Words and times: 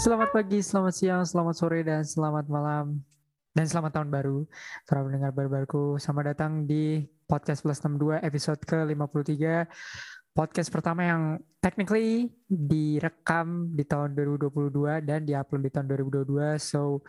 Selamat 0.00 0.32
pagi, 0.32 0.64
selamat 0.64 0.94
siang, 0.96 1.22
selamat 1.28 1.54
sore, 1.60 1.84
dan 1.84 2.00
selamat 2.00 2.48
malam. 2.48 3.04
Dan 3.52 3.68
selamat 3.68 4.00
tahun 4.00 4.08
baru. 4.08 4.48
Para 4.88 5.04
pendengar 5.04 5.28
baru-baruku, 5.36 6.00
selamat 6.00 6.24
datang 6.32 6.64
di 6.64 7.04
Podcast 7.28 7.60
Plus 7.60 7.76
62 7.84 8.16
episode 8.24 8.64
ke-53. 8.64 9.68
Podcast 10.32 10.72
pertama 10.72 11.04
yang 11.04 11.36
technically 11.60 12.32
direkam 12.48 13.76
di 13.76 13.84
tahun 13.84 14.16
2022 14.16 15.04
dan 15.04 15.28
diupload 15.28 15.68
di 15.68 15.70
tahun 15.76 15.86
2022. 15.92 16.56
So, 16.56 17.04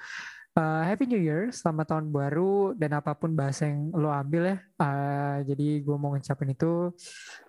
Uh, 0.51 0.83
Happy 0.83 1.07
New 1.07 1.23
Year, 1.23 1.47
selamat 1.47 1.95
tahun 1.95 2.11
baru 2.11 2.75
dan 2.75 2.91
apa 2.99 3.15
pun 3.15 3.31
bahasa 3.31 3.71
yang 3.71 3.87
lo 3.95 4.11
ambil 4.11 4.51
ya. 4.51 4.57
Uh, 4.83 5.47
jadi 5.47 5.79
gue 5.79 5.95
mau 5.95 6.11
ngucapin 6.11 6.51
itu 6.51 6.91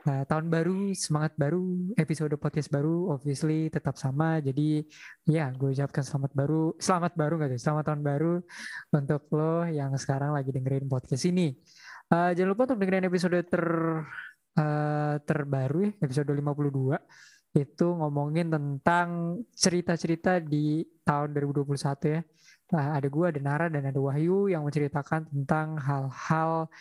uh, 0.07 0.23
tahun 0.31 0.47
baru, 0.47 0.95
semangat 0.95 1.35
baru, 1.35 1.67
episode 1.99 2.31
podcast 2.39 2.71
baru, 2.71 3.11
obviously 3.11 3.67
tetap 3.75 3.99
sama. 3.99 4.39
Jadi 4.39 4.87
ya 5.27 5.51
gue 5.51 5.75
ucapkan 5.75 6.07
selamat 6.07 6.31
baru, 6.31 6.79
selamat 6.79 7.13
baru 7.19 7.35
gak 7.43 7.51
sih? 7.59 7.63
Selamat 7.67 7.91
tahun 7.91 8.03
baru 8.07 8.35
untuk 8.95 9.23
lo 9.35 9.67
yang 9.67 9.91
sekarang 9.99 10.39
lagi 10.39 10.55
dengerin 10.55 10.87
podcast 10.87 11.27
ini. 11.27 11.59
Uh, 12.07 12.31
jangan 12.39 12.55
lupa 12.55 12.71
untuk 12.71 12.87
dengerin 12.87 13.11
episode 13.11 13.43
ter 13.51 13.67
uh, 14.63 15.15
terbaru 15.27 15.91
ya, 15.91 15.93
episode 16.07 16.31
52 16.31 17.03
itu 17.53 17.87
ngomongin 17.99 18.47
tentang 18.47 19.43
cerita-cerita 19.53 20.39
di 20.39 20.87
tahun 21.03 21.35
2021 21.35 22.15
ya 22.15 22.23
Nah, 22.73 22.97
ada 22.97 23.05
gue, 23.05 23.27
ada 23.29 23.41
Nara, 23.41 23.67
dan 23.69 23.85
ada 23.85 24.01
Wahyu 24.01 24.49
yang 24.49 24.65
menceritakan 24.65 25.29
tentang 25.29 25.77
hal-hal 25.77 26.73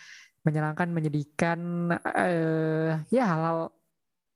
menyenangkan, 0.42 0.88
menyedihkan, 0.90 1.60
uh, 2.00 2.98
ya 3.14 3.24
hal-hal 3.28 3.70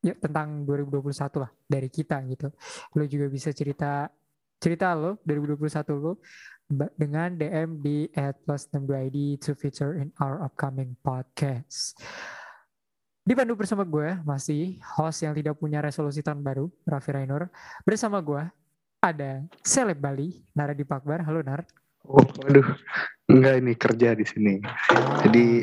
ya, 0.05 0.13
tentang 0.19 0.67
2021 0.67 1.41
lah 1.41 1.51
dari 1.65 1.89
kita 1.89 2.21
gitu. 2.29 2.51
Lo 2.93 3.03
juga 3.09 3.25
bisa 3.31 3.49
cerita 3.55 4.11
cerita 4.59 4.95
lo 4.95 5.19
2021 5.27 5.95
lo 5.99 6.19
dengan 6.97 7.29
DM 7.37 7.77
di 7.81 8.09
at 8.17 8.37
plus 8.41 8.65
id 8.73 9.17
to 9.37 9.53
feature 9.53 9.97
in 9.97 10.09
our 10.21 10.41
upcoming 10.41 10.97
podcast. 11.01 11.97
Dipandu 13.25 13.57
bersama 13.57 13.81
gue 13.81 14.21
masih 14.21 14.77
host 14.97 15.25
yang 15.25 15.33
tidak 15.33 15.57
punya 15.57 15.81
resolusi 15.81 16.21
tahun 16.21 16.45
baru, 16.45 16.69
Raffi 16.85 17.09
Rainur. 17.09 17.49
Bersama 17.81 18.21
gue 18.21 18.45
ada 19.05 19.45
seleb 19.61 20.01
Bali, 20.01 20.33
Nara 20.57 20.73
di 20.73 20.81
Pakbar. 20.81 21.21
Halo 21.21 21.45
Nar. 21.45 21.61
Oh, 22.09 22.25
waduh. 22.41 22.65
Enggak 23.29 23.55
ini 23.61 23.73
kerja 23.77 24.17
di 24.17 24.25
sini. 24.25 24.57
Jadi 25.21 25.61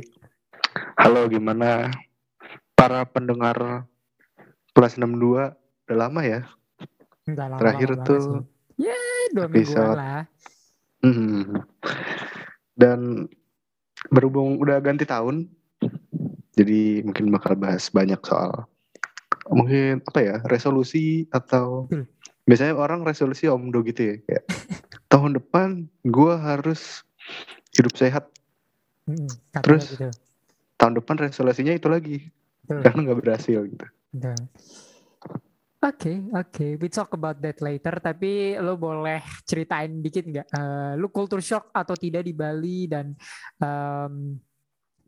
halo 1.02 1.26
gimana 1.26 1.90
para 2.78 3.02
pendengar 3.02 3.86
plus 4.70 4.94
62 4.94 5.50
udah 5.58 5.98
lama 5.98 6.20
ya? 6.22 6.46
Enggak 7.26 7.46
lama. 7.50 7.58
Terakhir 7.58 7.90
lama 7.98 8.06
tuh 8.06 8.22
ya 8.78 8.98
dua 9.34 9.46
mingguan 9.50 9.90
lah. 9.98 10.22
Hmm. 11.02 11.66
Dan 12.78 13.26
berhubung 14.10 14.62
udah 14.62 14.78
ganti 14.78 15.02
tahun, 15.02 15.50
jadi 16.54 17.02
mungkin 17.02 17.30
bakal 17.34 17.58
bahas 17.58 17.90
banyak 17.90 18.18
soal 18.22 18.70
mungkin 19.50 19.98
apa 20.06 20.20
ya 20.22 20.36
resolusi 20.46 21.26
atau 21.34 21.90
biasanya 22.46 22.74
orang 22.74 23.06
resolusi 23.06 23.46
omdo 23.46 23.82
gitu 23.86 24.14
ya 24.14 24.14
kayak 24.26 24.44
tahun 25.12 25.38
depan 25.38 25.86
gue 26.02 26.34
harus 26.34 27.06
hidup 27.74 27.94
sehat 27.94 28.26
hmm, 29.06 29.30
terus 29.62 29.94
gitu. 29.94 30.10
tahun 30.78 30.98
depan 30.98 31.16
resolusinya 31.30 31.74
itu 31.74 31.86
lagi 31.86 32.18
Betul. 32.66 32.82
karena 32.82 32.98
nggak 33.08 33.20
berhasil 33.20 33.60
gitu 33.66 33.86
Oke, 35.82 36.14
okay, 36.14 36.16
oke. 36.30 36.50
Okay. 36.54 36.70
We 36.78 36.86
talk 36.86 37.10
about 37.10 37.42
that 37.42 37.58
later. 37.58 37.98
Tapi 37.98 38.54
lo 38.62 38.78
boleh 38.78 39.18
ceritain 39.42 39.98
dikit 39.98 40.30
nggak? 40.30 40.46
Uh, 40.54 40.94
lo 40.94 41.10
culture 41.10 41.42
shock 41.42 41.74
atau 41.74 41.98
tidak 41.98 42.22
di 42.22 42.30
Bali 42.30 42.86
dan 42.86 43.10
um, 43.58 44.38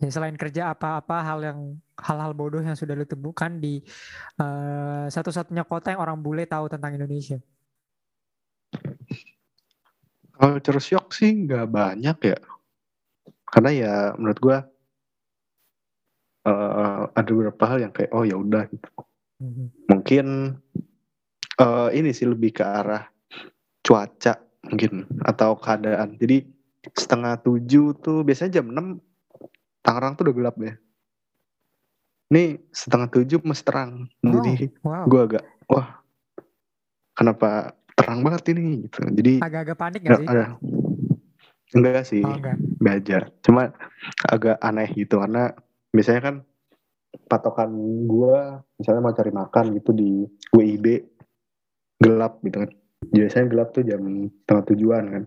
ya 0.03 0.09
selain 0.11 0.35
kerja 0.35 0.75
apa-apa 0.75 1.17
hal 1.23 1.39
yang 1.45 1.59
hal-hal 1.95 2.35
bodoh 2.35 2.59
yang 2.59 2.75
sudah 2.75 2.99
lu 2.99 3.07
temukan 3.07 3.51
di 3.59 3.83
uh, 4.43 5.07
satu-satunya 5.07 5.63
kota 5.63 5.95
yang 5.95 6.03
orang 6.03 6.19
bule 6.19 6.45
tahu 6.45 6.67
tentang 6.67 6.99
Indonesia? 6.99 7.39
Culture 10.35 10.83
shock 10.83 11.15
sih 11.15 11.31
nggak 11.47 11.71
banyak 11.71 12.19
ya, 12.35 12.39
karena 13.47 13.71
ya 13.71 13.95
menurut 14.19 14.39
gua 14.43 14.59
uh, 16.43 17.07
ada 17.15 17.31
beberapa 17.31 17.65
hal 17.71 17.79
yang 17.87 17.93
kayak 17.95 18.11
oh 18.11 18.27
ya 18.27 18.35
udah 18.35 18.67
gitu. 18.67 18.91
Mm-hmm. 19.39 19.67
Mungkin 19.95 20.27
uh, 21.63 21.89
ini 21.95 22.11
sih 22.11 22.27
lebih 22.27 22.51
ke 22.51 22.67
arah 22.67 23.07
cuaca 23.87 24.43
mungkin 24.67 25.07
atau 25.23 25.55
keadaan. 25.55 26.19
Jadi 26.19 26.51
setengah 26.83 27.39
tujuh 27.39 27.95
tuh 28.03 28.27
biasanya 28.27 28.61
jam 28.61 28.75
enam 28.75 28.99
Tangerang 29.85 30.17
tuh 30.17 30.25
udah 30.25 30.35
gelap 30.35 30.57
ya. 30.57 30.75
Ini 32.33 32.57
setengah 32.73 33.13
tujuh 33.13 33.45
masih 33.45 33.65
terang. 33.69 34.09
Oh, 34.25 34.33
Jadi 34.33 34.73
wow. 34.81 35.05
gue 35.05 35.21
agak, 35.21 35.45
wah 35.69 36.01
kenapa 37.13 37.77
terang 37.95 38.25
banget 38.25 38.57
ini 38.57 38.89
gitu. 38.89 39.05
Jadi 39.05 39.45
agak-agak 39.45 39.77
panik 39.77 40.01
gak 40.09 40.19
sih? 40.19 40.27
Ada, 40.27 40.45
enggak 41.77 42.03
sih, 42.09 42.23
oh, 42.25 42.35
enggak. 42.35 42.57
enggak 42.81 43.25
Cuma 43.45 43.63
agak 44.25 44.57
aneh 44.65 44.89
gitu 44.97 45.21
karena 45.21 45.53
biasanya 45.95 46.21
kan 46.25 46.35
patokan 47.31 47.71
gue 48.11 48.39
misalnya 48.81 49.01
mau 49.05 49.15
cari 49.15 49.31
makan 49.31 49.65
gitu 49.79 49.91
di 49.95 50.27
WIB 50.51 50.87
gelap 52.03 52.43
gitu 52.43 52.67
kan. 52.67 52.71
Biasanya 53.05 53.47
gelap 53.53 53.69
tuh 53.77 53.85
jam 53.87 54.03
setengah 54.43 54.65
tujuan 54.75 55.05
kan. 55.07 55.25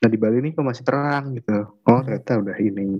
Nah 0.00 0.08
di 0.08 0.18
Bali 0.18 0.40
ini 0.40 0.56
kok 0.56 0.64
masih 0.64 0.84
terang 0.84 1.36
gitu. 1.36 1.76
Oh 1.86 2.00
ternyata 2.02 2.40
udah 2.40 2.56
ini 2.58 2.98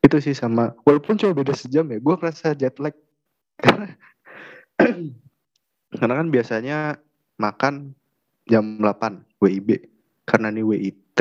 itu 0.00 0.16
sih 0.20 0.34
sama. 0.36 0.74
Walaupun 0.84 1.16
cuma 1.20 1.32
beda 1.36 1.54
sejam 1.56 1.86
ya 1.88 1.98
gue 1.98 2.14
kerasa 2.16 2.56
jet 2.56 2.76
lag. 2.82 2.94
Karena 3.60 3.88
karena 5.90 6.14
kan 6.22 6.28
biasanya 6.30 6.78
makan 7.40 7.94
jam 8.46 8.78
8 8.78 9.42
WIB 9.42 9.68
karena 10.24 10.48
nih 10.54 10.64
WIT 10.64 11.20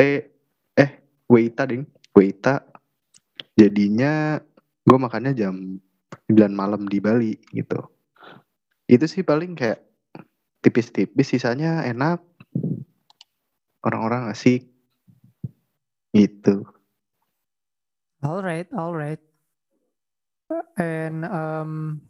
eh 0.77 0.91
WITA 1.27 1.63
ding 1.65 1.83
WITA 2.13 2.61
jadinya 3.57 4.37
gue 4.85 4.97
makannya 4.97 5.33
jam 5.35 5.81
9 6.29 6.53
malam 6.53 6.85
di 6.85 6.97
Bali 7.01 7.33
gitu. 7.51 7.81
Itu 8.89 9.05
sih 9.05 9.21
paling 9.21 9.53
kayak 9.53 9.85
tipis-tipis 10.59 11.35
sisanya 11.35 11.85
enak 11.87 12.19
orang-orang 13.85 14.27
asik 14.33 14.67
gitu 16.11 16.65
Alright, 18.19 18.67
alright. 18.75 19.21
And 20.75 21.23
um, 21.23 22.03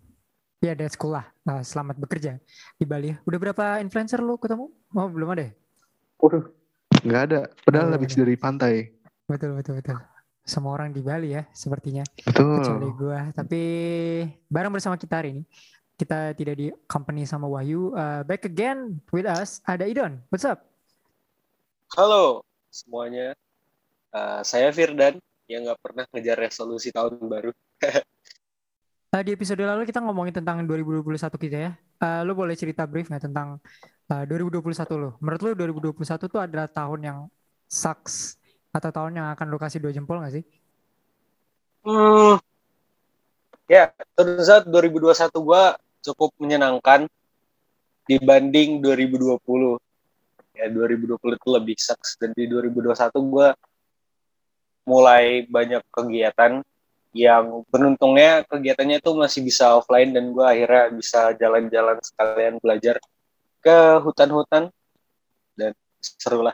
ya 0.57 0.73
yeah, 0.73 0.75
that's 0.75 0.97
cool 0.97 1.13
lah. 1.13 1.29
Uh, 1.45 1.61
selamat 1.61 2.01
bekerja 2.01 2.41
di 2.81 2.85
Bali. 2.89 3.13
Udah 3.29 3.37
berapa 3.37 3.77
influencer 3.77 4.17
lu 4.17 4.41
ketemu? 4.41 4.73
Oh 4.97 5.05
belum 5.05 5.37
ada. 5.37 5.53
Waduh, 6.17 6.49
nggak 7.05 7.21
ada. 7.29 7.39
Padahal 7.61 7.93
oh, 7.93 7.93
habis 7.93 8.17
dari 8.17 8.33
pantai. 8.33 8.89
Betul 9.29 9.53
betul 9.53 9.77
betul. 9.77 10.01
Semua 10.49 10.81
orang 10.81 10.89
di 10.89 11.05
Bali 11.05 11.37
ya 11.37 11.45
sepertinya. 11.53 12.01
Betul. 12.25 12.57
Kecuali 12.57 12.89
gue. 12.89 13.19
Tapi 13.37 13.61
bareng 14.49 14.73
bersama 14.73 14.97
kita 14.97 15.21
hari 15.21 15.37
ini. 15.37 15.43
Kita 15.93 16.33
tidak 16.33 16.55
di 16.57 16.73
company 16.89 17.29
sama 17.29 17.45
Wahyu. 17.45 17.93
Uh, 17.93 18.25
back 18.25 18.49
again 18.49 18.97
with 19.13 19.29
us 19.29 19.61
ada 19.69 19.85
Idon. 19.85 20.25
What's 20.33 20.47
up? 20.47 20.65
Halo 21.93 22.41
semuanya. 22.73 23.37
Uh, 24.09 24.41
saya 24.41 24.73
Firdan 24.73 25.21
yang 25.49 25.65
nggak 25.65 25.81
pernah 25.81 26.05
ngejar 26.13 26.37
resolusi 26.37 26.93
tahun 26.93 27.17
baru. 27.25 27.49
uh, 27.49 29.21
di 29.25 29.33
episode 29.33 29.65
lalu 29.65 29.89
kita 29.89 29.97
ngomongin 30.05 30.37
tentang 30.37 30.61
2021 30.61 31.09
kita 31.41 31.57
ya. 31.57 31.71
Uh, 31.99 32.21
lo 32.23 32.37
boleh 32.37 32.53
cerita 32.53 32.85
brief 32.85 33.09
nggak 33.09 33.25
tentang 33.25 33.57
uh, 34.13 34.23
2021 34.29 34.61
lo? 35.01 35.17
Menurut 35.17 35.41
lo 35.41 35.49
2021 35.57 36.29
tuh 36.29 36.39
adalah 36.39 36.69
tahun 36.69 36.99
yang 37.01 37.19
sucks 37.65 38.37
atau 38.69 38.93
tahun 38.93 39.17
yang 39.17 39.27
akan 39.33 39.49
lo 39.49 39.57
kasih 39.57 39.81
dua 39.81 39.89
jempol 39.89 40.21
nggak 40.21 40.37
sih? 40.37 40.45
Hmm, 41.81 42.37
ya, 43.65 43.89
saja 44.13 44.61
2021 44.69 45.33
gua 45.41 45.73
cukup 46.05 46.29
menyenangkan 46.37 47.09
dibanding 48.05 48.85
2020. 48.85 49.81
Ya, 50.59 50.67
2020 50.67 51.39
itu 51.39 51.49
lebih 51.49 51.77
sucks 51.79 52.19
dan 52.19 52.35
di 52.35 52.45
2021 52.45 52.93
gua 53.31 53.57
mulai 54.89 55.45
banyak 55.45 55.85
kegiatan 55.93 56.65
yang 57.13 57.65
beruntungnya 57.69 58.45
kegiatannya 58.49 58.97
itu 59.01 59.11
masih 59.13 59.41
bisa 59.45 59.77
offline 59.77 60.13
dan 60.13 60.33
gue 60.33 60.45
akhirnya 60.45 60.93
bisa 60.93 61.33
jalan-jalan 61.37 61.97
sekalian 62.01 62.57
belajar 62.57 62.97
ke 63.61 63.77
hutan-hutan 64.01 64.73
dan 65.53 65.73
seru 66.01 66.41
lah 66.45 66.53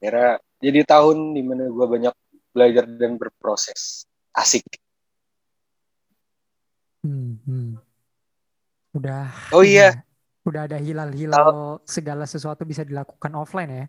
akhirnya 0.00 0.40
jadi 0.60 0.80
tahun 0.84 1.32
di 1.32 1.42
mana 1.44 1.68
gue 1.68 1.86
banyak 1.88 2.14
belajar 2.52 2.84
dan 2.88 3.16
berproses 3.20 4.08
asik 4.36 4.64
hmm, 7.04 7.40
hmm. 7.44 7.70
udah 8.96 9.28
oh 9.52 9.64
iya 9.64 9.92
Udah 10.44 10.68
ada 10.68 10.76
hilal-hilal 10.76 11.80
segala 11.88 12.28
sesuatu 12.28 12.68
bisa 12.68 12.84
dilakukan 12.84 13.32
offline 13.32 13.72
ya. 13.72 13.86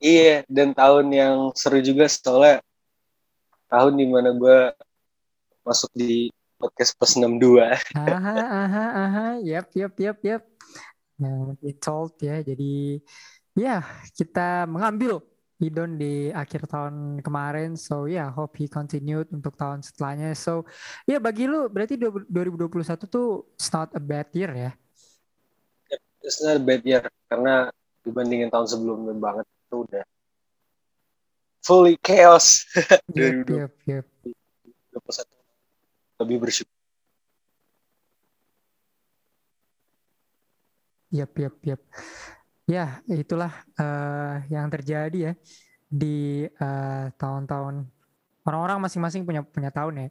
Iya, 0.00 0.48
dan 0.48 0.72
tahun 0.72 1.06
yang 1.12 1.36
seru 1.52 1.78
juga 1.84 2.08
soalnya 2.08 2.64
tahun 3.68 4.00
di 4.00 4.06
mana 4.08 4.32
gue 4.32 4.72
masuk 5.60 5.92
di 5.92 6.32
podcast 6.56 6.96
plus 6.96 7.14
62. 7.20 7.60
Aha, 8.00 8.36
aha, 8.64 8.86
aha, 8.96 9.26
yep, 9.44 9.68
yep, 9.76 9.92
yep, 10.00 10.18
yep. 10.24 10.42
Nah, 11.20 11.52
told 11.84 12.16
ya, 12.16 12.40
jadi 12.40 12.98
ya 13.52 13.84
kita 14.16 14.64
mengambil 14.64 15.20
Idon 15.60 16.00
di 16.00 16.32
akhir 16.32 16.64
tahun 16.72 17.20
kemarin. 17.20 17.76
So 17.76 18.08
yeah, 18.08 18.32
hope 18.32 18.56
he 18.56 18.64
continued 18.64 19.28
untuk 19.28 19.60
tahun 19.60 19.84
setelahnya. 19.84 20.32
So 20.32 20.64
ya 21.04 21.16
yeah, 21.16 21.20
bagi 21.20 21.44
lu 21.44 21.68
berarti 21.68 22.00
2021 22.00 23.04
tuh 23.04 23.44
it's 23.60 23.68
not 23.68 23.92
a 23.92 24.00
bad 24.00 24.32
year 24.32 24.48
ya? 24.56 24.72
It's 26.24 26.40
not 26.40 26.56
a 26.56 26.64
bad 26.64 26.80
year 26.88 27.04
karena 27.28 27.68
dibandingin 28.00 28.48
tahun 28.48 28.72
sebelumnya 28.72 29.12
banget 29.20 29.44
itu 29.70 29.86
udah 29.86 30.04
fully 31.62 31.94
chaos. 32.02 32.66
Yep, 33.14 33.46
yep, 33.46 33.72
yep. 33.86 34.06
2021 34.90 35.30
lebih 36.26 36.36
bersyukur. 36.42 36.74
Yap, 41.10 41.32
yap, 41.38 41.54
yap. 41.62 41.80
Ya, 42.70 43.02
itulah 43.10 43.50
uh, 43.78 44.42
yang 44.46 44.70
terjadi 44.70 45.18
ya 45.18 45.32
di 45.90 46.46
uh, 46.46 47.10
tahun-tahun 47.18 47.82
orang-orang 48.46 48.78
masing-masing 48.86 49.26
punya 49.26 49.42
punya 49.42 49.74
tahun 49.74 50.06
ya. 50.06 50.08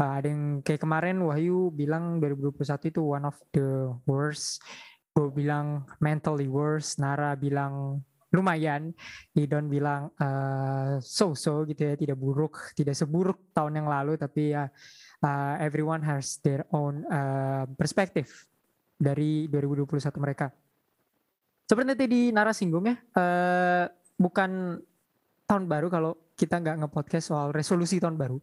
Uh, 0.00 0.12
ada 0.16 0.32
yang 0.32 0.64
kayak 0.64 0.80
kemarin 0.80 1.20
Wahyu 1.20 1.68
bilang 1.76 2.16
2021 2.24 2.88
itu 2.88 3.00
one 3.04 3.24
of 3.28 3.36
the 3.52 3.92
worst. 4.08 4.64
Gue 5.12 5.28
bilang 5.28 5.84
mentally 6.00 6.48
worst. 6.48 6.96
Nara 6.96 7.36
bilang 7.36 8.00
lumayan. 8.30 8.94
Idon 9.34 9.66
bilang 9.66 10.14
uh, 10.16 10.98
so-so 11.02 11.66
gitu 11.66 11.90
ya, 11.90 11.94
tidak 11.98 12.18
buruk, 12.18 12.74
tidak 12.78 12.94
seburuk 12.94 13.50
tahun 13.54 13.82
yang 13.82 13.88
lalu, 13.90 14.14
tapi 14.18 14.54
ya 14.54 14.70
uh, 15.22 15.54
everyone 15.58 16.02
has 16.02 16.38
their 16.42 16.64
own 16.70 17.02
uh, 17.10 17.66
perspective 17.74 18.30
dari 18.94 19.50
2021 19.50 19.98
mereka. 20.22 20.50
Seperti 21.66 21.94
tadi 21.94 22.20
Nara 22.34 22.50
singgung 22.50 22.86
ya, 22.90 22.96
uh, 23.14 23.86
bukan 24.18 24.82
tahun 25.46 25.66
baru 25.66 25.86
kalau 25.90 26.12
kita 26.38 26.56
nggak 26.56 26.76
nge-podcast 26.86 27.30
soal 27.30 27.48
resolusi 27.52 28.00
tahun 28.00 28.16
baru. 28.16 28.38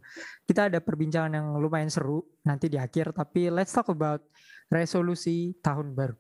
Kita 0.46 0.70
ada 0.70 0.78
perbincangan 0.78 1.34
yang 1.34 1.48
lumayan 1.58 1.90
seru 1.90 2.22
nanti 2.46 2.70
di 2.70 2.78
akhir, 2.78 3.16
tapi 3.16 3.50
let's 3.50 3.74
talk 3.74 3.90
about 3.90 4.22
resolusi 4.70 5.58
tahun 5.64 5.98
baru. 5.98 6.16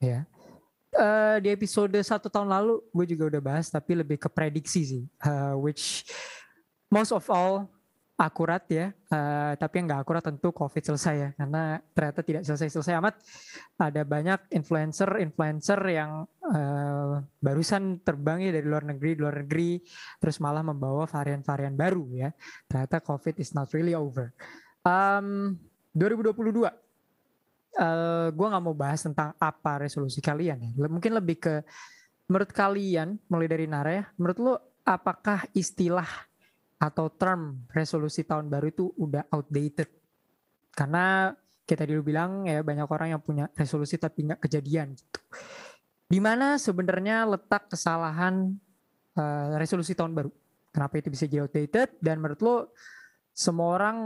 Ya, 0.00 0.24
uh, 0.96 1.36
di 1.38 1.48
episode 1.50 1.94
satu 2.02 2.26
tahun 2.32 2.50
lalu 2.50 2.82
gue 2.90 3.06
juga 3.16 3.36
udah 3.36 3.42
bahas, 3.42 3.66
tapi 3.70 3.98
lebih 3.98 4.18
ke 4.18 4.28
prediksi 4.30 4.82
sih, 4.82 5.04
uh, 5.26 5.54
which 5.58 6.06
most 6.90 7.14
of 7.14 7.22
all 7.30 7.68
akurat 8.20 8.60
ya, 8.68 8.92
uh, 9.08 9.56
tapi 9.56 9.80
yang 9.80 9.88
nggak 9.88 10.04
akurat 10.04 10.20
tentu 10.20 10.52
COVID 10.52 10.92
selesai 10.92 11.14
ya, 11.16 11.30
karena 11.40 11.80
ternyata 11.96 12.20
tidak 12.20 12.42
selesai-selesai 12.44 12.94
amat. 13.00 13.14
Ada 13.80 14.04
banyak 14.04 14.40
influencer-influencer 14.52 15.80
yang 15.88 16.28
uh, 16.44 17.24
barusan 17.40 18.04
terbang 18.04 18.44
ya 18.44 18.52
dari 18.52 18.66
luar 18.68 18.84
negeri, 18.84 19.16
luar 19.16 19.40
negeri, 19.40 19.80
terus 20.20 20.36
malah 20.36 20.60
membawa 20.60 21.08
varian-varian 21.08 21.72
baru 21.72 22.04
ya. 22.12 22.28
Ternyata 22.68 23.00
COVID 23.00 23.40
is 23.40 23.56
not 23.56 23.72
really 23.72 23.96
over. 23.96 24.36
Um, 24.84 25.56
2022, 25.96 26.68
uh, 27.80 28.28
gue 28.28 28.46
nggak 28.46 28.64
mau 28.64 28.76
bahas 28.76 29.00
tentang 29.00 29.32
apa 29.40 29.72
resolusi 29.80 30.20
kalian 30.20 30.60
ya. 30.60 30.70
Mungkin 30.86 31.16
lebih 31.16 31.40
ke 31.40 31.54
menurut 32.28 32.52
kalian, 32.52 33.18
mulai 33.26 33.48
dari 33.48 33.66
Nara 33.66 33.90
ya, 33.90 34.04
menurut 34.20 34.38
lo 34.38 34.54
apakah 34.84 35.48
istilah 35.56 36.06
atau 36.80 37.12
term 37.12 37.68
resolusi 37.72 38.24
tahun 38.24 38.46
baru 38.48 38.70
itu 38.70 38.84
udah 38.96 39.26
outdated. 39.32 39.88
Karena 40.70 41.34
kita 41.66 41.86
dulu 41.86 42.12
bilang 42.14 42.46
ya 42.46 42.62
banyak 42.62 42.88
orang 42.88 43.08
yang 43.16 43.22
punya 43.22 43.50
resolusi 43.54 43.98
tapi 43.98 44.30
nggak 44.30 44.40
kejadian 44.46 44.94
gitu. 44.94 45.20
Di 46.10 46.18
mana 46.18 46.58
sebenarnya 46.58 47.22
letak 47.26 47.70
kesalahan 47.70 48.50
uh, 49.14 49.54
resolusi 49.54 49.94
tahun 49.94 50.14
baru? 50.14 50.30
Kenapa 50.70 50.98
itu 50.98 51.10
bisa 51.10 51.26
jadi 51.26 51.46
outdated? 51.46 51.98
Dan 52.02 52.18
menurut 52.22 52.40
lo 52.42 52.56
semua 53.30 53.78
orang 53.78 53.96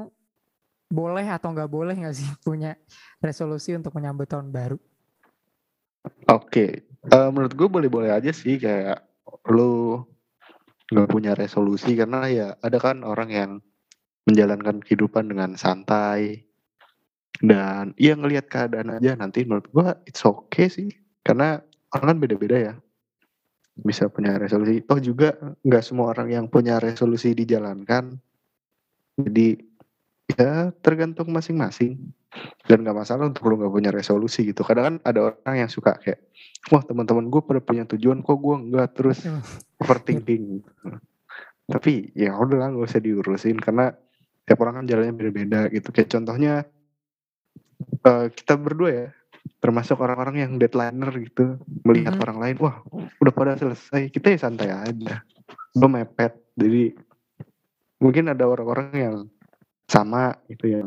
boleh 0.94 1.26
atau 1.26 1.50
nggak 1.50 1.70
boleh 1.70 1.94
nggak 1.98 2.14
sih 2.14 2.30
punya 2.46 2.78
resolusi 3.18 3.74
untuk 3.74 3.90
menyambut 3.98 4.30
tahun 4.30 4.54
baru? 4.54 4.78
Oke, 6.30 6.30
okay. 6.30 6.70
uh, 7.10 7.32
menurut 7.34 7.56
gue 7.56 7.68
boleh-boleh 7.68 8.12
aja 8.14 8.30
sih 8.30 8.60
kayak 8.60 9.02
lo 9.50 10.06
nggak 10.92 11.08
punya 11.10 11.32
resolusi 11.32 11.96
karena 11.96 12.28
ya 12.28 12.48
ada 12.60 12.76
kan 12.76 13.02
orang 13.02 13.30
yang 13.32 13.50
menjalankan 14.28 14.84
kehidupan 14.84 15.32
dengan 15.32 15.56
santai 15.56 16.44
dan 17.40 17.96
ya 17.98 18.14
ngelihat 18.14 18.46
keadaan 18.48 18.94
aja 18.94 19.16
nanti 19.16 19.42
menurut 19.44 19.68
gua 19.72 19.96
it's 20.06 20.22
okay 20.22 20.70
sih 20.70 20.92
karena 21.24 21.60
orang 21.92 22.16
kan 22.16 22.18
beda-beda 22.20 22.56
ya 22.56 22.74
bisa 23.74 24.06
punya 24.06 24.38
resolusi 24.38 24.86
toh 24.86 25.02
juga 25.02 25.34
nggak 25.66 25.82
semua 25.82 26.14
orang 26.14 26.30
yang 26.30 26.46
punya 26.46 26.78
resolusi 26.78 27.34
dijalankan 27.34 28.14
jadi 29.18 29.58
ya 30.32 30.72
tergantung 30.80 31.28
masing-masing. 31.30 32.00
Dan 32.66 32.82
nggak 32.82 32.98
masalah 32.98 33.30
untuk 33.30 33.46
lu 33.46 33.60
nggak 33.60 33.70
punya 33.70 33.90
resolusi 33.94 34.50
gitu. 34.50 34.66
Kadang 34.66 34.84
kan 34.84 34.96
ada 35.06 35.20
orang 35.30 35.54
yang 35.66 35.70
suka 35.70 35.94
kayak 36.02 36.18
wah 36.72 36.82
teman-teman 36.82 37.30
gue 37.30 37.40
pada 37.44 37.60
punya 37.62 37.86
tujuan 37.86 38.26
kok 38.26 38.38
gue 38.42 38.56
nggak? 38.74 38.88
Terus 38.98 39.22
hmm. 39.22 39.42
overthinking. 39.84 40.64
Tapi 41.70 42.10
ya 42.18 42.34
udah 42.34 42.56
lah 42.58 42.68
nggak 42.74 42.90
usah 42.90 43.02
diurusin. 43.04 43.62
Karena 43.62 43.94
tiap 44.44 44.58
orang 44.60 44.82
kan 44.82 44.86
jalannya 44.90 45.14
beda-beda 45.14 45.70
gitu. 45.70 45.94
Kayak 45.94 46.10
contohnya 46.10 46.66
uh, 48.02 48.26
kita 48.34 48.54
berdua 48.58 48.90
ya 48.90 49.08
termasuk 49.62 49.96
orang-orang 50.00 50.42
yang 50.42 50.52
deadlineer 50.58 51.12
gitu. 51.22 51.56
Melihat 51.86 52.18
mm-hmm. 52.18 52.24
orang 52.26 52.38
lain 52.42 52.56
wah 52.58 52.76
udah 53.22 53.32
pada 53.32 53.54
selesai. 53.54 54.10
Kita 54.10 54.34
ya 54.34 54.38
santai 54.42 54.74
aja. 54.74 55.22
Gue 55.70 55.88
mepet. 55.88 56.34
Jadi 56.58 56.98
mungkin 58.02 58.28
ada 58.28 58.44
orang-orang 58.44 58.88
yang 58.92 59.16
sama 59.84 60.34
gitu 60.48 60.66
yang 60.68 60.86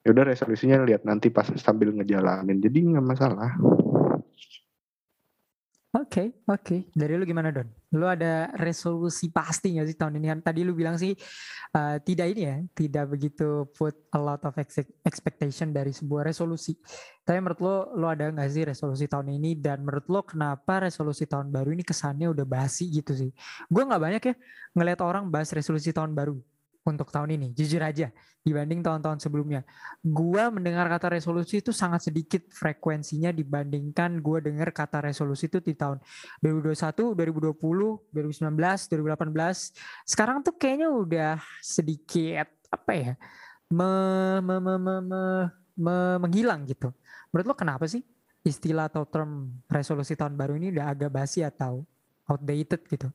ya 0.00 0.16
udah 0.16 0.24
resolusinya 0.32 0.80
lihat 0.82 1.04
nanti 1.04 1.28
pas 1.28 1.48
sambil 1.60 1.92
ngejalanin 1.92 2.56
jadi 2.56 2.78
nggak 2.96 3.04
masalah 3.04 3.52
Oke, 5.90 6.06
okay, 6.06 6.28
oke. 6.46 6.62
Okay. 6.62 6.80
Dari 6.94 7.18
lu 7.18 7.26
gimana 7.26 7.50
Don? 7.50 7.66
Lu 7.98 8.06
ada 8.06 8.46
resolusi 8.54 9.26
pasti 9.26 9.74
gak 9.74 9.90
sih 9.90 9.98
tahun 9.98 10.22
ini? 10.22 10.38
Tadi 10.38 10.62
lu 10.62 10.70
bilang 10.70 10.94
sih 10.94 11.10
uh, 11.74 11.98
tidak 11.98 12.30
ini 12.30 12.42
ya, 12.46 12.56
tidak 12.78 13.10
begitu 13.10 13.66
put 13.74 13.98
a 14.14 14.18
lot 14.22 14.38
of 14.46 14.54
expectation 15.02 15.74
dari 15.74 15.90
sebuah 15.90 16.30
resolusi. 16.30 16.78
Tapi 17.26 17.42
menurut 17.42 17.58
lo, 17.58 17.74
lo 17.98 18.06
ada 18.06 18.30
gak 18.30 18.50
sih 18.54 18.62
resolusi 18.70 19.10
tahun 19.10 19.34
ini? 19.34 19.58
Dan 19.58 19.82
menurut 19.82 20.06
lo 20.06 20.22
kenapa 20.22 20.86
resolusi 20.86 21.26
tahun 21.26 21.50
baru 21.50 21.74
ini 21.74 21.82
kesannya 21.82 22.30
udah 22.38 22.46
basi 22.46 22.86
gitu 22.94 23.10
sih? 23.10 23.34
Gue 23.66 23.82
gak 23.82 23.98
banyak 23.98 24.22
ya 24.22 24.34
ngeliat 24.78 25.02
orang 25.02 25.26
bahas 25.26 25.50
resolusi 25.50 25.90
tahun 25.90 26.14
baru 26.14 26.38
untuk 26.80 27.12
tahun 27.12 27.36
ini, 27.36 27.52
jujur 27.52 27.84
aja 27.84 28.08
dibanding 28.40 28.80
tahun-tahun 28.80 29.20
sebelumnya. 29.20 29.60
Gua 30.00 30.48
mendengar 30.48 30.88
kata 30.88 31.12
resolusi 31.12 31.60
itu 31.60 31.76
sangat 31.76 32.08
sedikit 32.08 32.48
frekuensinya 32.48 33.28
dibandingkan 33.36 34.16
gua 34.24 34.40
dengar 34.40 34.72
kata 34.72 35.04
resolusi 35.04 35.52
itu 35.52 35.60
di 35.60 35.76
tahun 35.76 36.00
2021, 36.40 37.12
2020, 37.12 38.16
2019, 38.16 38.88
2018. 38.88 40.08
Sekarang 40.08 40.40
tuh 40.40 40.56
kayaknya 40.56 40.88
udah 40.88 41.36
sedikit 41.60 42.48
apa 42.72 42.92
ya? 42.96 43.12
Me, 43.68 43.92
me, 44.40 44.56
me, 44.56 44.74
me, 44.80 44.94
me, 45.04 45.22
me, 45.76 45.96
menghilang 46.18 46.64
gitu. 46.64 46.90
Menurut 47.30 47.46
lo 47.46 47.54
kenapa 47.54 47.84
sih 47.84 48.02
istilah 48.40 48.88
atau 48.88 49.04
term 49.04 49.52
resolusi 49.68 50.16
tahun 50.16 50.32
baru 50.32 50.56
ini 50.56 50.72
udah 50.72 50.96
agak 50.96 51.12
basi 51.12 51.44
atau 51.44 51.84
outdated 52.24 52.88
gitu? 52.88 53.12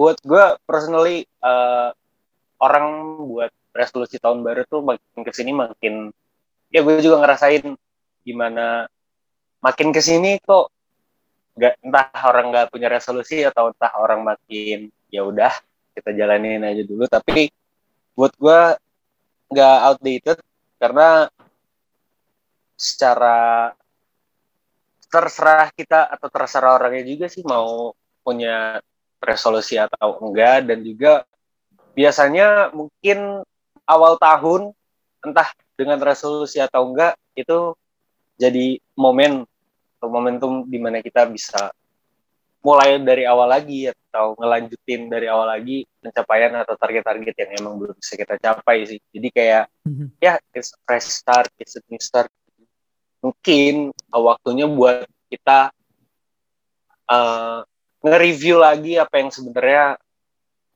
Buat 0.00 0.16
gue 0.24 0.44
personally 0.64 1.28
uh, 1.44 1.92
orang 2.56 3.20
buat 3.28 3.52
resolusi 3.76 4.16
tahun 4.16 4.40
baru 4.40 4.64
tuh 4.64 4.80
makin 4.80 5.20
ke 5.20 5.32
sini 5.36 5.52
makin 5.52 6.08
ya 6.72 6.80
gue 6.80 7.04
juga 7.04 7.20
ngerasain 7.20 7.76
gimana 8.24 8.88
makin 9.60 9.92
ke 9.92 10.00
sini 10.00 10.40
kok 10.40 10.72
nggak 11.60 11.74
entah 11.84 12.08
orang 12.24 12.46
nggak 12.48 12.66
punya 12.72 12.88
resolusi 12.88 13.44
atau 13.44 13.68
entah 13.68 13.92
orang 14.00 14.24
makin 14.24 14.88
ya 15.12 15.20
udah 15.20 15.52
kita 15.92 16.16
jalanin 16.16 16.64
aja 16.64 16.82
dulu. 16.86 17.04
Tapi 17.04 17.52
buat 18.16 18.32
gue 18.40 18.60
nggak 19.52 19.78
outdated 19.92 20.38
karena 20.80 21.28
secara 22.80 23.68
terserah 25.10 25.68
kita 25.74 26.08
atau 26.08 26.28
terserah 26.32 26.80
orangnya 26.80 27.04
juga 27.04 27.26
sih 27.28 27.44
mau 27.44 27.92
punya 28.24 28.80
resolusi 29.20 29.76
atau 29.76 30.18
enggak 30.24 30.66
dan 30.66 30.80
juga 30.82 31.24
biasanya 31.94 32.72
mungkin 32.72 33.44
awal 33.84 34.16
tahun 34.16 34.72
entah 35.20 35.52
dengan 35.76 36.00
resolusi 36.00 36.60
atau 36.60 36.88
enggak 36.88 37.16
itu 37.36 37.76
jadi 38.40 38.80
momen 38.96 39.44
atau 40.00 40.08
momentum 40.08 40.64
di 40.64 40.80
mana 40.80 41.04
kita 41.04 41.28
bisa 41.28 41.68
mulai 42.60 43.00
dari 43.00 43.24
awal 43.24 43.48
lagi 43.48 43.88
atau 43.88 44.36
ngelanjutin 44.36 45.08
dari 45.08 45.28
awal 45.28 45.48
lagi 45.48 45.84
pencapaian 46.00 46.52
atau 46.60 46.76
target-target 46.76 47.34
yang 47.36 47.50
emang 47.64 47.80
belum 47.80 47.96
bisa 47.96 48.20
kita 48.20 48.36
capai 48.36 48.84
sih. 48.84 49.00
Jadi 49.12 49.28
kayak 49.32 49.64
Mhm. 49.88 50.12
ya 50.20 50.36
it's 50.52 50.76
a 50.76 50.78
fresh 50.84 51.08
start, 51.08 51.48
it's 51.56 51.76
a 51.76 51.82
new 51.88 52.00
start. 52.00 52.28
Mungkin 53.24 53.92
waktunya 54.12 54.68
buat 54.68 55.08
kita 55.32 55.72
uh, 57.08 57.64
nge-review 58.00 58.56
lagi 58.60 58.96
apa 58.96 59.20
yang 59.20 59.30
sebenarnya 59.32 60.00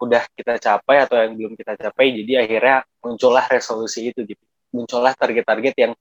udah 0.00 0.22
kita 0.36 0.60
capai 0.60 0.96
atau 1.08 1.16
yang 1.16 1.32
belum 1.34 1.52
kita 1.56 1.74
capai. 1.80 2.12
Jadi 2.12 2.32
akhirnya 2.36 2.84
muncullah 3.00 3.44
resolusi 3.48 4.12
itu 4.12 4.24
gitu. 4.28 4.44
Muncullah 4.74 5.16
target-target 5.16 5.74
yang 5.78 5.92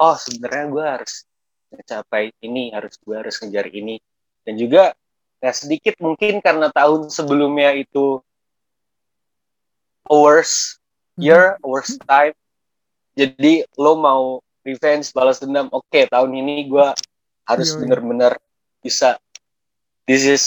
oh 0.00 0.16
sebenarnya 0.16 0.64
gue 0.72 0.84
harus 0.84 1.14
mencapai 1.70 2.32
ini, 2.40 2.72
harus 2.72 2.96
gue 2.96 3.14
harus 3.14 3.36
ngejar 3.42 3.68
ini. 3.70 4.00
Dan 4.42 4.56
juga 4.56 4.96
ya 5.40 5.52
sedikit 5.52 6.00
mungkin 6.00 6.40
karena 6.40 6.72
tahun 6.72 7.12
sebelumnya 7.12 7.76
itu 7.76 8.20
a 10.08 10.14
worse 10.16 10.80
year, 11.20 11.60
a 11.60 11.66
worse 11.66 12.00
time. 12.08 12.32
Jadi 13.18 13.68
lo 13.76 14.00
mau 14.00 14.40
revenge, 14.64 15.12
balas 15.12 15.42
dendam. 15.42 15.68
Oke, 15.68 16.08
tahun 16.08 16.30
ini 16.32 16.64
gue 16.70 16.88
harus 17.44 17.68
bener-bener 17.76 18.38
bisa. 18.80 19.20
This 20.08 20.24
is 20.24 20.44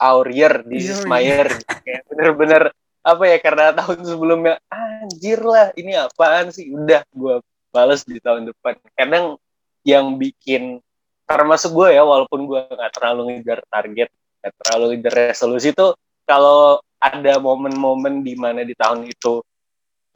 our 0.00 0.26
year, 0.30 0.62
this 0.66 0.90
is 0.90 1.00
Yoi. 1.02 1.10
my 1.10 1.20
year. 1.22 1.48
Kayak 1.84 2.02
bener-bener 2.10 2.62
apa 3.04 3.22
ya 3.28 3.36
karena 3.36 3.76
tahun 3.76 4.00
sebelumnya 4.00 4.56
anjir 4.72 5.44
lah 5.44 5.76
ini 5.76 5.92
apaan 5.92 6.48
sih 6.48 6.72
udah 6.72 7.04
gue 7.12 7.44
balas 7.68 8.00
di 8.08 8.16
tahun 8.16 8.48
depan 8.48 8.80
kadang 8.96 9.36
yang 9.84 10.16
bikin 10.16 10.80
termasuk 11.28 11.76
gue 11.76 11.92
ya 11.92 12.00
walaupun 12.00 12.48
gue 12.48 12.60
nggak 12.64 12.92
terlalu 12.96 13.20
ngejar 13.36 13.60
target 13.68 14.08
nggak 14.40 14.52
terlalu 14.56 14.84
ngejar 14.96 15.14
resolusi 15.28 15.76
tuh 15.76 15.92
kalau 16.24 16.80
ada 16.96 17.36
momen-momen 17.36 18.24
di 18.24 18.32
mana 18.40 18.64
di 18.64 18.72
tahun 18.72 19.04
itu 19.04 19.44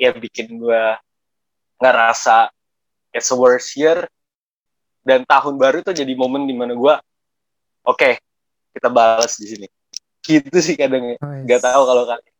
ya 0.00 0.16
bikin 0.16 0.56
gue 0.56 0.82
ngerasa 1.76 2.48
it's 3.12 3.28
a 3.28 3.36
worst 3.36 3.76
year 3.76 4.08
dan 5.04 5.28
tahun 5.28 5.60
baru 5.60 5.84
tuh 5.84 5.92
jadi 5.92 6.12
momen 6.16 6.48
di 6.48 6.56
mana 6.56 6.72
gue 6.72 6.94
oke 7.84 8.10
kita 8.78 8.88
balas 8.88 9.34
di 9.36 9.46
sini 9.50 9.66
gitu 10.22 10.58
sih 10.62 10.78
kadang 10.78 11.14
ya 11.14 11.16
Oh, 11.18 11.34
yes. 11.34 11.44
nggak 11.44 11.62
tahu 11.66 11.82
kalau 11.82 12.04
kalian 12.06 12.34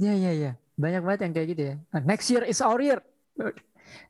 Iya 0.00 0.12
iya 0.16 0.32
iya. 0.32 0.52
Banyak 0.80 1.02
banget 1.04 1.20
yang 1.28 1.32
kayak 1.36 1.48
gitu 1.52 1.62
ya. 1.62 1.74
Nah, 1.92 2.02
next 2.08 2.26
year 2.32 2.42
is 2.48 2.64
our 2.64 2.80
year. 2.80 3.04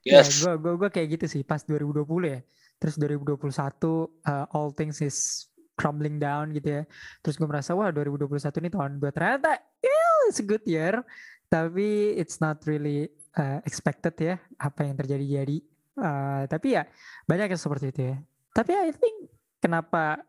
Ya, 0.06 0.22
yes 0.22 0.38
gue 0.38 0.54
gua, 0.54 0.78
gua 0.78 0.90
kayak 0.92 1.18
gitu 1.18 1.26
sih 1.26 1.42
pas 1.42 1.66
2020 1.66 2.06
ya. 2.30 2.40
Terus 2.78 2.94
2021 2.94 3.42
uh, 3.50 4.46
all 4.54 4.70
things 4.72 5.02
is 5.02 5.50
crumbling 5.74 6.22
down 6.22 6.54
gitu 6.54 6.80
ya. 6.80 6.82
Terus 7.26 7.34
gue 7.36 7.48
merasa 7.50 7.74
wah 7.74 7.90
2021 7.90 8.38
ini 8.62 8.70
tahun 8.70 8.92
gue 9.02 9.10
ternyata 9.10 9.58
yeah, 9.82 10.30
it's 10.30 10.38
a 10.38 10.46
good 10.46 10.62
year. 10.62 11.02
Tapi 11.50 12.14
it's 12.14 12.38
not 12.38 12.62
really 12.70 13.10
uh, 13.34 13.58
expected 13.66 14.14
ya 14.22 14.38
apa 14.62 14.86
yang 14.86 14.94
terjadi 14.94 15.42
jadi. 15.42 15.58
Uh, 16.00 16.46
tapi 16.46 16.78
ya 16.78 16.86
banyak 17.26 17.50
yang 17.50 17.60
seperti 17.60 17.90
itu 17.90 18.14
ya. 18.14 18.16
Tapi 18.50 18.72
I 18.74 18.90
think 18.90 19.30
kenapa 19.62 20.22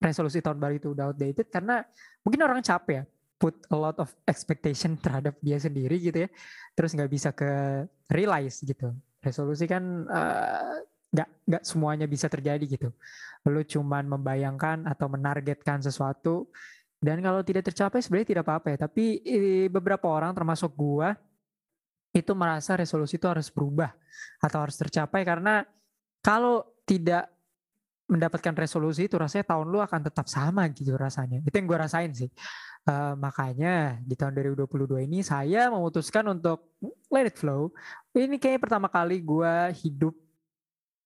resolusi 0.00 0.42
tahun 0.42 0.58
baru 0.58 0.74
itu 0.80 0.88
udah 0.92 1.12
outdated? 1.12 1.46
Karena 1.52 1.84
mungkin 2.24 2.40
orang 2.42 2.60
capek 2.64 2.94
ya 3.02 3.04
put 3.40 3.56
a 3.72 3.76
lot 3.76 3.96
of 3.96 4.12
expectation 4.28 5.00
terhadap 5.00 5.40
dia 5.40 5.56
sendiri 5.56 5.96
gitu 5.96 6.26
ya. 6.26 6.28
Terus 6.76 6.92
nggak 6.92 7.10
bisa 7.10 7.30
ke 7.32 7.48
realize 8.12 8.60
gitu. 8.60 8.92
Resolusi 9.24 9.64
kan 9.64 10.04
eh, 10.04 10.76
nggak 11.10 11.28
nggak 11.48 11.62
semuanya 11.64 12.04
bisa 12.04 12.28
terjadi 12.28 12.62
gitu. 12.68 12.92
Lu 13.48 13.64
cuman 13.64 14.04
membayangkan 14.04 14.84
atau 14.84 15.08
menargetkan 15.08 15.80
sesuatu 15.80 16.52
dan 17.00 17.24
kalau 17.24 17.40
tidak 17.40 17.64
tercapai 17.72 18.04
sebenarnya 18.04 18.28
tidak 18.36 18.44
apa-apa 18.44 18.76
ya. 18.76 18.78
Tapi 18.84 19.04
eh, 19.24 19.66
beberapa 19.72 20.04
orang 20.12 20.36
termasuk 20.36 20.76
gua 20.76 21.16
itu 22.12 22.32
merasa 22.36 22.76
resolusi 22.76 23.16
itu 23.16 23.24
harus 23.24 23.48
berubah 23.48 23.88
atau 24.44 24.58
harus 24.60 24.76
tercapai. 24.76 25.24
Karena 25.24 25.64
kalau 26.20 26.60
tidak 26.90 27.30
mendapatkan 28.10 28.50
resolusi 28.58 29.06
itu 29.06 29.14
rasanya 29.14 29.46
tahun 29.54 29.70
lu 29.70 29.78
akan 29.78 30.10
tetap 30.10 30.26
sama 30.26 30.66
gitu 30.74 30.98
rasanya. 30.98 31.38
Itu 31.46 31.54
yang 31.54 31.70
gue 31.70 31.78
rasain 31.78 32.10
sih. 32.10 32.26
Eh, 32.90 33.14
makanya 33.14 34.02
di 34.02 34.18
tahun 34.18 34.34
2022 34.34 35.06
ini 35.06 35.22
saya 35.22 35.70
memutuskan 35.70 36.26
untuk 36.26 36.74
let 37.06 37.30
it 37.30 37.38
flow. 37.38 37.70
Ini 38.10 38.34
kayaknya 38.42 38.60
pertama 38.66 38.90
kali 38.90 39.22
gue 39.22 39.54
hidup 39.86 40.18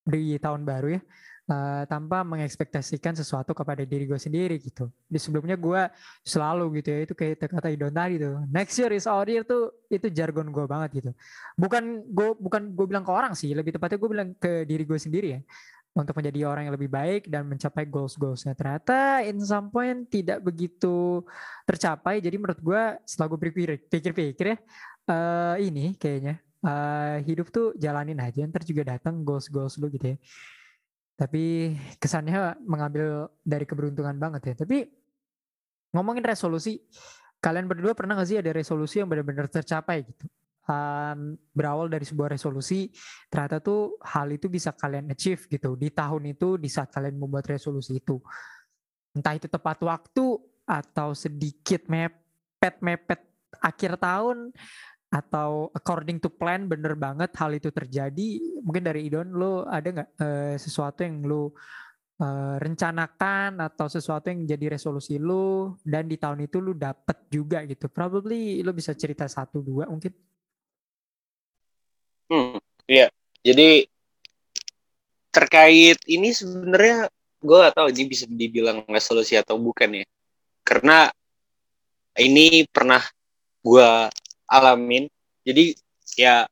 di 0.08 0.40
tahun 0.40 0.64
baru 0.64 0.96
ya 0.96 1.02
eh, 1.50 1.84
tanpa 1.88 2.24
mengekspektasikan 2.24 3.12
sesuatu 3.16 3.52
kepada 3.52 3.84
diri 3.84 4.04
gue 4.08 4.20
sendiri 4.20 4.56
gitu. 4.60 4.88
Di 5.04 5.18
sebelumnya 5.20 5.56
gue 5.58 5.82
selalu 6.24 6.80
gitu 6.80 6.88
ya 6.92 6.98
itu 7.04 7.14
kayak 7.16 7.44
kata 7.50 7.68
Idon 7.72 7.94
tadi 7.94 8.16
tuh. 8.20 8.44
Next 8.48 8.74
year 8.80 8.92
is 8.92 9.04
our 9.08 9.26
year 9.28 9.44
tuh 9.44 9.72
itu 9.92 10.08
jargon 10.10 10.48
gue 10.50 10.64
banget 10.64 10.90
gitu. 11.04 11.10
Bukan 11.56 12.08
gue 12.08 12.28
bukan 12.36 12.62
gue 12.72 12.86
bilang 12.88 13.04
ke 13.04 13.12
orang 13.12 13.32
sih, 13.36 13.52
lebih 13.52 13.76
tepatnya 13.76 13.98
gue 14.00 14.10
bilang 14.10 14.28
ke 14.36 14.64
diri 14.64 14.84
gue 14.88 14.98
sendiri 15.00 15.28
ya 15.36 15.42
untuk 15.94 16.18
menjadi 16.18 16.50
orang 16.50 16.66
yang 16.66 16.74
lebih 16.74 16.90
baik 16.90 17.30
dan 17.30 17.46
mencapai 17.46 17.86
goals-goalsnya. 17.86 18.58
Ternyata 18.58 19.22
in 19.22 19.38
some 19.38 19.70
point 19.70 20.10
tidak 20.10 20.42
begitu 20.42 21.22
tercapai. 21.62 22.18
Jadi 22.18 22.34
menurut 22.34 22.58
gue 22.58 22.82
setelah 23.06 23.30
gue 23.30 23.38
pikir-pikir 23.86 24.46
ya, 24.50 24.58
eh, 25.06 25.56
ini 25.70 25.94
kayaknya 25.94 26.42
eh, 26.66 27.16
hidup 27.30 27.54
tuh 27.54 27.78
jalanin 27.78 28.18
aja. 28.18 28.42
Ntar 28.42 28.66
juga 28.66 28.98
datang 28.98 29.22
goals-goals 29.22 29.78
lu 29.78 29.86
gitu 29.94 30.12
ya. 30.12 30.18
Tapi 31.14 31.74
kesannya 32.02 32.58
mengambil 32.66 33.30
dari 33.46 33.62
keberuntungan 33.62 34.18
banget 34.18 34.50
ya. 34.50 34.54
Tapi 34.66 34.82
ngomongin 35.94 36.26
resolusi, 36.26 36.82
kalian 37.38 37.70
berdua 37.70 37.94
pernah 37.94 38.18
gak 38.18 38.28
sih 38.28 38.38
ada 38.42 38.50
resolusi 38.50 38.98
yang 38.98 39.06
benar-benar 39.06 39.46
tercapai 39.46 40.02
gitu? 40.02 40.26
Um, 40.64 41.36
berawal 41.52 41.92
dari 41.92 42.08
sebuah 42.08 42.32
resolusi, 42.32 42.88
ternyata 43.28 43.60
tuh 43.60 44.00
hal 44.00 44.32
itu 44.32 44.48
bisa 44.48 44.72
kalian 44.72 45.12
achieve 45.12 45.44
gitu 45.44 45.76
di 45.76 45.92
tahun 45.92 46.32
itu 46.32 46.56
di 46.56 46.72
saat 46.72 46.88
kalian 46.88 47.20
membuat 47.20 47.52
resolusi 47.52 48.00
itu. 48.00 48.16
Entah 49.12 49.36
itu 49.36 49.44
tepat 49.44 49.78
waktu 49.84 50.40
atau 50.64 51.12
sedikit 51.12 51.84
mepet-mepet 51.84 53.20
akhir 53.60 54.00
tahun 54.00 54.50
atau 55.14 55.70
according 55.70 56.18
to 56.18 56.26
plan 56.26 56.66
bener 56.66 56.98
banget 56.98 57.30
hal 57.38 57.54
itu 57.54 57.70
terjadi. 57.70 58.58
Mungkin 58.66 58.82
dari 58.82 59.06
Idon 59.06 59.30
lo 59.30 59.62
ada 59.62 59.86
nggak 59.86 60.10
eh, 60.18 60.56
sesuatu 60.58 61.06
yang 61.06 61.22
lo 61.22 61.54
eh, 62.18 62.56
rencanakan 62.58 63.62
atau 63.62 63.86
sesuatu 63.86 64.34
yang 64.34 64.42
jadi 64.42 64.74
resolusi 64.74 65.22
lo 65.22 65.78
dan 65.86 66.10
di 66.10 66.18
tahun 66.18 66.50
itu 66.50 66.58
lo 66.58 66.74
dapet 66.74 67.30
juga 67.30 67.62
gitu. 67.62 67.86
Probably 67.86 68.66
lo 68.66 68.74
bisa 68.74 68.90
cerita 68.98 69.30
satu 69.30 69.62
dua 69.62 69.86
mungkin. 69.86 70.10
Hmm, 72.26 72.58
iya. 72.90 73.06
Jadi 73.46 73.86
terkait 75.30 75.98
ini 76.10 76.34
sebenarnya 76.34 77.06
gue 77.44 77.56
gak 77.60 77.76
tahu 77.76 77.86
ini 77.92 78.04
bisa 78.08 78.24
dibilang 78.26 78.82
resolusi 78.90 79.38
atau 79.38 79.62
bukan 79.62 80.02
ya. 80.02 80.06
Karena 80.66 81.06
ini 82.18 82.66
pernah 82.66 83.02
gue 83.62 83.90
alamin. 84.54 85.10
Jadi 85.42 85.74
ya 86.14 86.46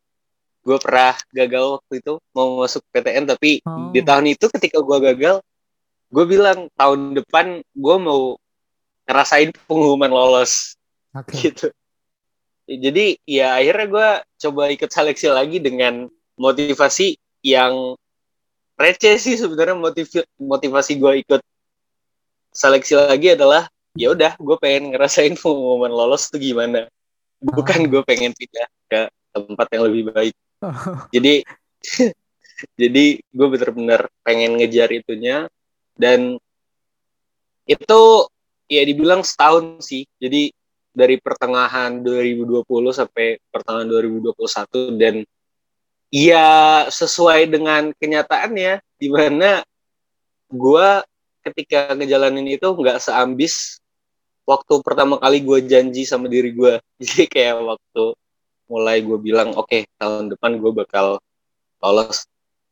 gue 0.63 0.79
pernah 0.79 1.15
gagal 1.31 1.65
waktu 1.79 1.93
itu 2.03 2.13
mau 2.35 2.63
masuk 2.63 2.83
PTN 2.91 3.27
tapi 3.27 3.63
Oh. 3.63 3.91
di 3.91 4.03
tahun 4.03 4.31
itu 4.31 4.47
ketika 4.51 4.79
gue 4.79 4.99
gagal, 5.11 5.37
gue 6.11 6.25
bilang 6.27 6.67
tahun 6.75 7.19
depan 7.19 7.63
gue 7.63 7.97
mau 7.99 8.39
ngerasain 9.07 9.51
pengumuman 9.67 10.11
lolos 10.11 10.75
Oke. 11.15 11.35
gitu. 11.39 11.67
Jadi 12.67 13.19
ya 13.27 13.59
akhirnya 13.59 13.87
gue 13.91 14.09
coba 14.47 14.63
ikut 14.71 14.87
seleksi 14.87 15.27
lagi 15.31 15.59
dengan 15.59 16.07
motivasi 16.39 17.19
yang 17.43 17.99
receh 18.79 19.19
sih 19.19 19.35
sebenarnya 19.35 19.75
motiv- 19.75 20.31
motivasi 20.39 20.97
gue 20.97 21.13
ikut 21.27 21.43
seleksi 22.55 22.95
lagi 22.97 23.35
adalah 23.35 23.67
ya 23.99 24.15
udah 24.15 24.39
gue 24.39 24.57
pengen 24.63 24.95
ngerasain 24.95 25.35
pengumuman 25.37 25.91
lolos 25.91 26.31
tuh 26.31 26.39
gimana 26.41 26.87
bukan 27.43 27.81
Ah. 27.85 27.89
gue 27.91 28.03
pengen 28.07 28.33
pindah 28.33 28.69
ke 28.87 29.01
tempat 29.35 29.67
yang 29.75 29.83
lebih 29.91 30.03
baik. 30.15 30.35
Oh, 30.63 30.71
jadi 31.15 31.43
jadi 32.81 33.05
gue 33.19 33.47
bener-bener 33.51 34.07
pengen 34.23 34.57
ngejar 34.57 34.89
itunya. 34.95 35.51
Dan 35.93 36.41
itu 37.67 38.03
ya 38.71 38.83
dibilang 38.87 39.27
setahun 39.27 39.83
sih. 39.85 40.07
Jadi 40.17 40.55
dari 40.93 41.17
pertengahan 41.19 42.05
2020 42.05 42.65
sampai 42.93 43.41
pertengahan 43.49 43.89
2021 43.89 45.01
dan 45.01 45.15
ya 46.13 46.85
sesuai 46.93 47.49
dengan 47.49 47.97
kenyataannya 47.97 48.85
di 49.01 49.09
mana 49.09 49.65
gue 50.53 50.89
ketika 51.43 51.97
ngejalanin 51.97 52.45
itu 52.45 52.69
nggak 52.69 53.01
seambis 53.01 53.82
waktu 54.43 54.75
pertama 54.83 55.19
kali 55.23 55.43
gue 55.43 55.59
janji 55.67 56.03
sama 56.03 56.27
diri 56.27 56.51
gue 56.55 56.79
jadi 57.03 57.25
kayak 57.31 57.57
waktu 57.63 58.05
mulai 58.71 59.05
gue 59.05 59.19
bilang 59.21 59.53
oke 59.53 59.85
tahun 60.01 60.33
depan 60.33 60.57
gue 60.57 60.73
bakal 60.73 61.21
lolos. 61.83 62.25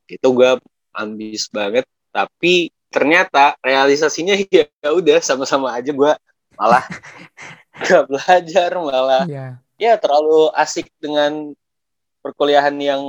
Itu 0.09 0.33
gue 0.33 0.57
ambis 0.97 1.51
banget. 1.53 1.85
Tapi 2.11 2.73
ternyata 2.89 3.55
realisasinya 3.61 4.35
ya 4.51 4.67
udah 4.89 5.19
sama-sama 5.21 5.75
aja 5.77 5.93
gue 5.93 6.13
malah 6.57 6.85
gak 7.87 8.05
belajar 8.11 8.71
malah 8.81 9.25
Iya. 9.29 9.47
ya 9.81 9.93
terlalu 9.97 10.51
asik 10.57 10.91
dengan 11.01 11.55
perkuliahan 12.21 12.77
yang 12.77 13.03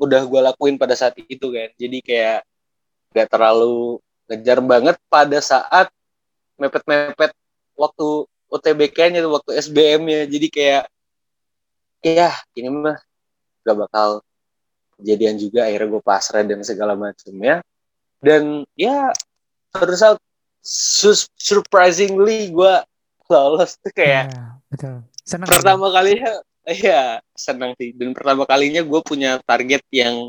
udah 0.00 0.22
gue 0.24 0.40
lakuin 0.40 0.78
pada 0.80 0.94
saat 0.94 1.18
itu 1.18 1.50
kan. 1.50 1.68
Jadi 1.76 1.98
kayak 2.00 2.40
gak 3.12 3.28
terlalu 3.28 3.98
ngejar 4.30 4.62
banget 4.62 4.96
pada 5.10 5.38
saat 5.42 5.90
mepet-mepet 6.54 7.34
waktu 7.80 8.28
UTBK-nya 8.52 9.24
tuh, 9.24 9.32
waktu 9.32 9.50
SBM-nya 9.56 10.28
jadi 10.28 10.48
kayak 10.52 10.84
ya 12.04 12.32
ini 12.52 12.68
mah 12.68 12.98
gak 13.64 13.76
bakal 13.88 14.20
kejadian 15.00 15.40
juga. 15.40 15.64
Akhirnya 15.64 15.88
gue 15.96 16.02
pasrah 16.04 16.44
dan 16.44 16.60
segala 16.60 16.92
macamnya. 16.92 17.64
Dan 18.20 18.68
ya 18.76 19.08
terus 19.72 20.04
out 20.04 20.20
surprisingly 21.40 22.52
gue 22.52 22.74
lolos 23.32 23.80
tuh 23.80 23.92
kayak 23.96 24.28
Iya, 24.28 24.44
betul. 24.68 24.96
Senang. 25.24 25.48
pertama 25.48 25.86
kalinya 25.88 26.32
iya 26.68 27.24
senang 27.32 27.72
sih. 27.80 27.96
Dan 27.96 28.12
pertama 28.12 28.44
kalinya 28.44 28.84
gue 28.84 29.00
punya 29.00 29.40
target 29.46 29.80
yang 29.88 30.28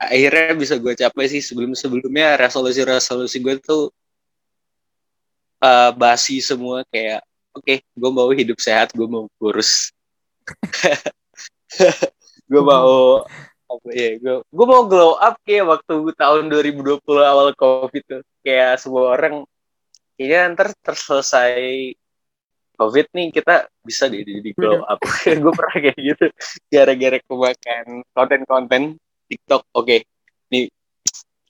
akhirnya 0.00 0.56
bisa 0.58 0.74
gue 0.80 0.92
capai 0.96 1.28
sih. 1.30 1.44
Sebelum 1.44 1.76
sebelumnya 1.76 2.34
resolusi 2.40 2.82
resolusi 2.82 3.38
gue 3.38 3.60
tuh 3.62 3.92
eh, 5.62 5.90
basi 5.96 6.40
semua 6.44 6.82
kayak 6.88 7.20
oke 7.56 7.74
gue 7.80 8.10
mau 8.12 8.28
hidup 8.32 8.58
sehat 8.60 8.92
gue 8.92 9.08
mau 9.08 9.28
kurus. 9.40 9.92
Gue 12.46 12.62
mau 12.62 13.26
apa 13.66 13.88
ya 13.90 14.14
gue 14.22 14.36
gue 14.46 14.66
mau 14.70 14.86
glow 14.86 15.18
up 15.18 15.34
kayak 15.42 15.66
waktu 15.66 16.14
tahun 16.14 16.46
2020 16.46 17.02
awal 17.26 17.50
covid 17.58 18.02
tuh. 18.06 18.22
Kayak 18.46 18.78
semua 18.78 19.10
orang 19.10 19.42
kayaknya 20.14 20.54
ntar 20.54 20.68
terselesai 20.86 21.98
covid 22.78 23.06
nih 23.10 23.34
kita 23.34 23.66
bisa 23.82 24.06
di, 24.06 24.22
di 24.22 24.50
glow 24.54 24.86
up. 24.86 25.02
Gue 25.42 25.52
pernah 25.52 25.78
kayak 25.90 25.98
gitu 25.98 26.26
gara-gara 26.70 27.18
kemakan 27.26 27.86
konten-konten 28.14 28.82
TikTok. 29.26 29.66
Oke 29.74 30.06
nih 30.54 30.70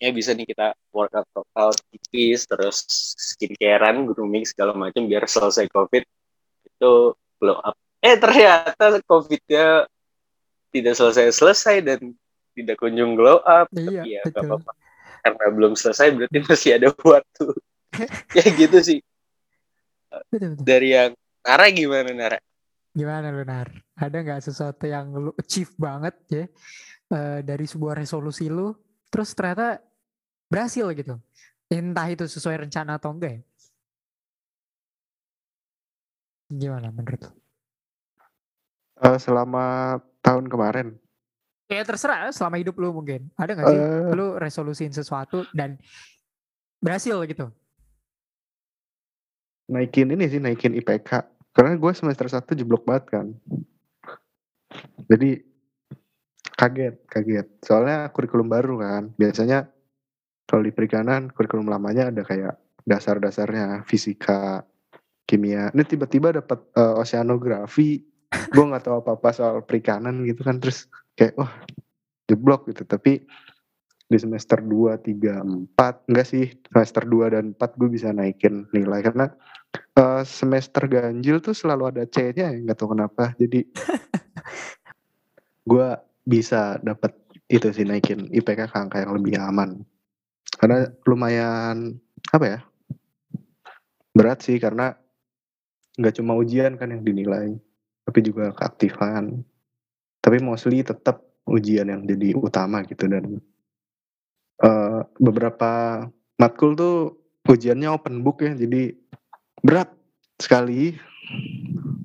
ya 0.06 0.14
bisa 0.14 0.30
nih 0.30 0.46
kita 0.46 0.70
workout 0.94 1.26
workout 1.34 1.74
tipis 1.90 2.46
terus 2.46 2.86
skincarean 3.18 4.06
grooming 4.06 4.46
segala 4.46 4.70
macam 4.78 5.02
biar 5.10 5.26
selesai 5.26 5.66
covid 5.66 6.06
itu 6.66 6.92
glow 7.42 7.58
up. 7.58 7.74
Eh 7.98 8.14
ternyata 8.14 9.02
covidnya 9.02 9.90
tidak 10.70 10.94
selesai-selesai 10.94 11.76
dan 11.82 12.00
tidak 12.54 12.76
kunjung 12.78 13.18
glow 13.18 13.42
up. 13.42 13.66
Iya, 13.74 14.06
tapi 14.06 14.08
ya 14.14 14.20
gak 14.22 14.30
betul. 14.30 14.46
apa-apa. 14.46 14.72
Karena 15.26 15.46
belum 15.50 15.72
selesai 15.74 16.06
berarti 16.14 16.38
masih 16.46 16.70
ada 16.78 16.88
waktu. 16.94 17.46
Ya 18.36 18.44
gitu 18.52 18.78
sih. 18.84 19.00
Betul, 20.28 20.52
betul. 20.52 20.64
dari 20.68 20.92
yang 20.92 21.16
Nara 21.40 21.66
gimana 21.72 22.12
Nara? 22.12 22.38
Gimana 22.92 23.32
lu 23.32 23.40
Nar? 23.44 23.68
Ada 23.96 24.16
nggak 24.20 24.40
sesuatu 24.44 24.84
yang 24.84 25.16
lu 25.16 25.32
achieve 25.36 25.72
banget 25.80 26.16
ya? 26.28 26.44
Eh, 27.06 27.40
dari 27.40 27.64
sebuah 27.64 27.96
resolusi 27.96 28.50
lu, 28.50 28.74
terus 29.08 29.30
ternyata 29.32 29.78
berhasil 30.46 30.86
gitu? 30.94 31.18
Entah 31.66 32.06
itu 32.10 32.24
sesuai 32.26 32.66
rencana 32.66 32.98
atau 32.98 33.10
enggak 33.14 33.38
ya? 33.38 33.42
Gimana 36.46 36.94
menurut 36.94 37.20
lu? 37.26 37.30
Eh, 39.02 39.18
selama 39.20 39.98
tahun 40.24 40.46
kemarin 40.48 40.96
Ya 41.66 41.82
terserah 41.82 42.30
selama 42.30 42.62
hidup 42.62 42.78
lu 42.78 42.94
mungkin. 42.94 43.26
Ada 43.34 43.58
nggak 43.58 43.66
sih 43.66 43.80
eh 43.82 44.14
lu 44.14 44.38
resolusiin 44.38 44.94
sesuatu 44.94 45.42
dan 45.50 45.74
berhasil 46.78 47.18
gitu? 47.26 47.50
naikin 49.66 50.14
ini 50.14 50.24
sih 50.30 50.38
naikin 50.38 50.78
IPK 50.78 51.26
karena 51.50 51.74
gue 51.74 51.92
semester 51.92 52.26
1 52.30 52.54
jeblok 52.54 52.86
banget 52.86 53.04
kan 53.18 53.26
jadi 55.10 55.42
kaget 56.54 56.94
kaget 57.10 57.46
soalnya 57.66 58.06
kurikulum 58.14 58.46
baru 58.46 58.78
kan 58.78 59.02
biasanya 59.18 59.66
kalau 60.46 60.62
di 60.62 60.70
perikanan 60.70 61.34
kurikulum 61.34 61.66
lamanya 61.66 62.14
ada 62.14 62.22
kayak 62.22 62.54
dasar-dasarnya 62.86 63.82
fisika 63.82 64.62
kimia. 65.26 65.74
Ini 65.74 65.82
tiba-tiba 65.82 66.30
dapat 66.30 66.70
eh, 66.78 67.02
oceanografi 67.02 67.98
gue 68.26 68.64
nggak 68.64 68.86
tahu 68.86 69.02
apa-apa 69.02 69.28
soal 69.34 69.56
perikanan 69.66 70.22
gitu 70.22 70.46
kan 70.46 70.62
terus 70.62 70.86
kayak 71.18 71.34
wah 71.34 71.50
jeblok 72.30 72.70
gitu. 72.70 72.86
Tapi 72.86 73.26
di 74.06 74.18
semester 74.22 74.62
2, 74.62 75.02
3, 75.02 75.74
4 75.74 76.08
enggak 76.14 76.26
sih 76.30 76.46
semester 76.70 77.02
2 77.02 77.34
dan 77.34 77.44
4 77.58 77.78
gue 77.82 77.88
bisa 77.90 78.14
naikin 78.14 78.70
nilai. 78.70 79.02
Karena 79.02 79.26
eh, 79.98 80.22
semester 80.22 80.86
ganjil 80.86 81.42
tuh 81.42 81.58
selalu 81.58 81.90
ada 81.90 82.02
C-nya 82.06 82.54
ya 82.54 82.58
nggak 82.62 82.78
tahu 82.78 82.94
kenapa. 82.94 83.34
Jadi 83.34 83.66
gue 85.74 85.88
bisa 86.22 86.78
dapat 86.86 87.18
itu 87.50 87.66
sih 87.74 87.82
naikin 87.82 88.30
IPK 88.30 88.70
ke 88.70 88.76
angka 88.78 89.02
yang 89.02 89.18
lebih 89.18 89.42
aman 89.42 89.82
karena 90.56 90.88
lumayan 91.04 92.00
apa 92.32 92.44
ya 92.44 92.58
berat 94.16 94.40
sih 94.40 94.56
karena 94.56 94.96
nggak 95.96 96.16
cuma 96.20 96.36
ujian 96.36 96.76
kan 96.80 96.92
yang 96.92 97.04
dinilai 97.04 97.56
tapi 98.06 98.22
juga 98.22 98.54
keaktifan. 98.54 99.42
Tapi 100.22 100.38
mostly 100.42 100.82
tetap 100.86 101.26
ujian 101.46 101.90
yang 101.90 102.02
jadi 102.06 102.34
utama 102.38 102.82
gitu 102.86 103.06
dan 103.10 103.42
eh, 104.62 105.00
beberapa 105.18 106.02
matkul 106.38 106.74
tuh 106.78 106.96
ujiannya 107.46 107.90
open 107.90 108.26
book 108.26 108.42
ya 108.42 108.54
jadi 108.54 108.94
berat 109.62 109.90
sekali 110.38 110.98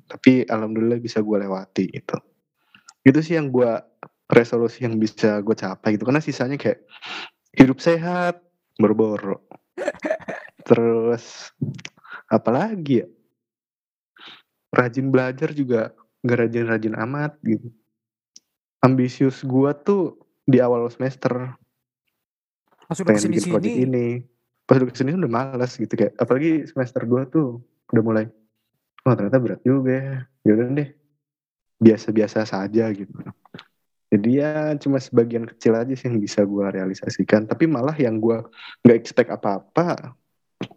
tapi 0.06 0.46
alhamdulillah 0.46 1.02
bisa 1.02 1.22
gue 1.22 1.36
lewati 1.38 1.90
gitu. 1.90 2.18
Itu 3.02 3.18
sih 3.22 3.38
yang 3.38 3.50
gue 3.50 3.70
resolusi 4.30 4.86
yang 4.86 4.98
bisa 4.98 5.42
gue 5.42 5.54
capai 5.54 5.98
gitu 5.98 6.06
karena 6.06 6.22
sisanya 6.22 6.54
kayak 6.58 6.86
hidup 7.56 7.78
sehat 7.80 8.40
berboro. 8.80 9.44
Terus 10.68 11.52
apalagi 12.28 13.04
ya? 13.04 13.08
Rajin 14.72 15.12
belajar 15.12 15.52
juga 15.52 15.92
gak 16.24 16.38
rajin-rajin 16.48 16.96
amat 16.96 17.36
gitu. 17.44 17.68
Ambisius 18.82 19.44
gue 19.44 19.70
tuh 19.84 20.16
di 20.48 20.58
awal 20.58 20.88
semester. 20.88 21.54
Pas 22.88 22.96
udah 22.98 23.06
pengen 23.12 23.36
bikin 23.36 23.52
project 23.52 23.78
ini. 23.78 24.08
Pas 24.64 24.80
udah 24.80 24.88
ke 24.88 24.96
sini 24.96 25.12
udah 25.12 25.28
malas 25.30 25.76
gitu. 25.76 25.92
Kayak 25.92 26.16
apalagi 26.16 26.64
semester 26.64 27.04
2 27.04 27.28
tuh 27.28 27.60
udah 27.92 28.02
mulai 28.02 28.24
oh 29.04 29.12
ternyata 29.12 29.38
berat 29.38 29.60
juga 29.60 29.92
ya. 29.92 30.16
Yaudah 30.48 30.66
deh. 30.72 30.88
Biasa-biasa 31.82 32.48
saja 32.48 32.88
gitu 32.96 33.12
jadi 34.12 34.30
ya 34.44 34.52
cuma 34.76 35.00
sebagian 35.00 35.48
kecil 35.48 35.72
aja 35.72 35.92
sih 35.96 36.04
yang 36.04 36.20
bisa 36.20 36.44
gue 36.44 36.66
realisasikan 36.68 37.48
tapi 37.48 37.64
malah 37.64 37.96
yang 37.96 38.20
gue 38.20 38.44
nggak 38.84 38.98
expect 39.00 39.32
apa-apa 39.32 40.12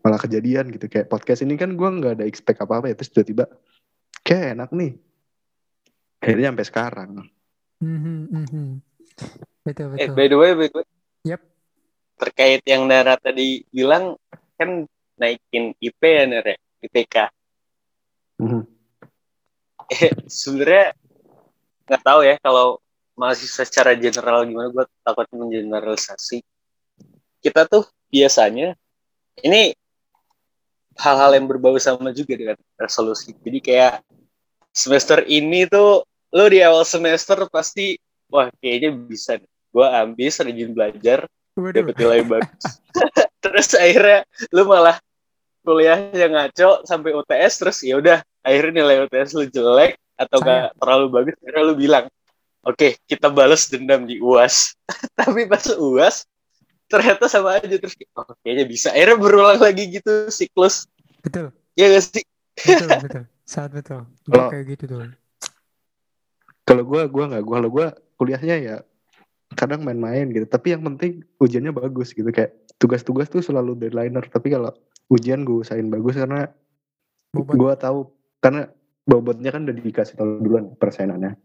malah 0.01 0.17
kejadian 0.17 0.71
gitu 0.71 0.87
kayak 0.87 1.11
podcast 1.11 1.43
ini 1.43 1.59
kan 1.59 1.75
gue 1.75 1.89
nggak 1.89 2.21
ada 2.21 2.25
expect 2.25 2.63
apa-apa 2.63 2.87
ya 2.89 2.95
terus 2.95 3.11
tiba-tiba 3.11 3.45
kayak 4.23 4.55
enak 4.55 4.69
nih 4.71 4.91
akhirnya 6.23 6.47
sampai 6.55 6.67
sekarang 6.67 7.11
Mhm, 7.75 8.17
mhm. 8.31 8.65
betul 9.67 9.99
eh 9.99 10.07
betul. 10.07 10.15
by 10.15 10.25
the 10.31 10.37
way 10.39 10.51
by 10.55 10.67
the 10.71 10.77
way 10.79 10.87
Yep. 11.25 11.41
terkait 12.15 12.61
yang 12.63 12.87
Nara 12.87 13.19
tadi 13.19 13.67
bilang 13.67 14.15
kan 14.55 14.87
naikin 15.19 15.75
IP 15.77 16.01
ya 16.01 16.23
Nara 16.23 16.55
IPK 16.79 17.15
Mhm. 18.39 18.61
eh, 19.91 20.13
sebenarnya 20.25 20.95
nggak 21.85 22.01
tahu 22.01 22.19
ya 22.23 22.35
kalau 22.39 22.79
mahasiswa 23.15 23.63
secara 23.63 23.95
general 23.95 24.43
gimana 24.43 24.69
gue 24.71 24.85
takut 25.03 25.27
mengeneralisasi. 25.31 26.43
Kita 27.39 27.67
tuh 27.67 27.87
biasanya 28.11 28.75
ini 29.43 29.75
hal-hal 30.95 31.35
yang 31.35 31.47
berbau 31.47 31.75
sama 31.79 32.11
juga 32.11 32.35
dengan 32.35 32.57
resolusi. 32.79 33.35
Jadi 33.35 33.59
kayak 33.59 34.03
semester 34.71 35.23
ini 35.27 35.67
tuh 35.67 36.03
lo 36.35 36.45
di 36.51 36.59
awal 36.59 36.83
semester 36.83 37.47
pasti 37.47 37.95
wah 38.27 38.51
kayaknya 38.59 38.91
bisa 38.91 39.39
gue 39.45 39.87
ambis 39.87 40.39
rajin 40.39 40.71
belajar 40.75 41.27
dapat 41.55 41.95
nilai 41.95 42.21
bagus. 42.27 42.63
Terus 43.43 43.67
akhirnya 43.75 44.27
lu 44.51 44.67
malah 44.67 44.99
kuliahnya 45.65 46.27
ngaco 46.29 46.85
sampai 46.85 47.17
UTS 47.17 47.53
terus 47.57 47.77
ya 47.81 47.97
udah 47.97 48.21
akhirnya 48.45 48.85
nilai 48.85 49.01
UTS 49.09 49.33
lu 49.33 49.49
jelek 49.49 49.97
atau 50.13 50.37
Sayang. 50.37 50.45
gak 50.45 50.65
terlalu 50.77 51.05
bagus 51.09 51.35
akhirnya 51.41 51.63
lu 51.65 51.73
bilang 51.73 52.05
oke 52.65 52.97
kita 53.05 53.29
balas 53.29 53.69
dendam 53.69 54.03
di 54.03 54.17
UAS 54.17 54.73
tapi 55.19 55.45
pas 55.45 55.63
UAS 55.71 56.25
ternyata 56.85 57.25
sama 57.25 57.57
aja. 57.57 57.75
Terus 57.81 57.97
oh 58.13 58.25
kayaknya 58.45 58.65
bisa. 58.69 58.87
Akhirnya 58.93 59.17
berulang 59.17 59.57
lagi 59.57 59.89
gitu 59.89 60.29
siklus. 60.29 60.85
Betul, 61.25 61.49
ya 61.73 61.89
gak 61.89 62.03
sih? 62.05 62.23
Betul, 62.61 62.89
betul, 63.05 63.23
sangat 63.41 63.71
betul. 63.81 64.01
Gue 64.25 64.33
Kalau- 64.37 64.51
kayak 64.53 64.65
gitu 64.77 64.83
tuh. 64.85 64.99
kalau 66.65 66.81
gue 66.81 67.01
gue 67.05 67.23
nggak 67.29 67.43
gue 67.45 67.55
kalau 67.61 67.69
gue 67.69 67.87
kuliahnya 68.17 68.55
ya 68.57 68.75
kadang 69.53 69.85
main-main 69.85 70.25
gitu. 70.33 70.45
Tapi 70.49 70.73
yang 70.73 70.81
penting 70.81 71.21
ujiannya 71.37 71.73
bagus 71.73 72.13
gitu. 72.13 72.25
Kayak 72.29 72.57
tugas-tugas 72.81 73.29
tuh 73.29 73.45
selalu 73.45 73.77
deadlineer. 73.77 74.25
Tapi 74.29 74.49
kalau 74.49 74.73
ujian 75.09 75.45
gue 75.45 75.61
usahain 75.61 75.85
bagus 75.89 76.17
karena 76.17 76.49
gue 77.33 77.73
tahu 77.77 78.09
karena 78.41 78.69
bobotnya 79.05 79.53
kan 79.53 79.61
udah 79.65 79.75
dikasih 79.77 80.17
tahu 80.17 80.41
duluan 80.41 80.73
persenannya 80.73 81.37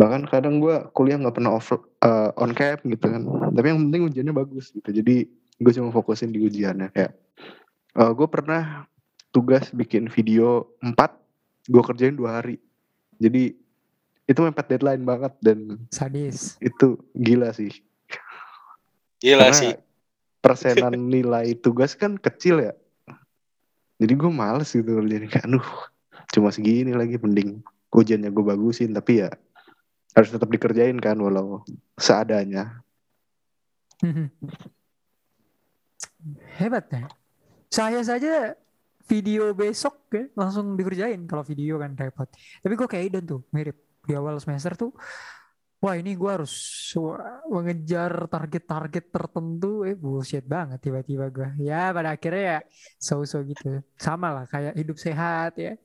bahkan 0.00 0.24
kadang 0.24 0.64
gue 0.64 0.80
kuliah 0.96 1.20
nggak 1.20 1.36
pernah 1.36 1.52
off 1.52 1.76
eh, 1.76 2.30
on 2.40 2.56
cap 2.56 2.80
gitu 2.88 3.04
kan. 3.04 3.28
Tapi 3.52 3.66
yang 3.68 3.80
penting 3.84 4.08
ujiannya 4.08 4.32
bagus 4.32 4.72
gitu. 4.72 4.88
Jadi 4.88 5.28
gue 5.60 5.72
cuma 5.76 5.92
fokusin 5.92 6.32
di 6.32 6.40
ujiannya. 6.40 6.88
Kayak 6.96 7.20
gue 7.92 8.28
pernah 8.32 8.88
tugas 9.28 9.68
bikin 9.76 10.08
video 10.08 10.72
4 10.80 10.96
gue 11.68 11.82
kerjain 11.84 12.16
dua 12.16 12.40
hari. 12.40 12.56
Jadi 13.20 13.52
itu 14.30 14.40
mepet 14.46 14.66
deadline 14.72 15.02
banget 15.02 15.34
dan 15.42 15.76
Sadis. 15.90 16.56
itu 16.62 16.96
gila 17.12 17.50
sih. 17.52 17.68
Gila 19.20 19.52
Karena 19.52 19.58
sih. 19.58 19.72
persenan 20.40 20.96
nilai 21.12 21.52
tugas 21.58 21.92
kan 21.98 22.16
kecil 22.16 22.62
ya. 22.62 22.72
Jadi 24.00 24.12
gue 24.16 24.30
males 24.32 24.72
gitu 24.72 24.96
kerjain 24.96 25.28
kayak 25.28 25.44
aduh 25.44 25.68
cuma 26.32 26.48
segini 26.54 26.94
lagi 26.96 27.20
mending 27.20 27.60
ujiannya 27.92 28.32
gue 28.32 28.44
bagusin. 28.46 28.96
Tapi 28.96 29.26
ya 29.26 29.28
harus 30.16 30.30
tetap 30.30 30.48
dikerjain 30.50 30.98
kan 30.98 31.16
walau 31.18 31.62
seadanya 31.94 32.82
Hebat 36.60 36.86
ya. 36.92 37.04
Saya 37.70 38.00
saja 38.04 38.52
video 39.06 39.52
besok 39.54 40.10
ya, 40.12 40.24
langsung 40.36 40.76
dikerjain 40.76 41.24
kalau 41.26 41.42
video 41.44 41.80
kan 41.80 41.96
repot. 41.96 42.28
Tapi 42.60 42.74
gue 42.76 42.88
kayak 42.88 43.04
Idon 43.10 43.24
tuh 43.26 43.40
mirip 43.54 43.76
di 44.04 44.12
awal 44.16 44.36
semester 44.42 44.74
tuh. 44.76 44.92
Wah 45.80 45.96
ini 45.96 46.12
gue 46.12 46.28
harus 46.28 46.52
mengejar 47.48 48.28
target-target 48.28 49.08
tertentu, 49.08 49.88
eh 49.88 49.96
bullshit 49.96 50.44
banget 50.44 50.76
tiba-tiba 50.84 51.32
gue. 51.32 51.48
Ya 51.64 51.88
pada 51.88 52.12
akhirnya 52.12 52.44
ya 52.44 52.58
so-so 53.00 53.40
gitu. 53.48 53.80
Sama 53.96 54.28
lah 54.28 54.44
kayak 54.44 54.76
hidup 54.76 55.00
sehat 55.00 55.56
ya. 55.56 55.80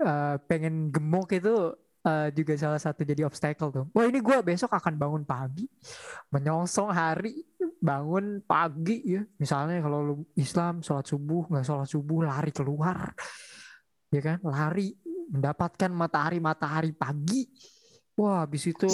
Eh, 0.00 0.36
pengen 0.50 0.90
gemuk 0.90 1.30
itu 1.30 1.76
eh, 2.06 2.28
juga 2.32 2.52
salah 2.56 2.80
satu 2.80 3.04
jadi 3.04 3.26
obstacle 3.26 3.70
tuh. 3.70 3.86
Wah 3.92 4.04
ini 4.08 4.20
gue 4.20 4.36
besok 4.40 4.72
akan 4.72 4.94
bangun 4.96 5.22
pagi, 5.24 5.68
menyongsong 6.32 6.90
hari, 6.92 7.44
bangun 7.80 8.40
pagi 8.44 9.04
ya. 9.04 9.22
Misalnya 9.36 9.80
kalau 9.84 9.98
lu 10.02 10.14
Islam 10.36 10.80
sholat 10.80 11.06
subuh 11.08 11.48
nggak 11.48 11.64
sholat 11.66 11.88
subuh 11.88 12.24
lari 12.24 12.52
keluar, 12.52 13.12
ya 14.12 14.20
kan? 14.20 14.38
Lari 14.44 14.96
mendapatkan 15.30 15.90
matahari 15.92 16.38
matahari 16.38 16.92
pagi. 16.92 17.46
Wah 18.16 18.44
habis 18.44 18.68
itu 18.68 18.88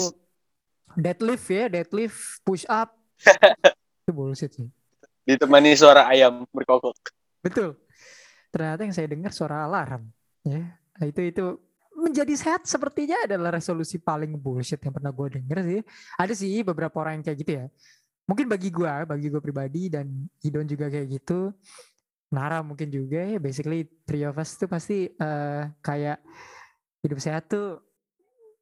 deadlift 0.95 1.47
ya, 1.51 1.67
deadlift, 1.67 2.43
push 2.43 2.63
up. 2.67 2.95
itu 4.03 4.11
bullshit 4.13 4.51
sih. 4.53 4.69
Ditemani 5.27 5.75
suara 5.75 6.07
ayam 6.07 6.47
berkokok. 6.55 6.95
Betul. 7.43 7.75
Ternyata 8.47 8.87
yang 8.87 8.95
saya 8.95 9.07
dengar 9.11 9.35
suara 9.35 9.67
alarm. 9.67 10.07
Ya, 10.47 10.79
Nah, 10.97 11.05
itu 11.05 11.21
itu 11.29 11.45
menjadi 12.07 12.33
sehat 12.33 12.63
sepertinya 12.63 13.27
adalah 13.27 13.59
resolusi 13.59 13.99
paling 13.99 14.33
bullshit 14.39 14.79
yang 14.79 14.95
pernah 14.95 15.11
gue 15.11 15.27
denger 15.37 15.57
sih. 15.67 15.81
Ada 16.15 16.33
sih 16.33 16.63
beberapa 16.63 16.95
orang 17.03 17.19
yang 17.19 17.25
kayak 17.27 17.37
gitu 17.43 17.51
ya. 17.59 17.65
Mungkin 18.27 18.45
bagi 18.47 18.69
gue, 18.71 18.93
bagi 19.07 19.27
gue 19.31 19.41
pribadi 19.43 19.91
dan 19.91 20.07
Idon 20.43 20.67
juga 20.67 20.87
kayak 20.87 21.07
gitu. 21.11 21.51
Nara 22.31 22.63
mungkin 22.63 22.87
juga 22.91 23.23
ya. 23.23 23.37
Basically 23.39 23.87
three 24.07 24.23
of 24.23 24.35
us 24.39 24.55
tuh 24.55 24.67
pasti 24.67 25.11
eh, 25.11 25.63
kayak 25.83 26.19
hidup 27.03 27.19
sehat 27.19 27.51
tuh 27.51 27.83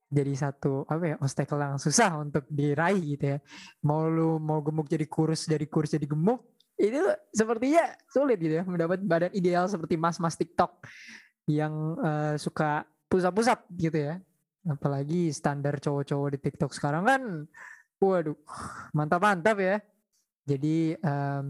jadi 0.06 0.34
satu 0.38 0.86
apa 0.86 1.04
ya 1.04 1.16
obstacle 1.18 1.58
yang 1.58 1.82
susah 1.82 2.18
untuk 2.22 2.46
diraih 2.50 3.02
gitu 3.18 3.26
ya. 3.36 3.38
Mau 3.86 4.06
lu 4.10 4.38
mau 4.42 4.62
gemuk 4.66 4.90
jadi 4.90 5.06
kurus, 5.06 5.46
dari 5.50 5.66
kurus 5.70 5.94
jadi 5.94 6.06
gemuk 6.06 6.42
itu 6.76 7.00
sepertinya 7.32 7.88
sulit 8.12 8.36
gitu 8.36 8.60
ya 8.60 8.64
mendapat 8.68 9.00
badan 9.00 9.32
ideal 9.32 9.64
seperti 9.64 9.96
mas-mas 9.96 10.36
TikTok 10.36 10.84
yang 11.48 11.74
eh, 12.04 12.36
suka 12.36 12.84
pusap-pusap 13.16 13.60
gitu 13.80 13.96
ya. 13.96 14.20
Apalagi 14.68 15.32
standar 15.32 15.80
cowok-cowok 15.80 16.30
di 16.36 16.40
TikTok 16.42 16.72
sekarang 16.76 17.04
kan, 17.08 17.22
waduh, 18.02 18.36
mantap-mantap 18.92 19.56
ya. 19.62 19.76
Jadi 20.46 20.94
em, 21.00 21.46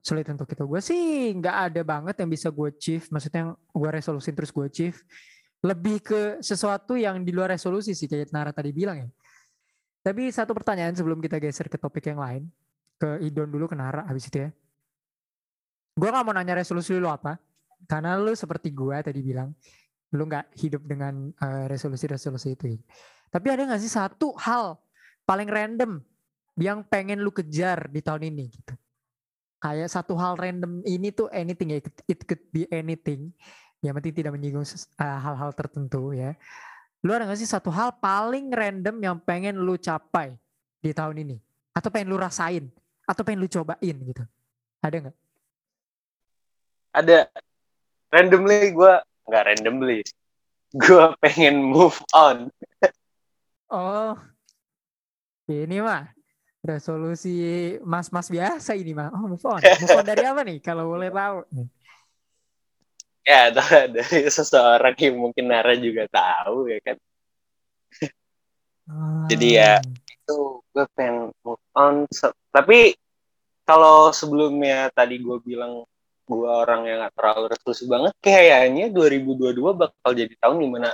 sulit 0.00 0.26
untuk 0.30 0.48
itu. 0.48 0.64
Gue 0.64 0.80
sih 0.80 1.34
nggak 1.36 1.56
ada 1.70 1.82
banget 1.82 2.14
yang 2.22 2.30
bisa 2.30 2.48
gue 2.48 2.70
achieve, 2.72 3.04
maksudnya 3.10 3.40
yang 3.44 3.52
gue 3.54 3.90
resolusi 3.90 4.30
terus 4.32 4.50
gue 4.54 4.64
achieve. 4.64 4.98
Lebih 5.60 5.96
ke 6.00 6.20
sesuatu 6.40 6.94
yang 6.94 7.26
di 7.26 7.34
luar 7.34 7.52
resolusi 7.52 7.92
sih, 7.92 8.06
kayak 8.06 8.30
Nara 8.30 8.54
tadi 8.54 8.70
bilang 8.70 9.02
ya. 9.02 9.08
Tapi 10.06 10.30
satu 10.30 10.54
pertanyaan 10.54 10.94
sebelum 10.94 11.18
kita 11.18 11.42
geser 11.42 11.66
ke 11.66 11.74
topik 11.74 12.06
yang 12.06 12.22
lain, 12.22 12.46
ke 12.94 13.18
Idon 13.26 13.50
dulu, 13.50 13.66
ke 13.66 13.74
Nara 13.74 14.06
habis 14.06 14.30
itu 14.30 14.46
ya. 14.46 14.50
Gue 15.98 16.12
gak 16.12 16.22
mau 16.22 16.30
nanya 16.30 16.62
resolusi 16.62 16.94
lu 16.94 17.10
apa, 17.10 17.40
karena 17.90 18.14
lu 18.14 18.30
seperti 18.36 18.70
gua 18.70 19.02
tadi 19.02 19.18
bilang, 19.24 19.50
lu 20.14 20.28
nggak 20.30 20.54
hidup 20.54 20.82
dengan 20.86 21.34
eh, 21.34 21.66
resolusi-resolusi 21.66 22.54
itu. 22.54 22.78
Tapi 23.32 23.46
ada 23.50 23.66
nggak 23.66 23.82
sih 23.82 23.90
satu 23.90 24.36
hal 24.38 24.78
paling 25.26 25.50
random 25.50 25.98
yang 26.56 26.86
pengen 26.86 27.20
lu 27.20 27.34
kejar 27.34 27.90
di 27.90 28.00
tahun 28.00 28.30
ini 28.30 28.44
gitu? 28.54 28.74
Kayak 29.58 29.90
satu 29.90 30.14
hal 30.14 30.38
random 30.38 30.84
ini 30.86 31.10
tuh 31.10 31.26
anything 31.32 31.74
ya, 31.74 31.78
it 32.06 32.20
could- 32.22 32.46
be 32.54 32.68
anything. 32.70 33.34
Yang 33.82 33.94
penting 34.00 34.14
tidak 34.22 34.32
menyinggung 34.38 34.64
eh, 34.64 35.18
hal-hal 35.20 35.50
tertentu 35.52 36.14
ya. 36.14 36.38
Lu 37.02 37.10
ada 37.12 37.26
nggak 37.26 37.38
sih 37.38 37.50
satu 37.50 37.68
hal 37.74 37.98
paling 37.98 38.50
random 38.50 38.96
yang 39.02 39.16
pengen 39.20 39.58
lu 39.58 39.74
capai 39.76 40.34
di 40.80 40.94
tahun 40.94 41.22
ini? 41.26 41.36
Atau 41.76 41.90
pengen 41.92 42.08
lu 42.14 42.16
rasain? 42.16 42.70
Atau 43.04 43.22
pengen 43.26 43.44
lu 43.44 43.48
cobain 43.50 43.96
gitu? 44.00 44.24
Ada 44.80 44.96
nggak? 45.06 45.16
Ada 46.96 47.28
randomly 48.08 48.72
gue 48.72 48.92
nggak 49.26 49.44
randomly. 49.52 50.00
Gue 50.82 51.14
pengen 51.22 51.62
move 51.62 51.98
on. 52.10 52.50
Oh, 53.70 54.14
ini 55.46 55.78
mah 55.82 56.10
resolusi 56.66 57.74
mas-mas 57.86 58.26
biasa 58.26 58.74
ini 58.74 58.94
mah. 58.94 59.14
Oh, 59.14 59.30
move 59.30 59.46
on. 59.46 59.62
Move 59.62 59.94
on 59.94 60.06
dari 60.06 60.24
apa 60.26 60.40
nih? 60.42 60.58
Kalau 60.58 60.90
boleh 60.90 61.10
tahu. 61.10 61.38
Ya, 63.26 63.50
dari 63.50 64.30
seseorang 64.30 64.94
yang 65.02 65.18
mungkin 65.18 65.50
Nara 65.50 65.74
juga 65.74 66.06
tahu 66.06 66.70
ya 66.70 66.78
kan. 66.78 66.94
Jadi 69.26 69.58
ya. 69.58 69.82
Itu 70.06 70.62
gue 70.70 70.86
pengen 70.94 71.34
move 71.42 71.58
on. 71.74 72.06
Tapi 72.54 72.94
kalau 73.66 74.14
sebelumnya 74.14 74.94
tadi 74.94 75.18
gue 75.18 75.42
bilang 75.42 75.82
gue 76.26 76.50
orang 76.50 76.80
yang 76.90 76.98
gak 77.06 77.14
terlalu 77.14 77.44
resolusi 77.54 77.84
banget, 77.86 78.12
kayaknya 78.18 78.90
2022 78.90 79.78
bakal 79.78 80.10
jadi 80.10 80.34
tahun 80.42 80.58
di 80.58 80.68
mana 80.68 80.90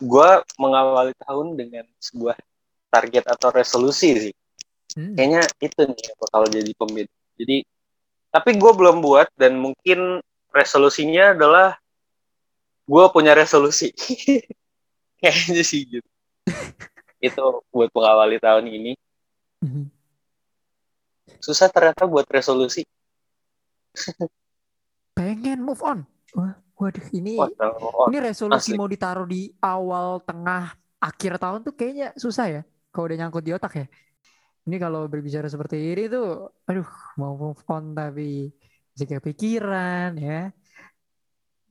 gue 0.00 0.30
mengawali 0.56 1.12
tahun 1.26 1.58
dengan 1.58 1.84
sebuah 1.98 2.38
target 2.88 3.24
atau 3.26 3.48
resolusi 3.50 4.30
sih. 4.30 4.34
Hmm. 4.94 5.14
Kayaknya 5.14 5.42
itu 5.62 5.80
nih 5.86 6.02
yang 6.06 6.18
bakal 6.18 6.42
jadi 6.50 6.72
pembeda. 6.74 7.14
Jadi, 7.38 7.56
tapi 8.30 8.50
gue 8.58 8.72
belum 8.74 8.96
buat 9.02 9.28
dan 9.34 9.58
mungkin 9.58 10.22
resolusinya 10.50 11.34
adalah 11.34 11.78
gue 12.86 13.04
punya 13.10 13.34
resolusi. 13.34 13.90
Kayaknya 15.20 15.62
sih 15.62 15.82
gitu. 15.86 16.08
itu 17.26 17.44
buat 17.70 17.90
mengawali 17.92 18.40
tahun 18.40 18.66
ini. 18.70 18.92
Mhm. 19.60 19.84
Susah 21.38 21.68
ternyata 21.68 22.08
buat 22.08 22.26
resolusi. 22.26 22.82
Pengen 25.20 25.60
move 25.60 25.84
on. 25.84 26.08
Wah, 26.32 26.56
waduh, 26.80 27.04
ini 27.12 27.36
Wah, 27.36 27.52
oh, 27.60 28.08
ini 28.08 28.24
resolusi 28.24 28.72
asli. 28.72 28.78
mau 28.80 28.88
ditaruh 28.88 29.28
di 29.28 29.52
awal, 29.60 30.24
tengah, 30.24 30.72
akhir 30.96 31.36
tahun 31.36 31.60
tuh 31.60 31.76
kayaknya 31.76 32.16
susah 32.16 32.46
ya. 32.48 32.62
Kalau 32.88 33.04
udah 33.04 33.18
nyangkut 33.20 33.44
di 33.44 33.52
otak 33.52 33.84
ya. 33.84 33.86
Ini 34.64 34.76
kalau 34.80 35.04
berbicara 35.12 35.44
seperti 35.44 35.76
ini 35.92 36.08
tuh, 36.08 36.48
aduh, 36.64 36.88
mau 37.20 37.36
move 37.36 37.60
on 37.68 37.92
tapi 37.92 38.48
masih 38.96 39.06
kepikiran 39.20 40.16
ya. 40.16 40.48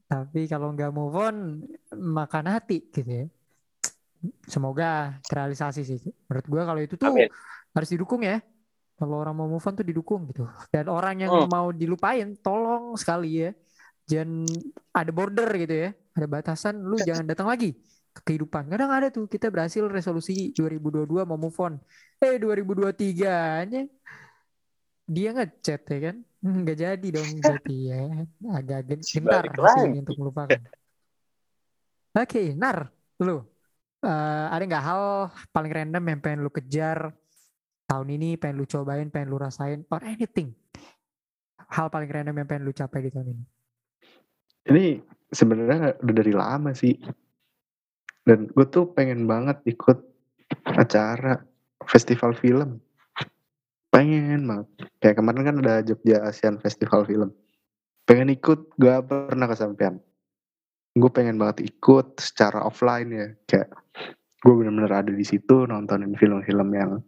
Tapi 0.06 0.46
kalau 0.46 0.74
nggak 0.74 0.94
move 0.94 1.18
on, 1.18 1.66
makan 1.94 2.46
hati 2.54 2.86
gitu 2.94 3.10
ya. 3.10 3.26
Semoga 4.46 5.18
terrealisasi 5.26 5.82
sih. 5.86 6.02
Menurut 6.30 6.46
gua 6.46 6.62
kalau 6.70 6.82
itu 6.86 6.98
tuh 7.02 7.10
Amin. 7.10 7.30
harus 7.74 7.90
didukung 7.90 8.22
ya. 8.22 8.46
Kalau 9.00 9.16
orang 9.16 9.32
mau 9.32 9.48
move 9.48 9.64
on 9.64 9.74
tuh 9.80 9.88
didukung 9.88 10.28
gitu. 10.28 10.44
Dan 10.68 10.92
orang 10.92 11.24
yang 11.24 11.32
Hmm. 11.32 11.48
mau 11.48 11.72
dilupain, 11.72 12.36
tolong 12.44 13.00
sekali 13.00 13.48
ya. 13.48 13.52
Jangan 14.04 14.44
ada 14.92 15.12
border 15.16 15.50
gitu 15.56 15.76
ya. 15.88 15.90
Ada 16.20 16.28
batasan, 16.28 16.76
lu 16.84 17.00
jangan 17.08 17.24
datang 17.24 17.48
lagi 17.48 17.80
ke 18.12 18.22
kehidupan. 18.28 18.68
Kadang 18.68 18.92
ada 18.92 19.08
tuh 19.08 19.32
kita 19.32 19.48
berhasil 19.48 19.88
resolusi 19.88 20.52
2022 20.52 21.24
mau 21.24 21.40
move 21.40 21.56
on. 21.64 21.80
Eh 22.20 22.36
2023-nya 22.36 23.88
dia 25.08 25.30
ngechat 25.32 25.82
ya 25.88 26.00
kan. 26.12 26.16
Nggak 26.64 26.78
jadi 26.78 27.08
dong 27.16 27.30
berarti 27.40 27.76
ya. 27.88 28.00
Agak 28.52 28.80
gentar 29.08 29.48
hasilnya 29.48 30.04
untuk 30.04 30.20
melupakan. 30.20 30.60
Oke, 32.20 32.52
Nar, 32.58 32.90
lu 33.24 33.48
eh, 34.04 34.46
ada 34.50 34.64
nggak 34.66 34.84
hal 34.84 35.04
paling 35.56 35.72
random 35.72 36.04
yang 36.04 36.20
pengen 36.20 36.40
lu 36.44 36.52
kejar 36.52 37.16
tahun 37.90 38.08
ini 38.14 38.38
pengen 38.38 38.62
lu 38.62 38.70
cobain, 38.70 39.10
pengen 39.10 39.34
lu 39.34 39.42
rasain, 39.42 39.82
or 39.90 40.06
anything. 40.06 40.54
Hal 41.74 41.90
paling 41.90 42.14
random 42.14 42.38
yang 42.38 42.48
pengen 42.48 42.64
lu 42.70 42.74
capai 42.74 43.02
di 43.02 43.10
tahun 43.10 43.34
ini. 43.34 43.46
Ini 44.70 44.86
sebenarnya 45.34 45.98
udah 45.98 46.16
dari 46.16 46.34
lama 46.34 46.72
sih. 46.78 46.94
Dan 48.22 48.46
gue 48.54 48.66
tuh 48.70 48.94
pengen 48.94 49.26
banget 49.26 49.58
ikut 49.66 49.98
acara 50.70 51.42
festival 51.90 52.38
film. 52.38 52.78
Pengen 53.90 54.46
banget. 54.46 54.68
Kayak 55.02 55.18
kemarin 55.18 55.42
kan 55.50 55.56
ada 55.66 55.82
Jogja 55.82 56.22
Asian 56.30 56.62
Festival 56.62 57.10
Film. 57.10 57.34
Pengen 58.06 58.30
ikut, 58.30 58.78
gak 58.78 59.10
pernah 59.10 59.50
kesampaian. 59.50 59.98
Gue 60.94 61.10
pengen 61.10 61.42
banget 61.42 61.66
ikut 61.66 62.22
secara 62.22 62.62
offline 62.62 63.10
ya. 63.10 63.28
Kayak 63.50 63.74
gue 64.46 64.54
bener-bener 64.54 64.94
ada 64.94 65.10
di 65.10 65.26
situ 65.26 65.66
nontonin 65.66 66.14
film-film 66.14 66.70
yang 66.78 67.02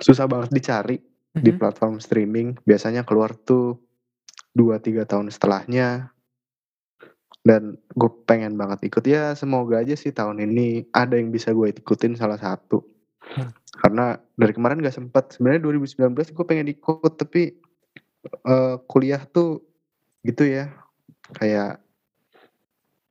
susah 0.00 0.28
banget 0.28 0.50
dicari 0.52 0.96
di 1.36 1.50
Mhm. 1.52 1.58
platform 1.60 1.96
streaming. 2.00 2.56
Biasanya 2.64 3.04
keluar 3.04 3.36
tuh 3.36 3.76
2-3 4.56 5.04
tahun 5.04 5.28
setelahnya. 5.28 6.10
Dan 7.46 7.78
gue 7.94 8.10
pengen 8.26 8.58
banget 8.58 8.90
ikut 8.90 9.06
ya 9.06 9.30
semoga 9.38 9.78
aja 9.78 9.94
sih 9.94 10.10
tahun 10.10 10.42
ini 10.42 10.90
ada 10.90 11.14
yang 11.14 11.30
bisa 11.30 11.54
gue 11.54 11.70
ikutin 11.70 12.18
salah 12.18 12.40
satu. 12.40 12.82
Hmm. 13.22 13.54
Karena 13.76 14.18
dari 14.34 14.50
kemarin 14.50 14.82
gak 14.82 14.96
sempet. 14.96 15.38
Sebenarnya 15.38 15.62
2019 15.62 16.34
gue 16.34 16.44
pengen 16.48 16.66
ikut 16.72 17.12
tapi 17.14 17.54
eh, 18.26 18.76
kuliah 18.90 19.22
tuh 19.30 19.62
gitu 20.26 20.42
ya. 20.42 20.74
Kayak 21.38 21.78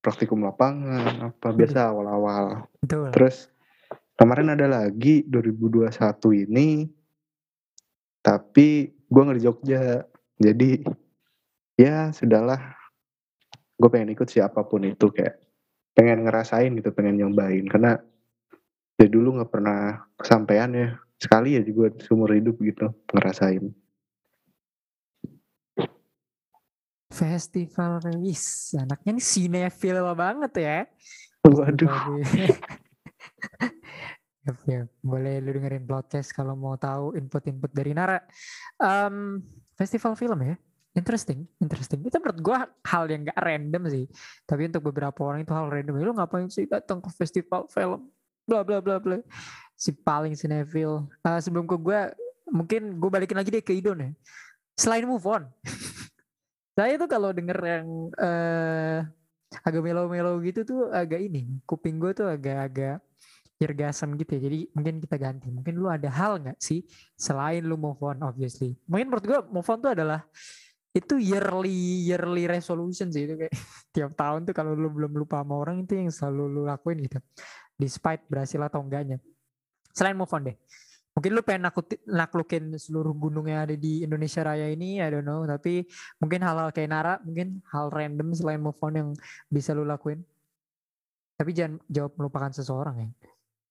praktikum 0.03 0.43
lapangan 0.43 1.31
apa 1.31 1.47
biasa 1.55 1.89
awal-awal. 1.89 2.67
Betul. 2.83 3.09
Terus 3.15 3.49
kemarin 4.15 4.55
ada 4.55 4.67
lagi 4.67 5.23
2021 5.27 5.91
ini 6.47 6.87
tapi 8.25 8.89
gue 8.89 9.21
nggak 9.21 9.37
di 9.37 9.43
Jogja. 9.45 10.01
Jadi 10.41 10.71
ya 11.77 12.09
sudahlah. 12.09 12.73
Gue 13.75 13.91
pengen 13.91 14.15
ikut 14.15 14.25
siapa 14.25 14.65
pun 14.65 14.87
itu 14.87 15.11
kayak 15.11 15.37
pengen 15.93 16.25
ngerasain 16.25 16.73
gitu, 16.73 16.89
pengen 16.95 17.21
nyobain 17.21 17.67
karena 17.69 17.99
dari 18.95 19.11
dulu 19.11 19.37
nggak 19.37 19.51
pernah 19.51 20.01
kesampaian 20.17 20.71
ya. 20.73 20.87
Sekali 21.15 21.55
ya 21.55 21.61
juga 21.63 21.93
seumur 22.01 22.33
hidup 22.33 22.57
gitu 22.59 22.91
ngerasain. 23.13 23.71
Festival 27.15 28.03
Rewis. 28.03 28.75
Anaknya 28.75 29.15
nih 29.15 29.23
sinetfil 29.23 30.03
banget 30.17 30.53
ya. 30.59 30.77
Waduh. 31.45 32.19
Yap. 34.69 34.85
Boleh 35.01 35.41
lu 35.41 35.57
dengerin 35.57 35.89
podcast 35.89 36.29
kalau 36.29 36.53
mau 36.53 36.77
tahu 36.77 37.17
input-input 37.17 37.73
dari 37.73 37.97
Nara. 37.97 38.21
Em, 38.77 39.41
festival 39.73 40.13
film 40.13 40.37
ya. 40.45 40.55
Interesting, 40.95 41.43
interesting. 41.59 41.99
Itu 42.05 42.21
menurut 42.21 42.39
gua 42.39 42.57
hal 42.87 43.09
yang 43.09 43.25
gak 43.25 43.41
random 43.41 43.83
sih. 43.89 44.05
Tapi 44.45 44.69
untuk 44.69 44.93
beberapa 44.93 45.17
orang 45.25 45.43
itu 45.43 45.51
hal 45.51 45.67
random. 45.67 45.97
Lu 45.97 46.13
ngapain 46.13 46.47
sih 46.47 46.69
datang 46.69 47.01
ke 47.01 47.09
festival 47.11 47.65
film? 47.73 48.07
Bla 48.45 48.61
bla 48.61 48.79
bla 48.79 49.01
bla. 49.01 49.17
Si 49.73 49.91
paling 49.91 50.37
sinetfil. 50.37 51.09
Eh, 51.25 51.39
sebelum 51.41 51.65
ke 51.65 51.75
gua, 51.81 52.13
mungkin 52.47 53.01
gue 53.01 53.09
balikin 53.09 53.35
lagi 53.35 53.49
deh 53.49 53.65
ke 53.65 53.73
Idon 53.73 53.97
ya. 53.97 54.11
Selain 54.77 55.03
move 55.09 55.25
on. 55.25 55.49
Saya 56.77 56.95
tuh 57.01 57.09
kalau 57.09 57.33
denger 57.33 57.59
yang 57.59 57.87
eh 58.19 58.99
agak 59.63 59.81
melo-melo 59.81 60.37
gitu 60.45 60.61
tuh 60.63 60.79
agak 60.93 61.17
ini. 61.17 61.49
Kuping 61.65 61.97
gue 61.97 62.11
tuh 62.13 62.27
agak-agak 62.29 63.01
irgasan 63.59 64.19
gitu 64.19 64.35
ya. 64.35 64.41
Jadi 64.51 64.59
mungkin 64.75 64.99
kita 64.99 65.15
ganti. 65.15 65.47
Mungkin 65.51 65.73
lu 65.79 65.87
ada 65.87 66.11
hal 66.11 66.43
nggak 66.43 66.59
sih 66.59 66.83
selain 67.15 67.63
lu 67.63 67.79
move 67.79 67.99
on 68.03 68.19
obviously. 68.23 68.75
Mungkin 68.87 69.07
menurut 69.11 69.25
gue 69.25 69.39
move 69.51 69.67
on 69.67 69.79
tuh 69.79 69.91
adalah 69.95 70.21
itu 70.95 71.19
yearly 71.19 72.07
yearly 72.07 72.47
resolution 72.47 73.11
sih 73.11 73.27
itu 73.27 73.35
kayak 73.35 73.51
tiap 73.95 74.11
tahun 74.15 74.47
tuh 74.47 74.55
kalau 74.55 74.71
lu 74.71 74.87
belum 74.87 75.11
lupa 75.11 75.43
sama 75.43 75.59
orang 75.59 75.83
itu 75.83 75.99
yang 75.99 76.11
selalu 76.11 76.43
lu 76.51 76.61
lakuin 76.67 77.03
gitu. 77.03 77.19
Despite 77.75 78.27
berhasil 78.27 78.59
atau 78.59 78.79
enggaknya. 78.83 79.19
Selain 79.95 80.15
move 80.15 80.31
on 80.31 80.51
deh. 80.51 80.57
Mungkin 81.15 81.31
lu 81.31 81.41
pengen 81.47 81.71
naklukin 82.11 82.75
seluruh 82.75 83.15
gunung 83.15 83.47
yang 83.47 83.63
ada 83.63 83.71
di 83.71 84.03
Indonesia 84.03 84.43
Raya 84.43 84.67
ini, 84.67 84.99
I 84.99 85.07
don't 85.07 85.23
know. 85.23 85.47
Tapi 85.47 85.87
mungkin 86.19 86.43
hal-hal 86.43 86.75
kayak 86.75 86.91
Nara, 86.91 87.15
mungkin 87.23 87.63
hal 87.71 87.87
random 87.87 88.35
selain 88.35 88.59
move 88.59 88.75
on 88.83 88.93
yang 88.99 89.09
bisa 89.47 89.71
lu 89.71 89.87
lakuin. 89.87 90.19
Tapi 91.39 91.55
jangan 91.55 91.79
jawab 91.87 92.19
melupakan 92.19 92.51
seseorang 92.51 92.95
ya. 92.99 93.09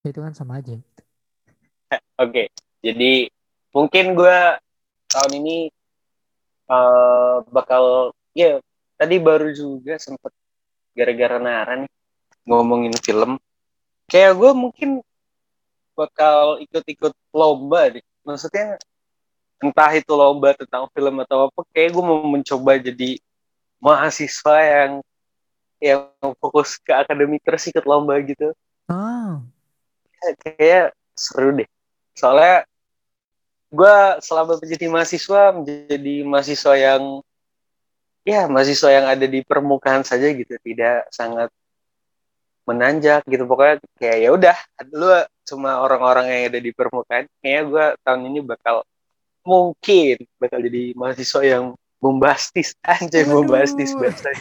Itu 0.05 0.21
kan 0.21 0.37
sama 0.37 0.61
aja. 0.61 0.77
Oke, 2.21 2.53
jadi 2.85 3.33
mungkin 3.73 4.13
gue 4.13 4.39
tahun 5.09 5.33
ini 5.41 5.57
eh, 6.69 7.37
bakal 7.49 8.13
ya 8.37 8.61
tadi 9.01 9.17
baru 9.19 9.51
juga 9.57 9.97
sempet 9.97 10.31
gara-gara 10.93 11.41
Nara 11.41 11.75
nih 11.81 11.91
ngomongin 12.45 12.95
film. 13.01 13.41
Kayak 14.07 14.37
gue 14.37 14.51
mungkin 14.53 14.91
bakal 15.97 16.61
ikut-ikut 16.61 17.15
lomba 17.33 17.97
deh. 17.97 18.05
Maksudnya 18.27 18.77
entah 19.63 19.91
itu 19.97 20.13
lomba 20.13 20.53
tentang 20.53 20.85
film 20.93 21.25
atau 21.25 21.49
apa, 21.49 21.61
kayak 21.73 21.97
gue 21.97 22.05
mau 22.05 22.21
mencoba 22.29 22.77
jadi 22.77 23.17
mahasiswa 23.81 24.57
yang 24.61 24.93
yang 25.81 26.01
fokus 26.41 26.81
ke 26.81 26.93
akademik 26.93 27.45
terus 27.45 27.69
ikut 27.69 27.85
lomba 27.85 28.17
gitu 28.25 28.53
Oh, 28.89 29.41
kayak 30.41 30.97
seru 31.15 31.55
deh. 31.55 31.69
Soalnya 32.15 32.65
gue 33.75 33.97
selama 34.23 34.59
menjadi 34.63 34.87
mahasiswa 34.87 35.43
menjadi 35.51 36.15
mahasiswa 36.23 36.75
yang 36.79 37.03
ya 38.25 38.47
mahasiswa 38.47 38.89
yang 38.89 39.07
ada 39.11 39.27
di 39.27 39.41
permukaan 39.45 40.07
saja 40.07 40.31
gitu, 40.33 40.55
tidak 40.63 41.11
sangat 41.13 41.51
menanjak 42.65 43.27
gitu. 43.29 43.45
Pokoknya 43.45 43.83
kayak 44.01 44.19
ya 44.25 44.29
udah, 44.33 44.57
lu 44.95 45.11
cuma 45.45 45.85
orang-orang 45.85 46.27
yang 46.33 46.43
ada 46.55 46.61
di 46.63 46.73
permukaan. 46.73 47.29
Kayaknya 47.45 47.63
gue 47.69 47.87
tahun 48.01 48.21
ini 48.33 48.41
bakal 48.41 48.87
mungkin 49.45 50.17
bakal 50.41 50.59
jadi 50.65 50.97
mahasiswa 50.97 51.41
yang 51.45 51.65
bombastis 52.01 52.73
anjay 52.85 53.29
Waduh. 53.29 53.45
bombastis 53.45 53.93
bahasa 53.93 54.33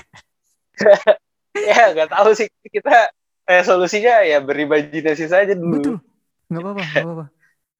ya 1.69 1.93
nggak 1.93 2.09
tahu 2.09 2.31
sih 2.33 2.47
kita 2.71 3.11
eh, 3.51 3.61
solusinya 3.67 4.13
ya 4.31 4.37
berimajinasi 4.47 5.25
saja 5.33 5.53
dulu 5.55 5.77
betul. 5.79 5.95
Nggak 6.51 6.61
apa-apa, 6.63 6.83
nggak 6.93 7.05
apa-apa. 7.07 7.25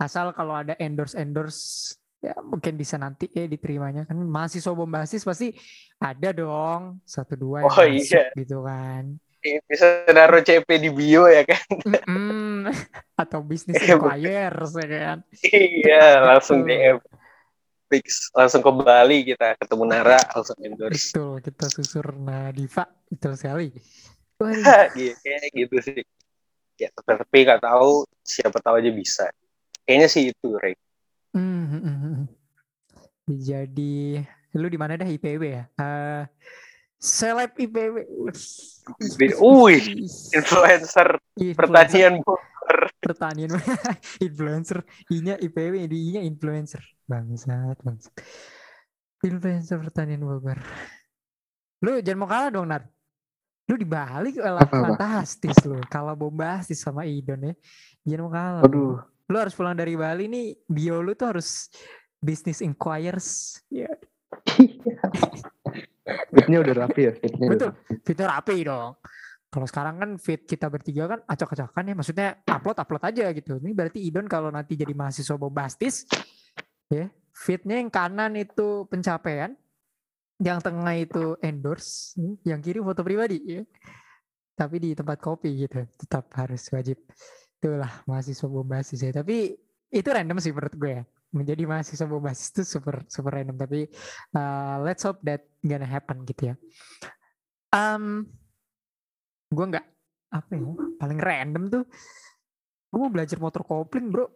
Asal 0.02 0.26
kalau 0.38 0.54
ada 0.58 0.74
endorse-endorse 0.80 1.96
ya 2.24 2.34
mungkin 2.40 2.80
bisa 2.80 2.96
nanti 2.96 3.28
ya 3.36 3.44
diterimanya 3.52 4.08
kan 4.08 4.16
mahasiswa 4.16 4.72
bombastis 4.72 5.28
pasti 5.28 5.52
ada 6.00 6.32
dong 6.32 7.04
satu 7.04 7.36
dua 7.36 7.68
yang 7.68 7.76
Oh, 7.76 7.84
masuk 7.84 8.24
iya. 8.24 8.32
gitu 8.32 8.64
kan 8.64 9.20
bisa 9.68 10.08
naruh 10.16 10.40
CP 10.40 10.70
di 10.80 10.88
bio 10.88 11.28
ya 11.28 11.44
kan 11.44 11.60
Mm-mm. 11.84 12.72
atau 13.20 13.44
bisnis 13.44 13.84
Iya, 13.84 13.96
inquires 14.00 14.72
ya 14.80 14.88
kan 14.88 15.18
iya 15.44 16.00
langsung. 16.28 16.60
DM 16.68 16.98
fix 17.92 18.06
langsung 18.38 18.62
ke 18.66 18.72
Bali 18.74 19.18
kita 19.30 19.46
ketemu 19.62 19.84
Nara 19.92 20.20
langsung 20.34 20.58
endorse 20.68 21.08
betul 21.14 21.42
kita 21.46 21.66
susur 21.74 22.06
Nadifa 22.28 22.84
betul 23.12 23.34
sekali. 23.40 23.68
Iya, 23.74 23.82
kayak 25.24 25.52
gitu 25.54 25.76
sih. 25.84 26.02
Ya 26.80 26.90
tapi 27.06 27.46
nggak 27.46 27.62
tahu 27.62 28.08
siapa 28.26 28.58
tahu 28.60 28.82
aja 28.82 28.92
bisa. 28.92 29.26
Kayaknya 29.86 30.08
sih 30.10 30.24
itu 30.34 30.48
Ray. 30.58 30.74
Hmm, 31.34 31.66
hmm, 31.70 31.82
hmm, 31.82 31.98
hmm. 32.02 32.26
Jadi 33.30 34.20
lu 34.54 34.68
di 34.70 34.78
mana 34.78 35.00
dah 35.00 35.08
IPB 35.08 35.44
ya? 35.44 35.64
Eh 35.78 36.24
seleb 36.98 37.54
IPB. 37.56 37.96
Wih, 39.40 39.84
influencer. 40.34 41.08
Influencer. 41.38 41.58
Pertanian 41.58 42.20
Bogor 42.24 42.82
pertanian. 43.00 43.52
Influencer. 44.26 44.82
I-nya 45.12 45.36
IPB 45.40 45.88
di 45.88 45.98
I-nya 46.10 46.22
influencer. 46.24 46.84
Bangsat 47.04 47.80
bangsat. 47.84 48.14
Influencer 49.24 49.78
pertanian 49.80 50.24
Bogor 50.24 50.60
lu 51.84 52.00
jangan 52.00 52.20
mau 52.24 52.30
kalah 52.32 52.50
dong 52.50 52.68
Nar 52.72 52.84
lu 53.64 53.76
di 53.80 53.88
Bali 53.88 54.36
kalah 54.36 54.68
Apa-apa? 54.68 55.00
fantastis 55.00 55.56
lu 55.64 55.80
kalah 55.88 56.18
bombastis 56.18 56.84
sama 56.84 57.08
Idon 57.08 57.48
ya. 57.48 57.54
Jangan 58.04 58.24
mau 58.28 58.32
kalah. 58.32 58.64
Aduh, 58.68 59.00
lu 59.04 59.38
harus 59.40 59.56
pulang 59.56 59.76
dari 59.76 59.96
Bali 59.96 60.28
nih. 60.28 60.48
Bio 60.68 61.00
lu 61.00 61.16
tuh 61.16 61.36
harus 61.36 61.72
business 62.20 62.60
inquires. 62.60 63.60
Ya 63.72 63.92
fitnya 66.34 66.58
udah 66.60 66.74
rapi 66.84 67.02
ya, 67.08 67.14
fitnya. 67.16 67.48
betul. 67.48 67.72
fitur 68.04 68.28
rapi 68.28 68.68
dong. 68.68 69.00
Kalau 69.54 69.68
sekarang 69.70 69.96
kan 70.02 70.10
fit 70.18 70.42
kita 70.44 70.68
bertiga 70.68 71.06
kan 71.06 71.20
acak-acakan 71.24 71.84
ya. 71.88 71.96
Maksudnya 71.96 72.30
upload 72.50 72.78
upload 72.82 73.04
aja 73.06 73.26
gitu. 73.32 73.62
Ini 73.62 73.72
berarti 73.72 74.04
Idon 74.04 74.28
kalau 74.28 74.50
nanti 74.50 74.76
jadi 74.76 74.92
mahasiswa 74.92 75.38
bombastis 75.38 76.04
ya 76.92 77.08
fitnya 77.34 77.82
yang 77.82 77.90
kanan 77.90 78.38
itu 78.38 78.86
pencapaian 78.88 79.58
yang 80.42 80.58
tengah 80.64 80.96
itu 80.98 81.38
endorse 81.44 82.18
yang 82.48 82.58
kiri 82.64 82.82
foto 82.82 83.06
pribadi 83.06 83.38
ya. 83.44 83.62
Tapi 84.54 84.76
di 84.78 84.90
tempat 84.94 85.18
kopi 85.22 85.66
gitu 85.66 85.86
tetap 85.98 86.30
harus 86.38 86.62
wajib. 86.74 86.98
Itulah 87.62 88.06
mahasiswa 88.10 88.48
bombastis 88.50 89.02
ya. 89.02 89.14
Tapi 89.14 89.54
itu 89.94 90.10
random 90.10 90.38
sih 90.42 90.54
menurut 90.54 90.74
gue 90.78 90.92
ya. 91.02 91.04
Menjadi 91.34 91.66
mahasiswa 91.66 92.06
bobasis 92.06 92.54
itu 92.54 92.62
super 92.66 93.06
super 93.10 93.34
random. 93.34 93.58
Tapi 93.58 93.90
uh, 94.38 94.82
let's 94.86 95.06
hope 95.06 95.22
that 95.26 95.46
gonna 95.62 95.86
happen 95.86 96.26
gitu 96.26 96.54
ya. 96.54 96.56
Um 97.74 98.26
gue 99.54 99.66
nggak 99.70 99.86
apa 100.34 100.50
ya 100.58 100.66
paling 100.98 101.20
random 101.22 101.64
tuh 101.70 101.84
gue 102.90 102.98
mau 102.98 103.10
belajar 103.10 103.38
motor 103.38 103.62
kopling 103.66 104.10
bro. 104.10 104.30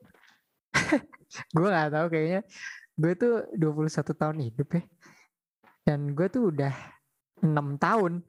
Gue 1.54 1.68
nggak 1.70 1.94
tahu 1.94 2.08
kayaknya. 2.10 2.42
Gue 2.98 3.14
tuh 3.14 3.46
21 3.54 4.14
tahun 4.18 4.38
hidup 4.42 4.70
ya 4.74 4.82
dan 5.88 6.12
gue 6.12 6.28
tuh 6.28 6.52
udah 6.52 6.76
enam 7.47 7.80
tahun 7.80 8.19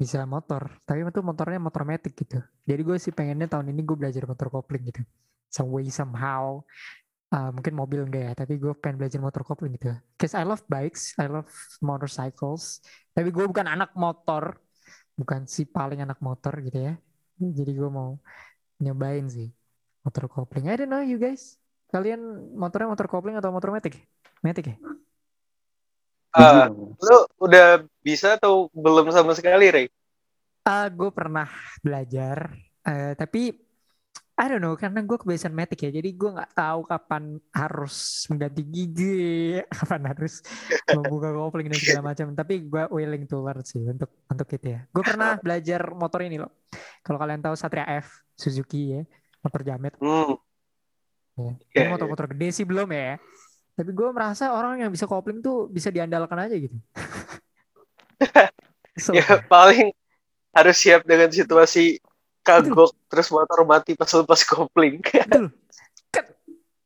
bisa 0.00 0.24
motor 0.24 0.80
tapi 0.88 1.04
itu 1.04 1.20
motornya 1.20 1.60
motor 1.60 1.84
metik 1.84 2.16
gitu. 2.16 2.40
Jadi 2.64 2.80
gue 2.80 2.96
sih 2.96 3.12
pengennya 3.12 3.52
tahun 3.52 3.68
ini 3.68 3.84
gue 3.84 3.96
belajar 4.00 4.24
motor 4.24 4.48
kopling 4.48 4.88
gitu. 4.88 5.04
Some 5.52 5.68
way 5.68 5.92
somehow. 5.92 6.64
Uh, 7.30 7.54
mungkin 7.54 7.78
mobil 7.78 8.02
enggak 8.02 8.22
ya 8.26 8.32
tapi 8.42 8.58
gue 8.58 8.74
pengen 8.80 8.96
belajar 8.96 9.20
motor 9.20 9.44
kopling 9.44 9.76
gitu. 9.76 9.92
Cause 10.16 10.32
I 10.32 10.48
love 10.48 10.64
bikes 10.72 11.12
I 11.20 11.28
love 11.28 11.52
motorcycles. 11.84 12.80
Tapi 13.12 13.28
gue 13.28 13.44
bukan 13.44 13.68
anak 13.68 13.92
motor 13.92 14.56
bukan 15.20 15.44
si 15.44 15.68
paling 15.68 16.00
anak 16.00 16.16
motor 16.24 16.56
gitu 16.64 16.80
ya. 16.80 16.96
Jadi 17.36 17.76
gue 17.76 17.90
mau 17.92 18.16
nyobain 18.80 19.28
sih 19.28 19.52
motor 20.00 20.32
kopling. 20.32 20.72
I 20.72 20.80
don't 20.80 20.88
know 20.88 21.04
you 21.04 21.20
guys. 21.20 21.60
Kalian 21.92 22.56
motornya 22.56 22.88
motor 22.88 23.04
kopling 23.04 23.36
atau 23.36 23.52
motor 23.52 23.68
metik? 23.68 24.00
Metik 24.40 24.72
ya 24.72 24.76
Uh, 26.30 26.94
lu 27.02 27.18
udah 27.42 27.82
bisa 28.06 28.38
atau 28.38 28.70
belum 28.70 29.10
sama 29.10 29.34
sekali, 29.34 29.66
Ray? 29.70 29.86
Uh, 30.62 30.86
gue 30.92 31.10
pernah 31.10 31.50
belajar, 31.82 32.54
uh, 32.86 33.12
tapi 33.18 33.56
I 34.40 34.48
don't 34.48 34.64
know 34.64 34.72
karena 34.72 35.04
gue 35.04 35.20
kebiasaan 35.20 35.52
metik 35.52 35.84
ya, 35.84 35.90
jadi 35.92 36.16
gue 36.16 36.30
nggak 36.32 36.56
tahu 36.56 36.88
kapan 36.88 37.36
harus 37.52 38.24
mengganti 38.32 38.62
gigi, 38.64 39.60
kapan 39.76 40.00
harus 40.08 40.40
membuka 40.88 41.28
kopling 41.36 41.68
dan 41.68 41.76
segala 41.76 42.16
macam. 42.16 42.32
Tapi 42.32 42.54
gue 42.64 42.82
willing 42.88 43.28
to 43.28 43.44
learn 43.44 43.60
sih 43.60 43.84
untuk 43.84 44.08
untuk 44.32 44.48
itu 44.56 44.80
ya. 44.80 44.80
Gue 44.88 45.04
pernah 45.04 45.36
belajar 45.44 45.92
motor 45.92 46.24
ini 46.24 46.40
loh. 46.40 46.48
Kalau 47.04 47.20
kalian 47.20 47.44
tahu 47.44 47.52
Satria 47.52 47.84
F 48.00 48.24
Suzuki 48.32 48.96
ya, 48.96 49.02
motor 49.44 49.60
jamet. 49.60 49.92
Hmm. 50.00 50.40
Ya. 51.36 51.52
Ini 51.76 51.92
motor-motor 51.92 52.32
gede 52.32 52.48
sih 52.52 52.64
belum 52.64 52.88
ya. 52.92 53.20
Tapi 53.80 53.96
gue 53.96 54.08
merasa 54.12 54.52
orang 54.52 54.84
yang 54.84 54.92
bisa 54.92 55.08
kopling 55.08 55.40
tuh 55.40 55.64
bisa 55.72 55.88
diandalkan 55.88 56.36
aja 56.36 56.52
gitu. 56.52 56.76
so, 59.00 59.16
ya 59.16 59.40
paling 59.48 59.88
harus 60.52 60.76
siap 60.76 61.08
dengan 61.08 61.32
situasi 61.32 61.96
kagok 62.44 62.92
betul. 62.92 63.08
terus 63.08 63.32
motor 63.32 63.64
mati 63.64 63.96
pas 63.96 64.12
lepas 64.12 64.44
kopling. 64.44 65.00
Betul. 65.08 65.48
Kan, 66.12 66.24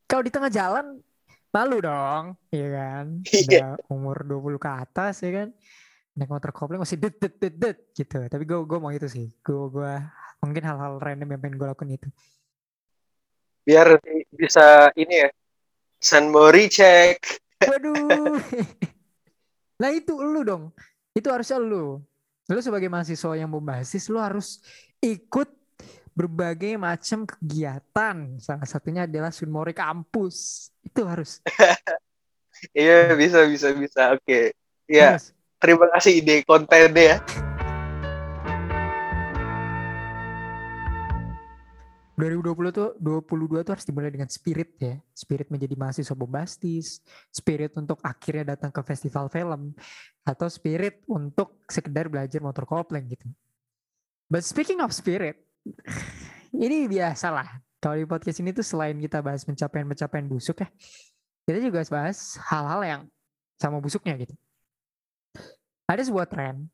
kalau 0.07 0.23
di 0.23 0.31
tengah 0.31 0.55
jalan 0.55 1.03
malu 1.51 1.83
dong, 1.83 2.39
ya 2.55 2.69
kan? 2.71 3.27
Iya. 3.27 3.75
Udah 3.75 3.91
umur 3.91 4.23
20 4.23 4.63
ke 4.63 4.71
atas 4.71 5.19
ya 5.27 5.31
kan. 5.35 5.49
Naik 6.15 6.31
motor 6.31 6.55
kopling 6.55 6.79
masih 6.79 6.95
det 6.95 7.19
det 7.19 7.35
det 7.43 7.55
det 7.59 7.77
gitu. 7.91 8.23
Tapi 8.23 8.47
gue 8.47 8.59
gue 8.63 8.79
mau 8.79 8.95
itu 8.95 9.11
sih. 9.11 9.35
Gue 9.43 9.67
gue 9.67 9.93
mungkin 10.47 10.63
hal-hal 10.63 11.03
random 11.03 11.27
yang 11.27 11.43
pengen 11.43 11.59
gue 11.59 11.67
lakukan 11.67 11.91
itu. 11.91 12.07
Biar 13.67 13.99
bisa 14.31 14.95
ini 14.95 15.27
ya 15.27 15.29
San 16.05 16.29
Mori 16.29 16.69
cek. 16.69 17.17
Waduh. 17.65 18.37
nah 19.81 19.89
itu 19.89 20.13
lu 20.21 20.45
dong. 20.45 20.65
Itu 21.17 21.33
harusnya 21.33 21.57
lu. 21.57 21.97
Lu 22.45 22.61
sebagai 22.61 22.93
mahasiswa 22.93 23.33
yang 23.41 23.49
berbasis, 23.49 24.13
lu 24.13 24.21
harus 24.21 24.61
ikut 25.01 25.49
berbagai 26.13 26.77
macam 26.77 27.25
kegiatan. 27.25 28.37
Salah 28.37 28.69
satunya 28.69 29.09
adalah 29.09 29.33
Sunmori 29.33 29.73
kampus. 29.73 30.69
Itu 30.85 31.09
harus. 31.09 31.41
Iya 32.73 33.13
bisa 33.13 33.45
bisa 33.45 33.77
bisa. 33.77 34.17
Oke. 34.17 34.57
Ya. 34.89 35.21
Terima 35.61 35.85
kasih 35.93 36.25
ide 36.25 36.49
kontennya 36.49 37.21
ya. 37.21 37.44
2020 42.15 42.71
tuh 42.71 42.91
22 43.03 43.67
tuh 43.67 43.73
harus 43.75 43.87
dimulai 43.87 44.11
dengan 44.15 44.31
spirit 44.31 44.71
ya. 44.79 44.95
Spirit 45.11 45.51
menjadi 45.51 45.75
mahasiswa 45.75 46.15
bombastis, 46.15 47.03
spirit 47.35 47.75
untuk 47.75 47.99
akhirnya 48.07 48.55
datang 48.55 48.71
ke 48.71 48.81
festival 48.87 49.27
film 49.27 49.75
atau 50.23 50.47
spirit 50.47 51.03
untuk 51.11 51.59
sekedar 51.67 52.07
belajar 52.07 52.39
motor 52.39 52.63
kopling 52.65 53.11
gitu. 53.11 53.27
But 54.31 54.47
speaking 54.47 54.79
of 54.79 54.95
spirit, 54.95 55.43
ini 56.55 56.87
biasa 56.87 57.35
lah. 57.35 57.49
Kalau 57.83 57.99
di 57.99 58.07
podcast 58.07 58.41
ini 58.41 58.55
tuh 58.55 58.65
selain 58.65 58.97
kita 58.97 59.21
bahas 59.21 59.45
pencapaian-pencapaian 59.45 60.25
busuk 60.25 60.65
ya, 60.65 60.69
kita 61.45 61.59
juga 61.61 61.85
bahas 61.93 62.41
hal-hal 62.49 62.81
yang 62.81 63.03
sama 63.61 63.83
busuknya 63.83 64.17
gitu. 64.17 64.35
Ada 65.85 66.09
sebuah 66.09 66.31
tren 66.31 66.73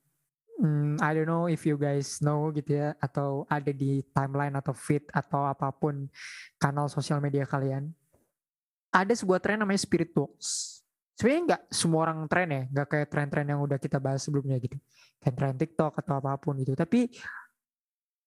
Hmm, 0.60 1.00
I 1.00 1.16
don't 1.16 1.24
know 1.24 1.48
if 1.48 1.64
you 1.64 1.80
guys 1.80 2.20
know 2.20 2.52
gitu 2.52 2.76
ya 2.76 2.92
atau 3.00 3.48
ada 3.48 3.72
di 3.72 4.04
timeline 4.12 4.52
atau 4.52 4.76
feed 4.76 5.08
atau 5.08 5.48
apa 5.48 5.72
pun 5.72 6.04
kanal 6.60 6.84
sosial 6.92 7.16
media 7.16 7.48
kalian. 7.48 7.88
Ada 8.92 9.24
sebuah 9.24 9.40
tren 9.40 9.64
namanya 9.64 9.80
spirit 9.80 10.12
box. 10.12 10.36
Sebenarnya 11.16 11.40
nggak 11.48 11.62
semua 11.72 12.00
orang 12.04 12.28
tren 12.28 12.48
ya, 12.52 12.62
nggak 12.76 12.86
kayak 12.92 13.08
tren-tren 13.08 13.46
yang 13.48 13.60
udah 13.64 13.80
kita 13.80 13.96
bahas 13.96 14.20
sebelumnya 14.20 14.60
gitu. 14.60 14.76
Kayak 15.24 15.34
tren 15.40 15.56
TikTok 15.56 15.92
atau 15.96 16.14
apa 16.20 16.36
pun 16.36 16.60
gitu. 16.60 16.76
Tapi 16.76 17.08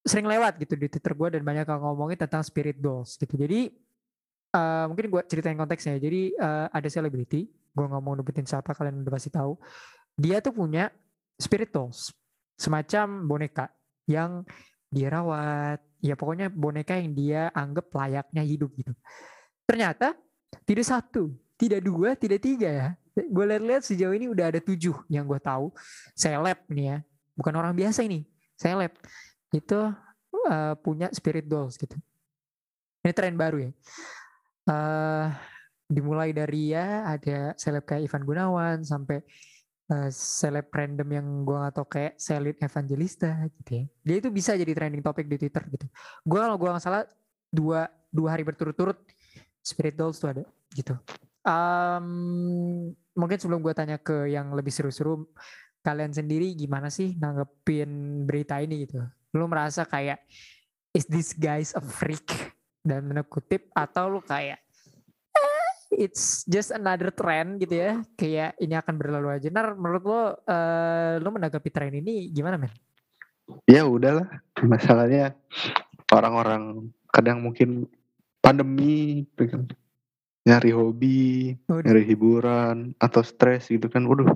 sering 0.01 0.25
lewat 0.25 0.57
gitu 0.57 0.73
di 0.73 0.89
Twitter 0.89 1.13
gue 1.13 1.37
dan 1.37 1.41
banyak 1.45 1.69
yang 1.69 1.81
ngomongin 1.85 2.17
tentang 2.17 2.41
spirit 2.41 2.81
dolls 2.81 3.13
gitu. 3.21 3.37
Jadi 3.37 3.69
uh, 4.57 4.89
mungkin 4.89 5.05
gue 5.05 5.21
ceritain 5.29 5.53
konteksnya. 5.53 6.01
Jadi 6.01 6.33
uh, 6.41 6.65
ada 6.73 6.89
selebriti, 6.89 7.45
gue 7.45 7.85
nggak 7.85 8.01
mau 8.01 8.17
siapa, 8.41 8.73
kalian 8.73 9.05
udah 9.05 9.13
pasti 9.13 9.29
tahu. 9.29 9.53
Dia 10.17 10.41
tuh 10.41 10.57
punya 10.57 10.89
spirit 11.37 11.69
dolls 11.69 12.09
semacam 12.63 13.27
boneka 13.27 13.65
yang 14.07 14.47
dia 14.87 15.11
rawat. 15.11 15.83
Ya 15.99 16.15
pokoknya 16.15 16.47
boneka 16.47 16.95
yang 16.95 17.11
dia 17.11 17.51
anggap 17.51 17.91
layaknya 17.91 18.43
hidup 18.43 18.71
gitu. 18.79 18.95
Ternyata 19.67 20.15
tidak 20.63 20.87
satu, 20.87 21.31
tidak 21.59 21.83
dua, 21.83 22.15
tidak 22.15 22.39
tiga 22.43 22.69
ya. 22.71 22.87
Gue 23.13 23.45
lihat-lihat 23.45 23.83
sejauh 23.85 24.15
ini 24.15 24.31
udah 24.31 24.55
ada 24.55 24.59
tujuh 24.63 24.95
yang 25.11 25.27
gue 25.27 25.39
tahu. 25.39 25.71
Seleb 26.15 26.59
nih 26.71 26.85
ya. 26.91 26.97
Bukan 27.35 27.53
orang 27.55 27.75
biasa 27.75 28.03
ini. 28.03 28.25
Seleb. 28.57 28.91
Itu 29.53 29.93
uh, 30.49 30.73
punya 30.81 31.07
spirit 31.13 31.45
dolls 31.47 31.77
gitu. 31.77 31.95
Ini 33.03 33.11
tren 33.15 33.35
baru 33.37 33.69
ya. 33.69 33.71
Uh, 34.63 35.27
dimulai 35.91 36.31
dari 36.31 36.71
ya 36.73 37.05
ada 37.05 37.53
seleb 37.59 37.83
kayak 37.85 38.07
Ivan 38.07 38.23
Gunawan 38.23 38.77
sampai 38.81 39.21
uh, 39.91 40.09
random 40.71 41.09
yang 41.11 41.27
gue 41.43 41.57
gak 41.57 41.73
tau 41.75 41.87
kayak 41.87 42.13
Selid 42.15 42.57
Evangelista 42.63 43.31
gitu 43.59 43.83
ya. 43.83 43.85
Dia 44.05 44.15
itu 44.23 44.29
bisa 44.31 44.55
jadi 44.55 44.71
trending 44.71 45.03
topik 45.03 45.27
di 45.27 45.35
Twitter 45.35 45.63
gitu. 45.67 45.85
Gue 46.23 46.39
kalau 46.39 46.55
gue 46.55 46.69
gak 46.71 46.83
salah 46.83 47.03
dua 47.51 47.91
dua 48.13 48.37
hari 48.37 48.47
berturut-turut 48.47 48.95
Spirit 49.59 49.95
Dolls 49.99 50.19
tuh 50.21 50.31
ada 50.31 50.43
gitu. 50.73 50.95
Um, 51.43 52.95
mungkin 53.13 53.35
sebelum 53.35 53.59
gue 53.59 53.75
tanya 53.75 53.99
ke 53.99 54.31
yang 54.31 54.55
lebih 54.55 54.71
seru-seru, 54.71 55.27
kalian 55.83 56.15
sendiri 56.15 56.55
gimana 56.55 56.87
sih 56.87 57.19
nanggepin 57.19 58.23
berita 58.23 58.63
ini 58.63 58.87
gitu? 58.87 59.03
Lu 59.35 59.51
merasa 59.51 59.83
kayak 59.83 60.23
is 60.95 61.03
this 61.11 61.35
guys 61.35 61.75
a 61.75 61.83
freak 61.83 62.55
dan 62.79 63.03
menekutip 63.03 63.67
atau 63.75 64.07
lu 64.07 64.23
kayak 64.23 64.62
it's 65.97 66.43
just 66.49 66.73
another 66.73 67.13
trend 67.13 67.61
gitu 67.61 67.79
ya. 67.79 67.93
Kayak 68.17 68.57
ini 68.59 68.75
akan 68.75 68.95
berlalu 68.97 69.27
aja. 69.39 69.47
Nar, 69.53 69.77
menurut 69.77 70.03
lo, 70.03 70.21
uh, 70.45 71.13
lo 71.21 71.29
menanggapi 71.31 71.69
tren 71.69 71.93
ini 71.93 72.29
gimana, 72.33 72.59
men? 72.59 72.73
Ya 73.69 73.87
udahlah. 73.87 74.27
Masalahnya 74.63 75.37
orang-orang 76.11 76.89
kadang 77.09 77.43
mungkin 77.45 77.87
pandemi, 78.43 79.23
nyari 80.43 80.71
hobi, 80.75 81.55
Udah. 81.71 81.85
nyari 81.87 82.03
hiburan, 82.03 82.97
atau 82.99 83.21
stres 83.23 83.71
gitu 83.71 83.87
kan. 83.87 84.03
Waduh, 84.03 84.35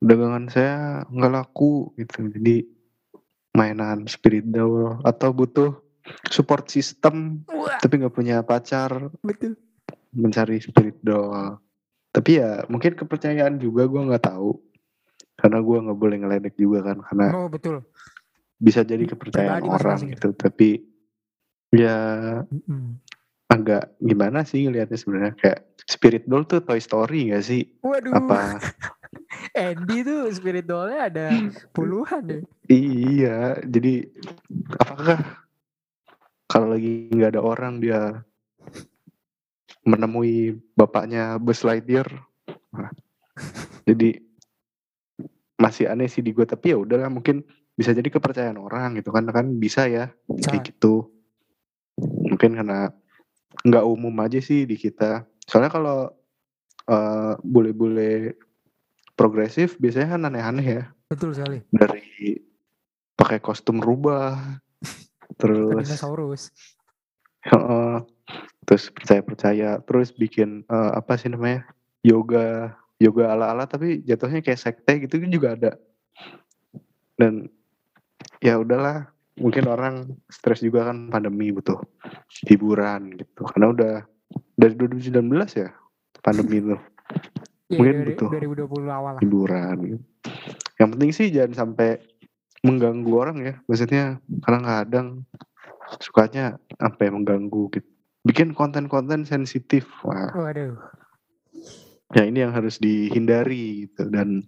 dagangan 0.00 0.48
saya 0.48 1.04
nggak 1.10 1.32
laku 1.32 1.92
gitu. 2.00 2.32
Jadi 2.32 2.64
mainan 3.56 4.04
spirit 4.04 4.44
doll 4.48 5.00
atau 5.04 5.32
butuh 5.32 5.72
support 6.28 6.68
system 6.70 7.42
Wah. 7.50 7.80
tapi 7.80 7.98
nggak 8.00 8.14
punya 8.14 8.44
pacar. 8.44 9.10
Betul 9.24 9.58
mencari 10.16 10.58
spirit 10.58 10.96
doll 11.04 11.60
tapi 12.16 12.40
ya 12.40 12.64
mungkin 12.72 12.96
kepercayaan 12.96 13.60
juga 13.60 13.84
gue 13.84 14.00
nggak 14.08 14.24
tahu. 14.24 14.56
Karena 15.36 15.60
gue 15.60 15.78
nggak 15.84 15.98
boleh 16.00 16.16
ngeledek 16.24 16.56
juga 16.56 16.80
kan 16.80 17.04
karena 17.04 17.28
oh 17.36 17.52
betul. 17.52 17.84
bisa 18.56 18.80
jadi 18.80 19.04
kepercayaan 19.04 19.60
Pribadi 19.60 19.76
orang 19.76 19.98
gitu. 20.16 20.28
Tapi 20.32 20.80
ya 21.76 21.98
mm-hmm. 22.40 23.04
agak 23.52 23.92
gimana 24.00 24.48
sih 24.48 24.64
ngelihatnya 24.64 24.96
sebenarnya? 24.96 25.32
Kayak 25.36 25.60
spirit 25.84 26.24
doll 26.24 26.48
tuh 26.48 26.64
Toy 26.64 26.80
Story 26.80 27.36
gak 27.36 27.44
sih? 27.44 27.68
Waduh. 27.84 28.16
apa? 28.16 28.64
Andy 29.52 30.00
tuh 30.00 30.32
spirit 30.32 30.64
dollnya 30.64 31.12
ada 31.12 31.28
puluhan 31.72 32.28
deh 32.28 32.42
iya 32.68 33.56
jadi 33.64 34.04
apakah 34.76 35.20
kalau 36.50 36.76
lagi 36.76 37.08
nggak 37.12 37.36
ada 37.36 37.42
orang 37.42 37.80
dia 37.80 38.20
menemui 39.86 40.58
bapaknya 40.74 41.38
Buzz 41.38 41.62
Lightyear. 41.62 42.10
Nah, 42.74 42.90
jadi 43.86 44.18
masih 45.56 45.88
aneh 45.88 46.10
sih 46.10 46.20
di 46.20 46.36
gue 46.36 46.44
tapi 46.44 46.74
ya 46.74 46.76
udahlah 46.76 47.08
mungkin 47.08 47.40
bisa 47.72 47.96
jadi 47.96 48.08
kepercayaan 48.12 48.60
orang 48.60 49.00
gitu 49.00 49.08
kan 49.08 49.24
kan 49.32 49.56
bisa 49.56 49.88
ya 49.88 50.12
Bisa. 50.28 50.52
kayak 50.52 50.68
gitu 50.74 51.08
mungkin 51.96 52.60
karena 52.60 52.92
nggak 53.64 53.84
umum 53.88 54.12
aja 54.20 54.36
sih 54.36 54.68
di 54.68 54.76
kita 54.76 55.24
soalnya 55.48 55.72
kalau 55.72 55.98
eh, 56.92 57.34
bule-bule 57.40 58.36
progresif 59.16 59.80
biasanya 59.80 60.16
kan 60.16 60.28
aneh-aneh 60.28 60.66
ya 60.66 60.84
Betul 61.08 61.32
sekali. 61.32 61.64
dari 61.72 62.36
pakai 63.16 63.40
kostum 63.40 63.80
rubah 63.80 64.60
terus 65.40 65.88
dinosaurus. 65.88 66.42
Heeh. 67.48 67.96
Terus 68.66 68.90
percaya 68.90 69.22
percaya 69.22 69.68
terus 69.82 70.10
bikin 70.10 70.66
eh, 70.66 70.90
apa 70.92 71.14
sih 71.16 71.30
namanya 71.30 71.64
yoga 72.02 72.74
yoga 72.98 73.32
ala 73.32 73.54
ala 73.54 73.64
tapi 73.64 74.02
jatuhnya 74.02 74.42
kayak 74.42 74.60
sekte 74.60 74.92
gitu 75.00 75.22
kan 75.22 75.30
juga 75.30 75.48
ada 75.54 75.72
dan 77.16 77.48
ya 78.40 78.60
udahlah 78.60 79.08
mungkin 79.36 79.68
orang 79.68 79.94
stres 80.32 80.64
juga 80.64 80.88
kan 80.88 81.08
pandemi 81.08 81.52
butuh 81.52 81.76
hiburan 82.48 83.16
gitu 83.20 83.44
karena 83.52 83.66
udah 83.72 83.94
dari 84.56 84.74
2019 84.74 85.22
ya 85.56 85.70
pandemi 86.20 86.60
itu 86.60 86.76
Iya, 87.66 87.82
Mungkin 87.82 87.94
dari 87.98 88.14
betul. 88.14 88.28
2020 88.30 88.86
awal 88.94 89.12
lah. 89.18 89.20
hiburan 89.26 89.74
gitu. 89.82 89.98
yang 90.78 90.88
penting 90.94 91.10
sih 91.10 91.26
jangan 91.34 91.52
sampai 91.66 91.98
mengganggu 92.62 93.10
orang 93.10 93.36
ya 93.42 93.54
maksudnya 93.66 94.22
karena 94.46 94.60
kadang 94.62 95.06
sukanya 95.98 96.62
sampai 96.78 97.10
mengganggu 97.10 97.66
gitu 97.74 97.90
bikin 98.26 98.50
konten-konten 98.58 99.22
sensitif 99.22 99.86
wah 100.02 100.34
Waduh. 100.34 100.74
ya 102.18 102.26
ini 102.26 102.42
yang 102.42 102.50
harus 102.50 102.82
dihindari 102.82 103.86
gitu 103.86 104.10
dan 104.10 104.42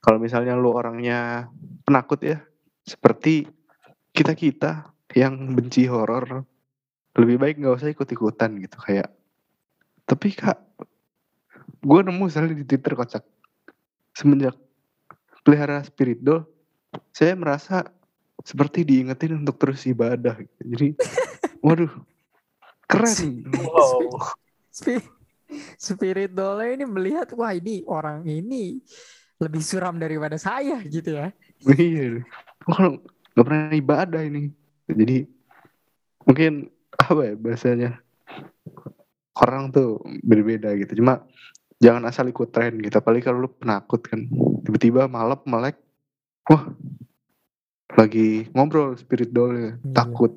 kalau 0.00 0.16
misalnya 0.16 0.56
lu 0.56 0.72
orangnya 0.72 1.52
penakut 1.84 2.24
ya 2.24 2.40
seperti 2.88 3.46
kita 4.16 4.32
kita 4.32 4.70
yang 5.12 5.52
benci 5.52 5.84
horor 5.84 6.48
lebih 7.20 7.36
baik 7.36 7.60
nggak 7.60 7.76
usah 7.76 7.92
ikut 7.92 8.08
ikutan 8.08 8.56
gitu 8.64 8.80
kayak 8.80 9.12
tapi 10.08 10.32
kak 10.32 10.56
gue 11.84 12.00
nemu 12.00 12.32
misalnya 12.32 12.56
di 12.56 12.64
twitter 12.64 12.96
kocak 12.96 13.24
semenjak 14.16 14.56
pelihara 15.44 15.84
spirit 15.84 16.24
doll 16.24 16.48
saya 17.12 17.36
merasa 17.36 17.84
seperti 18.42 18.82
diingetin 18.82 19.38
untuk 19.38 19.60
terus 19.60 19.84
ibadah 19.84 20.40
gitu. 20.40 20.62
jadi 20.64 20.88
waduh 21.66 21.92
keren 22.92 23.16
Wow. 23.56 24.20
Spi- 24.68 25.10
Spirit 25.76 26.32
doll 26.32 26.60
ini 26.64 26.84
melihat 26.84 27.32
wah 27.36 27.52
ini 27.52 27.84
orang 27.84 28.24
ini 28.24 28.80
lebih 29.36 29.60
suram 29.60 29.96
daripada 29.96 30.36
saya 30.36 30.80
gitu 30.84 31.16
ya. 31.16 31.28
Iya. 31.64 32.24
Kalau 32.62 33.00
nggak 33.32 33.44
pernah 33.44 33.72
ibadah 33.72 34.22
ini. 34.22 34.48
Jadi 34.88 35.24
mungkin 36.24 36.68
apa 36.94 37.20
ya 37.26 37.34
bahasanya 37.34 37.90
orang 39.36 39.72
tuh 39.72 40.00
berbeda 40.22 40.72
gitu. 40.78 41.02
Cuma 41.02 41.24
jangan 41.76 42.06
asal 42.06 42.28
ikut 42.28 42.48
tren 42.48 42.78
gitu. 42.80 42.96
Apalagi 42.96 43.24
kalau 43.24 43.44
lu 43.44 43.50
penakut 43.50 44.00
kan. 44.04 44.24
Tiba-tiba 44.62 45.04
malam 45.04 45.40
melek. 45.44 45.76
Wah. 46.48 46.72
Lagi 47.92 48.48
ngobrol 48.56 48.96
spirit 48.96 49.28
doll 49.28 49.52
Iya. 49.52 49.70
takut. 49.92 50.32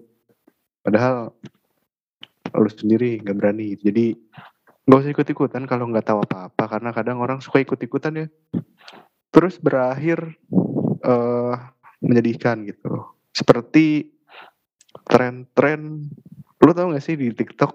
Padahal 0.84 1.32
lu 2.58 2.70
sendiri 2.72 3.20
nggak 3.22 3.36
berani. 3.38 3.76
Jadi 3.78 4.16
nggak 4.86 5.00
usah 5.02 5.12
ikut-ikutan 5.12 5.64
kalau 5.66 5.90
nggak 5.90 6.06
tahu 6.06 6.22
apa-apa 6.22 6.64
karena 6.78 6.90
kadang 6.94 7.18
orang 7.22 7.40
suka 7.42 7.62
ikut-ikutan 7.62 8.26
ya. 8.26 8.28
Terus 9.34 9.60
berakhir 9.60 10.40
eh 11.06 11.56
menyedihkan 12.06 12.66
gitu. 12.70 13.18
Seperti 13.36 14.16
tren-tren 15.06 16.08
lu 16.64 16.72
tau 16.74 16.90
gak 16.90 17.04
sih 17.04 17.14
di 17.14 17.30
TikTok 17.30 17.72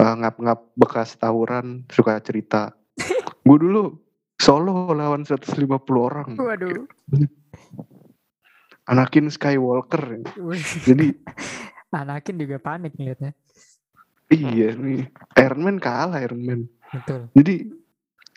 eh, 0.00 0.14
ngap-ngap 0.24 0.72
bekas 0.78 1.18
tawuran 1.20 1.84
suka 1.90 2.16
cerita. 2.24 2.72
Gue 3.46 3.58
dulu 3.60 3.92
solo 4.40 4.92
lawan 4.94 5.26
150 5.26 5.60
orang. 5.96 6.28
Waduh. 6.38 6.88
Anakin 8.84 9.32
Skywalker. 9.32 10.20
Jadi 10.84 11.12
Anakin 11.94 12.36
juga 12.40 12.56
panik 12.58 12.98
ngeliatnya. 12.98 13.32
iya 14.32 14.72
nih 14.74 15.06
Iron 15.38 15.62
Man 15.62 15.78
kalah 15.78 16.18
Iron 16.18 16.42
Man. 16.42 16.60
Betul. 16.90 17.30
Jadi 17.38 17.54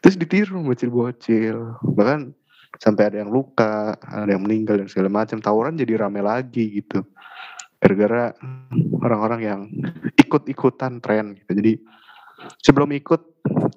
terus 0.04 0.16
ditiru 0.20 0.62
bocil-bocil. 0.62 1.78
Bahkan 1.82 2.34
sampai 2.78 3.04
ada 3.10 3.18
yang 3.26 3.32
luka, 3.34 3.98
ada 4.06 4.30
yang 4.30 4.46
meninggal 4.46 4.78
dan 4.78 4.90
segala 4.90 5.10
macam. 5.10 5.42
Tawuran 5.42 5.80
jadi 5.80 5.98
rame 5.98 6.22
lagi 6.22 6.82
gitu. 6.84 7.02
Gara-gara 7.78 8.34
orang-orang 9.02 9.42
yang 9.42 9.62
ikut-ikutan 10.18 11.00
tren 11.02 11.38
gitu. 11.38 11.52
Jadi 11.58 11.74
sebelum 12.62 12.94
ikut 12.94 13.22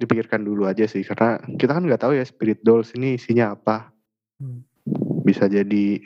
dipikirkan 0.01 0.45
dulu 0.45 0.68
aja 0.68 0.85
sih 0.85 1.05
karena 1.05 1.41
kita 1.57 1.72
kan 1.72 1.85
nggak 1.87 2.03
tahu 2.03 2.12
ya 2.16 2.24
Spirit 2.24 2.61
Dolls 2.64 2.93
ini 2.97 3.16
isinya 3.16 3.55
apa. 3.55 3.93
Hmm. 4.41 4.64
Bisa 5.24 5.47
jadi 5.47 6.01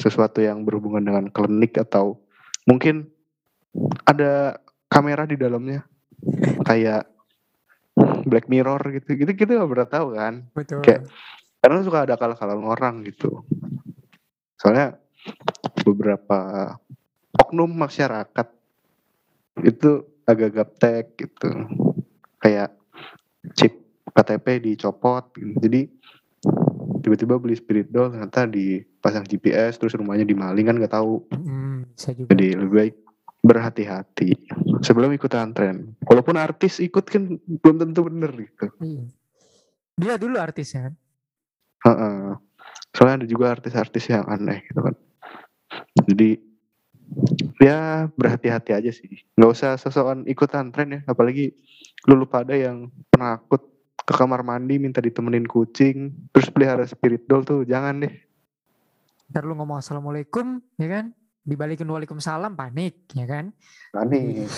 sesuatu 0.00 0.42
yang 0.42 0.64
berhubungan 0.66 1.04
dengan 1.04 1.24
klinik 1.30 1.78
atau 1.78 2.18
mungkin 2.66 3.13
ada 4.04 4.58
kamera 4.86 5.24
di 5.24 5.34
dalamnya 5.34 5.82
kayak 6.62 7.10
Black 8.24 8.46
Mirror 8.46 8.80
gitu 8.94 9.14
gitu 9.14 9.30
kita 9.32 9.54
nggak 9.54 9.70
pernah 9.70 9.88
tahu 9.88 10.06
kan 10.12 10.34
Betul. 10.52 10.80
Kayak- 10.80 11.06
karena 11.58 11.80
suka 11.80 12.04
ada 12.04 12.14
akal-akalan 12.14 12.60
orang 12.60 12.94
gitu 13.02 13.40
soalnya 14.54 15.00
beberapa 15.80 16.72
oknum 17.34 17.70
masyarakat 17.70 18.48
itu 19.62 19.90
agak 20.24 20.50
gaptek 20.52 21.04
gitu 21.16 21.48
kayak 22.38 22.72
chip 23.52 23.72
KTP 24.06 24.46
dicopot 24.62 25.32
gitu. 25.32 25.56
jadi 25.58 25.80
tiba-tiba 27.00 27.36
beli 27.36 27.52
spirit 27.52 27.88
doll 27.88 28.08
ternyata 28.08 28.44
dipasang 28.44 29.24
GPS 29.24 29.76
terus 29.76 29.92
rumahnya 29.92 30.24
dimaling 30.24 30.64
kan 30.64 30.76
nggak 30.76 30.92
tahu 30.92 31.24
Mm, 31.28 31.92
juga. 31.96 32.28
jadi 32.32 32.46
lebih 32.56 32.72
baik 32.74 32.94
berhati-hati 33.44 34.32
sebelum 34.80 35.12
ikutan 35.12 35.52
tren 35.52 35.92
walaupun 36.08 36.40
artis 36.40 36.80
ikut 36.80 37.04
kan 37.04 37.36
belum 37.60 37.76
tentu 37.76 38.08
bener 38.08 38.32
gitu 38.32 38.72
Iya. 38.80 39.04
Dia 39.94 40.18
dulu 40.18 40.42
artisnya 40.42 40.90
kan. 40.90 40.94
Heeh. 41.86 42.34
Soalnya 42.94 43.22
ada 43.22 43.26
juga 43.30 43.54
artis-artis 43.54 44.10
yang 44.10 44.26
aneh 44.26 44.66
gitu 44.66 44.80
kan. 44.82 44.94
Jadi 46.10 46.30
ya 47.62 48.10
berhati-hati 48.10 48.74
aja 48.74 48.90
sih. 48.90 49.22
Nggak 49.38 49.50
usah 49.54 49.78
seseorang 49.78 50.26
ikutan 50.26 50.74
tren 50.74 50.98
ya. 50.98 51.00
Apalagi 51.06 51.54
lu 52.10 52.18
lupa 52.18 52.42
ada 52.42 52.58
yang 52.58 52.90
penakut 53.10 53.70
ke 54.04 54.12
kamar 54.12 54.42
mandi 54.42 54.76
minta 54.76 55.00
ditemenin 55.00 55.48
kucing 55.48 56.12
terus 56.28 56.52
pelihara 56.52 56.84
spirit 56.84 57.24
doll 57.24 57.40
tuh 57.40 57.64
jangan 57.64 58.04
deh 58.04 58.12
Ntar 59.32 59.48
lu 59.48 59.56
ngomong 59.56 59.80
assalamualaikum, 59.80 60.60
ya 60.76 60.86
kan? 60.86 61.16
Dibalikin 61.44 61.84
waalaikumsalam, 61.84 62.56
panik, 62.56 63.04
ya 63.12 63.28
kan? 63.28 63.52
aneh 63.92 64.48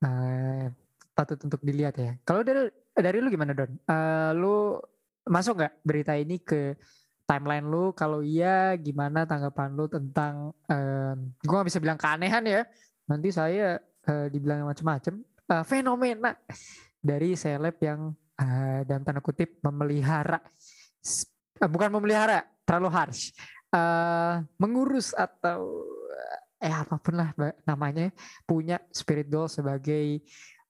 Eh, 0.00 0.66
patut 1.12 1.36
untuk 1.44 1.60
dilihat 1.60 1.94
ya. 2.00 2.16
Kalau 2.24 2.40
dari 2.40 2.72
dari 2.96 3.20
lu 3.20 3.28
gimana 3.28 3.52
Don? 3.52 3.68
Eh, 3.68 4.30
lu 4.32 4.80
masuk 5.28 5.60
nggak 5.60 5.74
berita 5.84 6.16
ini 6.16 6.40
ke 6.40 6.72
timeline 7.28 7.68
lu? 7.68 7.92
Kalau 7.92 8.24
iya, 8.24 8.72
gimana 8.80 9.28
tanggapan 9.28 9.76
lu 9.76 9.86
tentang? 9.92 10.56
eh 10.72 11.14
gua 11.44 11.56
nggak 11.60 11.68
bisa 11.68 11.80
bilang 11.84 12.00
keanehan 12.00 12.44
ya. 12.48 12.64
Nanti 13.06 13.28
saya 13.28 13.76
eh, 14.08 14.26
dibilang 14.32 14.64
macam-macam. 14.64 15.20
Eh, 15.52 15.64
fenomena 15.68 16.32
dari 16.96 17.36
seleb 17.36 17.76
yang 17.84 18.08
eh, 18.40 18.80
dalam 18.88 19.04
tanda 19.04 19.20
kutip 19.20 19.60
memelihara, 19.60 20.40
eh, 21.60 21.68
bukan 21.68 21.92
memelihara, 21.92 22.40
terlalu 22.64 22.88
harsh. 22.88 23.36
Eh 23.72 24.34
mengurus 24.60 25.16
atau 25.16 25.88
eh 26.62 26.70
apa 26.70 27.00
pun 27.00 27.18
lah 27.18 27.34
namanya 27.66 28.12
punya 28.46 28.78
spirit 28.92 29.26
doll 29.26 29.48
sebagai 29.50 30.22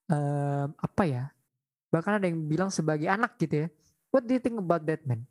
em, 0.09 0.68
apa 0.78 1.03
ya 1.05 1.24
bahkan 1.92 2.16
ada 2.16 2.24
yang 2.24 2.40
bilang 2.48 2.72
sebagai 2.72 3.05
anak 3.05 3.36
gitu 3.36 3.66
ya. 3.66 3.68
What 4.09 4.24
do 4.24 4.32
you 4.32 4.40
think 4.40 4.57
about 4.57 4.88
that 4.88 5.05
man? 5.05 5.28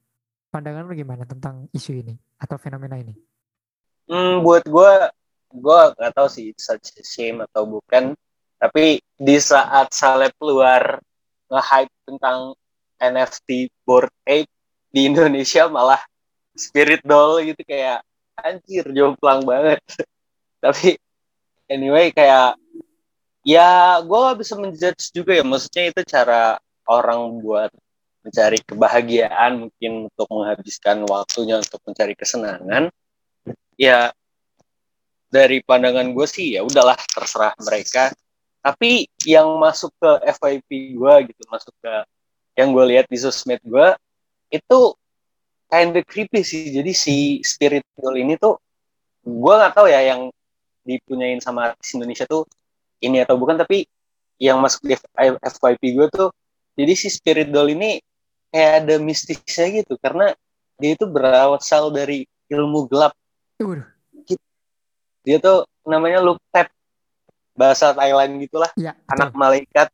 Pandangan 0.53 0.85
lu 0.85 0.93
gimana 0.93 1.25
tentang 1.25 1.65
isu 1.73 1.97
ini 2.05 2.15
atau 2.37 2.61
fenomena 2.61 3.01
ini? 3.01 3.17
Hmm, 4.05 4.45
buat 4.45 4.61
gue, 4.69 4.93
gue 5.57 5.79
nggak 5.97 6.13
tahu 6.13 6.27
sih 6.29 6.53
such 6.53 6.93
a 7.01 7.03
shame 7.03 7.41
atau 7.49 7.65
bukan. 7.65 8.13
Tapi 8.61 9.01
di 9.17 9.37
saat 9.41 9.89
Saleh 9.89 10.29
keluar 10.37 11.01
nge-hype 11.49 11.93
tentang 12.05 12.53
NFT 13.01 13.73
board 13.81 14.13
ape 14.29 14.49
di 14.93 15.09
Indonesia 15.09 15.65
malah 15.65 15.97
spirit 16.61 17.01
doll 17.01 17.41
gitu 17.41 17.61
kayak 17.65 18.05
anjir 18.37 18.85
jomplang 18.93 19.41
banget. 19.41 19.81
Tapi 20.63 21.01
anyway 21.65 22.13
kayak 22.13 22.57
ya 23.41 23.97
gue 24.05 24.17
gak 24.29 24.39
bisa 24.39 24.53
menjudge 24.57 25.09
juga 25.09 25.33
ya. 25.33 25.43
Maksudnya 25.43 25.83
itu 25.89 26.01
cara 26.05 26.61
orang 26.85 27.41
buat 27.41 27.73
mencari 28.21 28.61
kebahagiaan 28.61 29.65
mungkin 29.65 30.13
untuk 30.13 30.27
menghabiskan 30.29 31.01
waktunya 31.09 31.57
untuk 31.57 31.81
mencari 31.81 32.13
kesenangan. 32.13 32.93
Ya 33.73 34.13
dari 35.31 35.63
pandangan 35.65 36.11
gue 36.13 36.27
sih 36.29 36.59
ya 36.59 36.61
udahlah 36.61 36.99
terserah 37.09 37.57
mereka. 37.57 38.13
Tapi 38.61 39.09
yang 39.25 39.57
masuk 39.57 39.89
ke 39.97 40.11
FYP 40.37 40.93
gue 40.93 41.13
gitu 41.33 41.41
masuk 41.49 41.73
ke 41.81 41.93
yang 42.53 42.69
gue 42.75 42.85
lihat 42.93 43.09
di 43.09 43.17
sosmed 43.17 43.57
gue 43.65 43.87
itu 44.53 44.79
kind 45.71 45.95
of 45.95 46.03
creepy 46.03 46.43
sih. 46.43 46.75
Jadi 46.75 46.91
si 46.91 47.39
spiritual 47.41 48.19
ini 48.19 48.35
tuh 48.35 48.59
gue 49.23 49.53
nggak 49.55 49.73
tahu 49.73 49.87
ya 49.87 50.03
yang 50.03 50.27
dipunyain 50.83 51.39
sama 51.39 51.71
artis 51.71 51.95
Indonesia 51.95 52.27
tuh 52.27 52.43
ini 52.99 53.23
atau 53.23 53.39
bukan 53.39 53.55
tapi 53.55 53.87
yang 54.41 54.59
masuk 54.59 54.83
di 54.83 54.97
FYP 55.45 55.81
gue 55.93 56.07
tuh 56.09 56.29
jadi 56.75 56.93
si 56.97 57.07
spirit 57.13 57.53
doll 57.53 57.69
ini 57.71 58.03
kayak 58.51 58.71
ada 58.83 58.95
mistisnya 58.99 59.81
gitu. 59.81 59.95
Karena 59.97 60.35
dia 60.75 60.91
itu 60.99 61.07
berasal 61.07 61.89
dari 61.95 62.27
ilmu 62.51 62.91
gelap. 62.91 63.15
Waduh. 63.61 63.87
dia 65.21 65.37
tuh 65.37 65.69
namanya 65.85 66.17
Luptep 66.17 66.73
bahasa 67.53 67.93
Thailand 67.93 68.41
gitulah. 68.41 68.73
Ya, 68.73 68.97
anak 69.05 69.37
malaikat. 69.37 69.93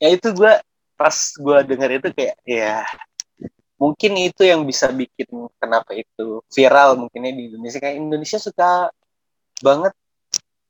Ya 0.00 0.08
itu 0.08 0.32
gue 0.32 0.52
pas 0.96 1.16
gue 1.36 1.58
denger 1.66 1.90
itu 2.00 2.08
kayak 2.14 2.36
ya 2.46 2.86
mungkin 3.80 4.12
itu 4.18 4.42
yang 4.46 4.62
bisa 4.62 4.90
bikin 4.94 5.26
kenapa 5.58 5.92
itu 5.96 6.40
viral 6.54 6.94
mungkinnya 6.98 7.32
di 7.34 7.42
Indonesia 7.50 7.78
kayak 7.82 7.96
Indonesia 7.98 8.38
suka 8.38 8.92
banget 9.62 9.92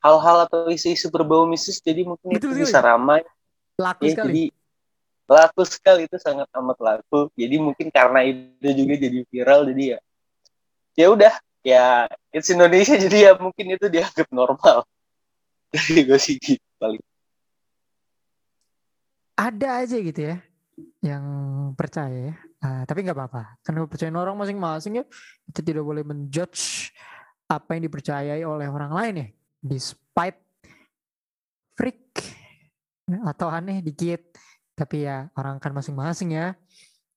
hal-hal 0.03 0.49
atau 0.49 0.67
isu-isu 0.69 1.09
berbau 1.13 1.47
mistis 1.47 1.79
jadi 1.79 2.03
mungkin 2.03 2.35
Betul 2.35 2.57
itu 2.59 2.65
sekali. 2.65 2.65
bisa 2.67 2.79
ramai 2.83 3.21
laku 3.79 4.03
ya, 4.09 4.13
sekali. 4.17 4.29
jadi 4.29 4.45
laku 5.33 5.63
sekali 5.65 6.03
itu 6.11 6.17
sangat 6.19 6.49
amat 6.57 6.79
laku 6.83 7.31
jadi 7.39 7.57
mungkin 7.63 7.89
karena 7.89 8.21
itu 8.27 8.69
juga 8.75 8.95
jadi 8.99 9.19
viral 9.31 9.61
jadi 9.71 9.85
ya 9.97 9.99
ya 10.99 11.07
udah 11.09 11.35
ya 11.63 11.85
it's 12.35 12.51
Indonesia 12.51 12.99
jadi 13.09 13.19
ya 13.31 13.33
mungkin 13.39 13.77
itu 13.79 13.87
dianggap 13.89 14.29
normal 14.35 14.85
dari 15.73 16.03
gue 16.05 16.19
sih 16.21 16.37
gitu 16.37 16.65
paling 16.77 17.01
Ada 19.33 19.83
aja 19.83 19.97
gitu 19.99 20.21
ya 20.23 20.37
yang 21.03 21.25
percaya 21.75 22.31
ya. 22.31 22.37
Ah, 22.63 22.87
tapi 22.87 23.03
nggak 23.03 23.19
apa-apa. 23.19 23.59
Karena 23.67 23.83
kepercayaan 23.83 24.15
orang 24.23 24.39
masing-masing 24.39 25.03
ya. 25.03 25.05
Kita 25.51 25.61
tidak 25.67 25.83
boleh 25.83 26.07
menjudge 26.07 26.95
apa 27.51 27.75
yang 27.75 27.91
dipercayai 27.91 28.43
oleh 28.47 28.71
orang 28.71 28.93
lain 28.95 29.15
ya. 29.19 29.27
Despite 29.59 30.39
freak 31.75 32.23
atau 33.11 33.51
aneh 33.51 33.83
dikit. 33.83 34.31
Tapi 34.79 35.11
ya 35.11 35.27
orang 35.35 35.59
kan 35.59 35.75
masing-masing 35.75 36.39
ya. 36.39 36.55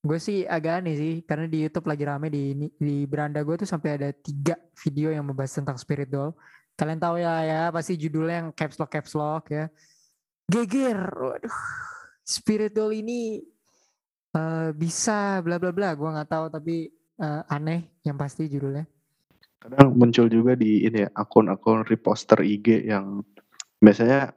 Gue 0.02 0.18
sih 0.18 0.42
agak 0.50 0.82
aneh 0.82 0.98
sih. 0.98 1.14
Karena 1.22 1.46
di 1.46 1.62
Youtube 1.62 1.86
lagi 1.86 2.02
rame 2.02 2.26
di, 2.26 2.66
di 2.74 3.06
beranda 3.06 3.38
gue 3.46 3.54
tuh 3.62 3.70
sampai 3.70 4.02
ada 4.02 4.10
tiga 4.10 4.58
video 4.82 5.14
yang 5.14 5.30
membahas 5.30 5.54
tentang 5.62 5.78
spirit 5.78 6.10
doll. 6.10 6.34
Kalian 6.74 6.98
tahu 6.98 7.22
ya 7.22 7.46
ya 7.46 7.62
pasti 7.70 7.94
judulnya 7.94 8.44
yang 8.44 8.48
caps 8.50 8.82
lock 8.82 8.90
caps 8.90 9.14
lock 9.14 9.46
ya. 9.54 9.70
Geger. 10.50 11.06
Waduh. 11.06 11.58
Spirit 12.26 12.74
doll 12.74 12.90
ini 12.90 13.38
eh, 14.36 14.68
bisa 14.76 15.40
bla 15.40 15.56
bla 15.56 15.72
bla. 15.72 15.96
Gua 15.96 16.12
nggak 16.12 16.30
tahu 16.30 16.46
tapi 16.52 16.76
eh, 17.16 17.42
aneh 17.48 17.80
yang 18.04 18.16
pasti 18.16 18.46
judulnya. 18.46 18.84
kadang 19.56 19.98
muncul 19.98 20.30
juga 20.30 20.54
di 20.54 20.84
ini 20.84 21.02
ya 21.02 21.10
akun-akun 21.10 21.82
reposter 21.82 22.38
IG 22.38 22.86
yang 22.86 23.24
biasanya 23.80 24.30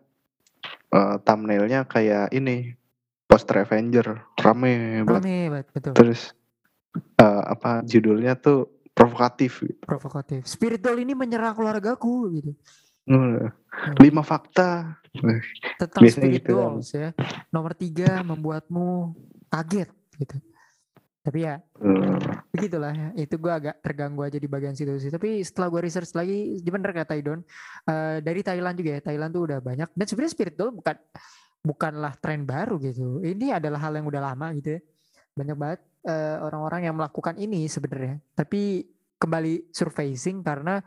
eh, 0.89 1.15
thumbnailnya 1.21 1.85
kayak 1.85 2.33
ini 2.33 2.73
poster 3.27 3.61
Avenger 3.61 4.25
rame 4.41 5.03
banget 5.05 5.21
Rame 5.21 5.37
banget 5.53 5.67
betul. 5.69 5.93
terus 5.93 6.33
eh, 7.21 7.43
apa 7.45 7.85
judulnya 7.85 8.33
tuh 8.35 8.81
provokatif 8.89 9.61
gitu. 9.63 9.79
Provokatif. 9.85 10.43
Spirit 10.43 10.81
doll 10.81 10.97
ini 10.97 11.13
menyerang 11.13 11.53
keluargaku 11.53 12.15
gitu. 12.35 12.51
Hmm, 13.05 13.49
lima 13.97 14.21
fakta 14.21 14.97
Tentang 15.77 16.01
Biasanya 16.03 16.25
spirit 16.25 16.41
gitu 16.41 16.53
kan. 16.57 16.73
ya. 16.83 17.09
Nomor 17.49 17.73
tiga 17.73 18.19
membuatmu 18.21 19.13
kaget 19.49 19.89
gitu. 20.21 20.37
Tapi 21.19 21.39
ya 21.43 21.59
Eh, 21.79 22.19
begitulah 22.51 22.91
ya. 22.91 23.09
Itu 23.15 23.39
gua 23.39 23.55
agak 23.55 23.79
terganggu 23.79 24.27
aja 24.27 24.35
di 24.35 24.47
bagian 24.51 24.75
situ 24.75 24.91
sih. 24.99 25.07
Tapi 25.07 25.39
setelah 25.47 25.71
gua 25.71 25.81
research 25.83 26.11
lagi, 26.11 26.59
bener 26.59 26.91
kata 26.91 27.15
Idon, 27.15 27.39
eh, 27.87 28.19
dari 28.19 28.41
Thailand 28.43 28.75
juga 28.75 28.99
ya. 28.99 29.01
Thailand 29.01 29.31
tuh 29.31 29.43
udah 29.47 29.59
banyak. 29.63 29.89
Dan 29.95 30.05
sebenarnya 30.05 30.33
spirit 30.35 30.55
doll 30.59 30.75
bukan 30.75 30.95
bukanlah 31.63 32.13
tren 32.19 32.43
baru 32.43 32.75
gitu. 32.83 33.23
Ini 33.23 33.59
adalah 33.59 33.79
hal 33.87 33.95
yang 33.95 34.07
udah 34.07 34.21
lama 34.31 34.51
gitu 34.59 34.75
ya. 34.75 34.81
Banyak 35.39 35.55
banget 35.55 35.79
eh, 36.03 36.37
orang-orang 36.43 36.81
yang 36.91 36.95
melakukan 36.99 37.35
ini 37.39 37.67
sebenarnya. 37.71 38.19
Tapi 38.35 38.83
kembali 39.19 39.71
surfacing 39.71 40.43
karena 40.43 40.83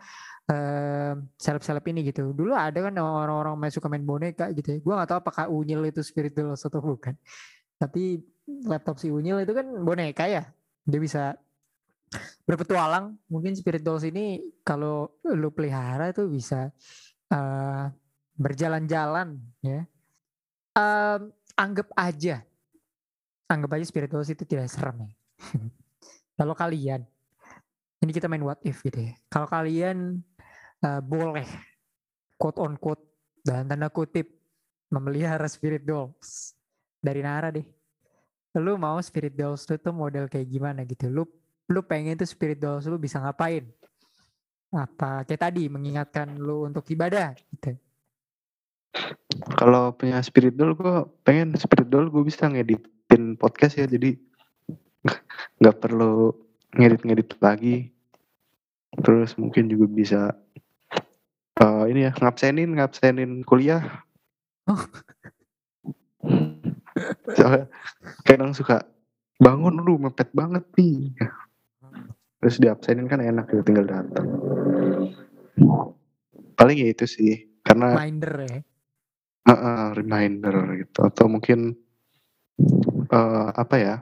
eh, 0.53 1.13
seleb-seleb 1.41 1.85
ini 1.89 2.01
gitu. 2.13 2.37
Dulu 2.37 2.53
ada 2.53 2.79
kan 2.85 2.93
orang-orang 3.01 3.57
main 3.57 3.73
suka 3.73 3.89
main 3.89 4.05
boneka 4.05 4.53
gitu 4.53 4.77
ya. 4.77 4.79
Gua 4.85 4.95
nggak 5.01 5.09
tahu 5.09 5.19
apakah 5.25 5.45
Unyil 5.49 5.89
itu 5.89 6.05
spirit 6.05 6.37
doll 6.37 6.53
atau 6.53 6.81
bukan. 6.85 7.17
Tapi 7.81 8.21
laptop 8.47 8.99
si 8.99 9.09
Unyil 9.09 9.43
itu 9.43 9.53
kan 9.55 9.67
boneka 9.83 10.27
ya. 10.27 10.47
Dia 10.85 11.01
bisa 11.01 11.23
berpetualang. 12.45 13.17
Mungkin 13.31 13.55
spirit 13.57 13.83
dolls 13.83 14.05
ini 14.05 14.43
kalau 14.67 15.15
lu 15.27 15.49
pelihara 15.55 16.11
itu 16.11 16.27
bisa 16.29 16.71
eh, 17.31 17.85
berjalan-jalan 18.37 19.39
ya. 19.63 19.83
Em, 20.73 21.21
anggap 21.53 21.89
aja, 21.93 22.41
anggap 23.47 23.71
aja 23.77 23.85
spirit 23.85 24.11
dolls 24.11 24.33
itu 24.33 24.45
tidak 24.49 24.73
serem 24.73 25.07
ya. 25.07 25.13
kalau 26.39 26.57
kalian, 26.57 27.05
ini 28.01 28.11
kita 28.11 28.27
main 28.27 28.43
what 28.43 28.61
if 28.65 28.81
gitu 28.83 29.13
ya. 29.13 29.15
Kalau 29.31 29.47
kalian 29.47 30.21
eh, 30.83 31.03
boleh 31.03 31.47
quote 32.37 32.59
on 32.59 32.75
quote 32.81 33.05
dalam 33.43 33.67
tanda 33.71 33.91
kutip 33.91 34.27
memelihara 34.91 35.47
spirit 35.47 35.87
dolls 35.87 36.53
dari 37.01 37.23
Nara 37.25 37.51
deh. 37.51 37.82
Lu 38.59 38.77
mau 38.77 39.01
spirit 39.01 39.33
dolls 39.33 39.65
lu 39.69 39.77
tuh 39.81 39.95
model 39.95 40.29
kayak 40.29 40.49
gimana 40.49 40.85
gitu? 40.85 41.09
Lu 41.09 41.25
lu 41.73 41.81
pengen 41.85 42.21
tuh 42.21 42.29
spirit 42.29 42.61
dolls 42.61 42.85
lu 42.85 43.01
bisa 43.01 43.21
ngapain? 43.23 43.65
Apa 44.73 45.25
kayak 45.25 45.41
tadi 45.49 45.69
mengingatkan 45.69 46.37
lu 46.37 46.69
untuk 46.69 46.85
ibadah 46.93 47.37
gitu. 47.53 47.77
kalau 49.57 49.89
punya 49.97 50.21
spirit 50.21 50.53
doll 50.53 50.77
gue 50.77 51.09
pengen 51.25 51.57
spirit 51.57 51.89
doll 51.89 52.13
gue 52.13 52.29
bisa 52.29 52.45
ngeditin 52.45 53.41
podcast 53.41 53.81
ya 53.81 53.89
jadi 53.89 54.21
nggak 55.65 55.77
perlu 55.81 56.37
ngedit-ngedit 56.77 57.41
lagi 57.41 57.89
terus 59.01 59.33
mungkin 59.41 59.73
juga 59.73 59.87
bisa 59.89 60.21
eh, 61.57 61.85
ini 61.89 62.05
ya 62.05 62.13
ngabsenin 62.21 62.77
ngabsenin 62.77 63.41
kuliah 63.49 64.05
Oh. 64.71 64.79
Soalnya 67.35 67.67
kadang 68.27 68.55
suka 68.55 68.87
bangun 69.43 69.83
lu 69.83 69.99
mepet 69.99 70.31
banget 70.31 70.63
nih. 70.79 71.13
Terus 72.43 72.59
diabsenin 72.59 73.07
kan 73.07 73.23
enak 73.23 73.51
gitu 73.51 73.63
tinggal 73.63 73.87
datang. 73.87 74.27
Paling 76.59 76.79
ya 76.79 76.89
itu 76.91 77.07
sih 77.07 77.51
karena 77.63 77.99
Minder 77.99 78.35
ya. 78.43 78.59
Heeh, 79.43 79.85
reminder 79.99 80.55
gitu. 80.79 80.99
Atau 81.03 81.27
mungkin 81.27 81.75
eh 83.11 83.49
apa 83.55 83.77
ya? 83.79 83.95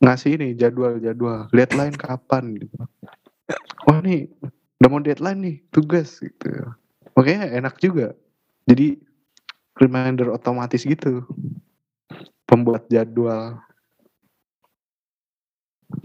Ngasih 0.00 0.36
ini 0.40 0.56
jadwal-jadwal 0.56 1.48
deadline 1.52 1.96
kapan 1.96 2.56
gitu. 2.60 2.76
Wah 3.84 4.00
nih 4.00 4.28
udah 4.80 4.88
mau 4.88 5.00
deadline 5.00 5.40
nih 5.40 5.56
tugas 5.68 6.20
gitu. 6.20 6.48
Makanya 7.16 7.52
enak 7.52 7.76
juga. 7.80 8.16
Jadi 8.64 9.03
reminder 9.78 10.30
otomatis 10.30 10.86
gitu. 10.86 11.26
Pembuat 12.46 12.86
jadwal. 12.86 13.58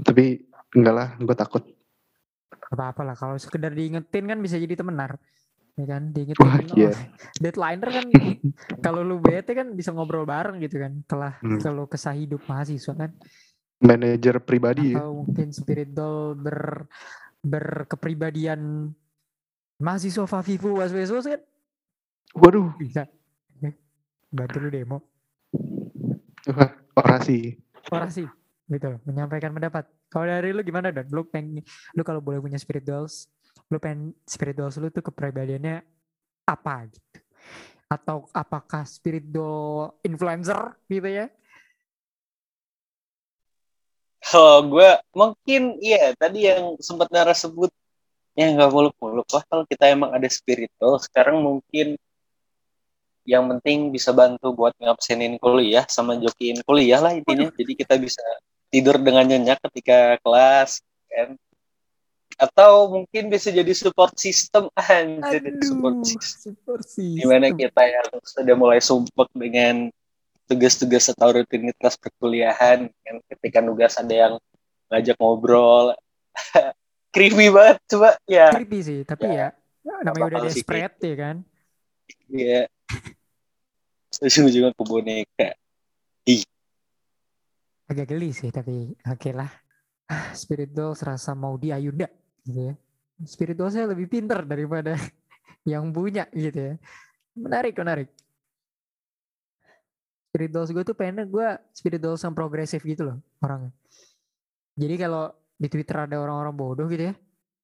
Tapi 0.06 0.46
enggak 0.74 0.96
lah 0.96 1.08
gue 1.18 1.36
takut. 1.38 1.64
Apa-apa 2.70 3.02
lah 3.02 3.16
kalau 3.18 3.36
sekedar 3.42 3.74
diingetin 3.74 4.30
kan 4.30 4.40
bisa 4.42 4.58
jadi 4.62 4.78
temenar. 4.78 5.18
Ya 5.80 5.86
kan 5.96 6.12
diingetin 6.12 6.44
Wah, 6.44 6.60
iya. 6.76 6.92
oh, 6.94 6.98
deadliner 7.40 7.90
kan 7.90 8.06
kalau 8.86 9.02
lu 9.02 9.18
bete 9.18 9.56
kan 9.56 9.74
bisa 9.74 9.90
ngobrol 9.94 10.26
bareng 10.26 10.62
gitu 10.62 10.78
kan. 10.82 11.02
Telah 11.06 11.40
Hmm. 11.42 11.62
kalau 11.62 11.86
kesah 11.90 12.14
hidup 12.14 12.44
mahasiswa 12.46 12.94
kan. 12.94 13.12
Manajer 13.80 14.44
pribadi 14.44 14.92
ya. 14.94 15.00
Atau 15.00 15.24
mungkin 15.24 15.56
spirit 15.56 15.96
doll 15.96 16.36
ber 16.36 16.84
berkepribadian 17.40 18.92
mahasiswa 19.80 20.28
Fafifu 20.28 20.84
Waswesos 20.84 21.24
kan. 21.26 21.42
Waduh. 22.36 22.76
Bisa. 22.76 23.08
Bantu 24.30 24.58
lu 24.62 24.70
demo 24.70 24.98
wah, 26.54 26.72
orasi. 26.98 27.58
Orasi. 27.90 28.24
Gitu 28.70 28.90
menyampaikan 29.06 29.50
pendapat. 29.50 29.90
Kalau 30.10 30.26
dari 30.30 30.54
lu 30.54 30.62
gimana 30.62 30.94
don? 30.94 31.06
Lu 31.10 31.26
pengen 31.26 31.62
lu 31.98 32.02
kalau 32.06 32.22
boleh 32.22 32.42
punya 32.42 32.58
spirit 32.62 32.86
dolls 32.86 33.30
lu 33.70 33.78
pengen 33.78 34.18
spirit 34.26 34.58
dolls 34.58 34.82
lu 34.82 34.90
tuh 34.90 35.06
kepribadiannya 35.06 35.86
apa 36.50 36.90
gitu? 36.90 37.22
Atau 37.90 38.30
apakah 38.34 38.86
spirit 38.86 39.26
doll 39.30 39.94
influencer 40.02 40.78
gitu 40.90 41.10
ya? 41.10 41.26
Kalau 44.20 44.62
gue 44.70 44.90
mungkin 45.14 45.78
iya 45.82 46.14
tadi 46.14 46.46
yang 46.46 46.78
sempat 46.82 47.10
Nara 47.10 47.34
sebut 47.34 47.74
ya 48.38 48.50
nggak 48.54 48.70
muluk-muluk. 48.70 49.26
Lah 49.34 49.44
kalau 49.50 49.66
kita 49.66 49.90
emang 49.90 50.14
ada 50.14 50.26
spiritual 50.30 51.02
sekarang 51.02 51.42
mungkin 51.42 51.98
yang 53.30 53.46
penting 53.46 53.94
bisa 53.94 54.10
bantu 54.10 54.58
buat 54.58 54.74
ngabsenin 54.82 55.38
kuliah 55.38 55.86
sama 55.86 56.18
jokiin 56.18 56.66
kuliah 56.66 56.98
lah 56.98 57.14
intinya. 57.14 57.54
Jadi 57.54 57.78
kita 57.78 57.94
bisa 58.02 58.26
tidur 58.74 58.98
dengan 58.98 59.30
nyenyak 59.30 59.62
ketika 59.70 60.18
kelas 60.26 60.82
kan? 61.06 61.38
Atau 62.42 62.90
mungkin 62.90 63.30
bisa 63.30 63.54
jadi 63.54 63.70
support 63.78 64.18
system. 64.18 64.74
Anjir 64.82 65.46
Aduh, 65.46 65.62
support 65.62 65.98
system 66.10 66.58
support 66.58 66.82
system. 66.82 67.22
di 67.22 67.26
mana 67.30 67.54
kita 67.54 67.84
yang 67.86 68.10
sudah 68.26 68.56
mulai 68.58 68.82
sumpek 68.82 69.30
dengan 69.38 69.94
tugas-tugas 70.50 71.14
atau 71.14 71.30
rutinitas 71.30 71.94
perkuliahan 72.02 72.90
kan? 72.90 73.16
Ketika 73.30 73.62
nugas 73.62 73.94
ada 74.02 74.14
yang 74.14 74.34
ngajak 74.90 75.22
ngobrol. 75.22 75.94
Creepy 77.14 77.54
banget 77.54 77.78
coba. 77.90 78.18
Ya. 78.26 78.50
Creepy 78.54 78.80
sih, 78.82 79.00
tapi 79.02 79.30
ya, 79.34 79.54
namanya 80.02 80.38
udah 80.38 80.42
desperate 80.50 80.98
ya 81.02 81.16
kan. 81.18 81.38
ya 82.30 82.70
ujung-ujungnya 84.20 84.72
ke 84.76 84.84
boneka 84.84 85.50
Agak 87.90 88.06
geli 88.14 88.30
sih, 88.30 88.54
tapi 88.54 88.94
oke 89.02 89.32
lah. 89.34 89.50
Ah, 90.06 90.30
Spirit 90.38 90.70
doll 90.70 90.94
serasa 90.94 91.34
mau 91.34 91.58
diayunda 91.58 92.06
gitu 92.46 92.70
ya. 92.70 92.74
Spirit 93.26 93.58
doll 93.58 93.74
saya 93.74 93.90
lebih 93.90 94.06
pintar 94.06 94.46
daripada 94.46 94.94
yang 95.72 95.90
punya 95.90 96.30
gitu 96.30 96.74
ya. 96.74 96.74
Menarik, 97.34 97.74
menarik. 97.74 98.10
Spirit 100.30 100.54
dolls 100.54 100.70
gue 100.70 100.84
tuh 100.86 100.94
pengen 100.94 101.26
gue 101.26 101.48
spirit 101.74 101.98
dolls 101.98 102.22
yang 102.22 102.38
progresif 102.38 102.86
gitu 102.86 103.10
loh 103.10 103.18
orangnya. 103.42 103.74
Jadi 104.78 104.96
kalau 105.02 105.34
di 105.58 105.68
Twitter 105.68 106.06
ada 106.06 106.22
orang-orang 106.22 106.54
bodoh 106.54 106.86
gitu 106.86 107.10
ya, 107.10 107.14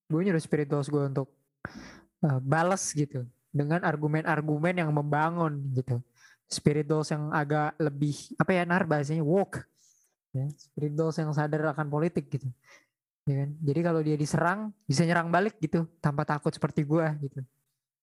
gue 0.10 0.20
nyuruh 0.26 0.41
spirit 0.41 0.66
dolls 0.66 0.89
gue 0.89 1.06
untuk 1.06 1.30
uh, 2.26 2.41
balas 2.41 2.89
gitu 2.97 3.30
dengan 3.53 3.86
argumen-argumen 3.86 4.82
yang 4.82 4.89
membangun 4.89 5.62
gitu. 5.78 6.01
Spirit 6.46 6.86
dolls 6.86 7.10
yang 7.10 7.34
agak 7.34 7.74
lebih 7.82 8.14
apa 8.38 8.52
ya 8.54 8.64
nar 8.64 8.86
bahasanya 8.86 9.26
woke. 9.26 9.66
Ya, 10.36 10.52
spirit 10.52 10.93
dolls 10.93 11.16
yang 11.16 11.32
sadar 11.32 11.72
akan 11.72 11.88
politik 11.88 12.28
gitu. 12.28 12.52
Ya 13.26 13.46
kan? 13.46 13.50
Jadi 13.58 13.80
kalau 13.82 14.02
dia 14.04 14.18
diserang 14.20 14.70
bisa 14.86 15.02
nyerang 15.08 15.32
balik 15.32 15.58
gitu 15.58 15.88
tanpa 16.04 16.28
takut 16.28 16.54
seperti 16.54 16.86
gue 16.86 17.06
gitu. 17.26 17.39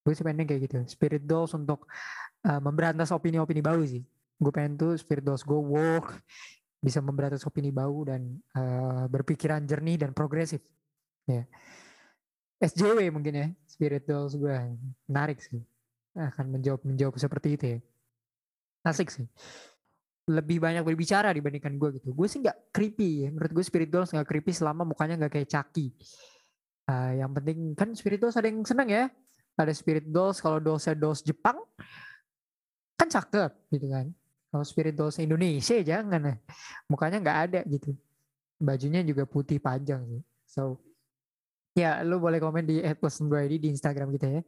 Gue 0.02 0.12
sih 0.16 0.24
pengen 0.26 0.48
kayak 0.48 0.60
gitu. 0.66 0.78
Spirit 0.90 1.22
dolls 1.22 1.54
untuk 1.54 1.86
uh, 2.42 2.60
memberantas 2.64 3.14
opini-opini 3.14 3.62
bau 3.62 3.78
sih. 3.86 4.02
Gue 4.40 4.50
pengen 4.50 4.74
tuh 4.74 4.92
spirit 4.98 5.22
dolls 5.22 5.46
gue 5.46 5.54
woke 5.54 6.18
bisa 6.82 6.98
memberantas 6.98 7.46
opini 7.46 7.70
bau 7.70 8.02
dan 8.02 8.34
uh, 8.58 9.06
berpikiran 9.06 9.62
jernih 9.62 10.02
dan 10.02 10.10
progresif. 10.10 10.58
Ya. 11.30 11.46
SJW 12.62 13.10
mungkin 13.10 13.34
ya 13.34 13.46
spirit 13.66 14.06
dolls 14.06 14.38
gue 14.38 14.54
menarik 15.10 15.42
sih 15.42 15.58
akan 16.14 16.46
menjawab 16.54 16.86
menjawab 16.86 17.18
seperti 17.18 17.58
itu 17.58 17.64
ya 17.66 17.78
asik 18.86 19.08
sih. 19.10 19.26
Lebih 20.30 20.62
banyak 20.62 20.86
berbicara 20.86 21.34
dibandingkan 21.34 21.74
gue 21.78 21.98
gitu. 21.98 22.14
Gue 22.14 22.30
sih 22.30 22.38
nggak 22.42 22.70
creepy 22.70 23.26
ya. 23.26 23.28
Menurut 23.34 23.52
gue 23.58 23.64
spirit 23.66 23.90
dolls 23.90 24.14
nggak 24.14 24.28
creepy 24.28 24.52
selama 24.54 24.86
mukanya 24.86 25.18
nggak 25.18 25.32
kayak 25.38 25.48
Chucky. 25.50 25.90
Uh, 26.86 27.14
yang 27.18 27.30
penting 27.30 27.74
kan 27.78 27.94
spirit 27.94 28.18
dolls 28.22 28.38
ada 28.38 28.46
yang 28.46 28.62
seneng 28.62 28.88
ya. 28.90 29.04
Ada 29.58 29.72
spirit 29.74 30.06
dolls 30.08 30.38
kalau 30.38 30.62
dollsnya 30.62 30.94
dolls 30.94 31.20
Jepang 31.26 31.58
kan 32.94 33.08
cakep 33.10 33.50
gitu 33.74 33.86
kan. 33.90 34.06
Kalau 34.52 34.64
spirit 34.68 34.94
dolls 34.94 35.18
Indonesia 35.18 35.74
jangan 35.82 36.20
ya. 36.22 36.34
Mukanya 36.86 37.18
nggak 37.18 37.38
ada 37.50 37.60
gitu. 37.66 37.96
Bajunya 38.62 39.02
juga 39.02 39.26
putih 39.26 39.58
panjang 39.58 40.06
sih. 40.06 40.22
So 40.46 40.78
Ya, 41.72 42.04
lu 42.04 42.20
boleh 42.20 42.36
komen 42.36 42.68
di 42.68 42.84
@plus2id 42.84 43.56
di 43.56 43.68
Instagram 43.72 44.12
kita 44.12 44.28
ya. 44.28 44.42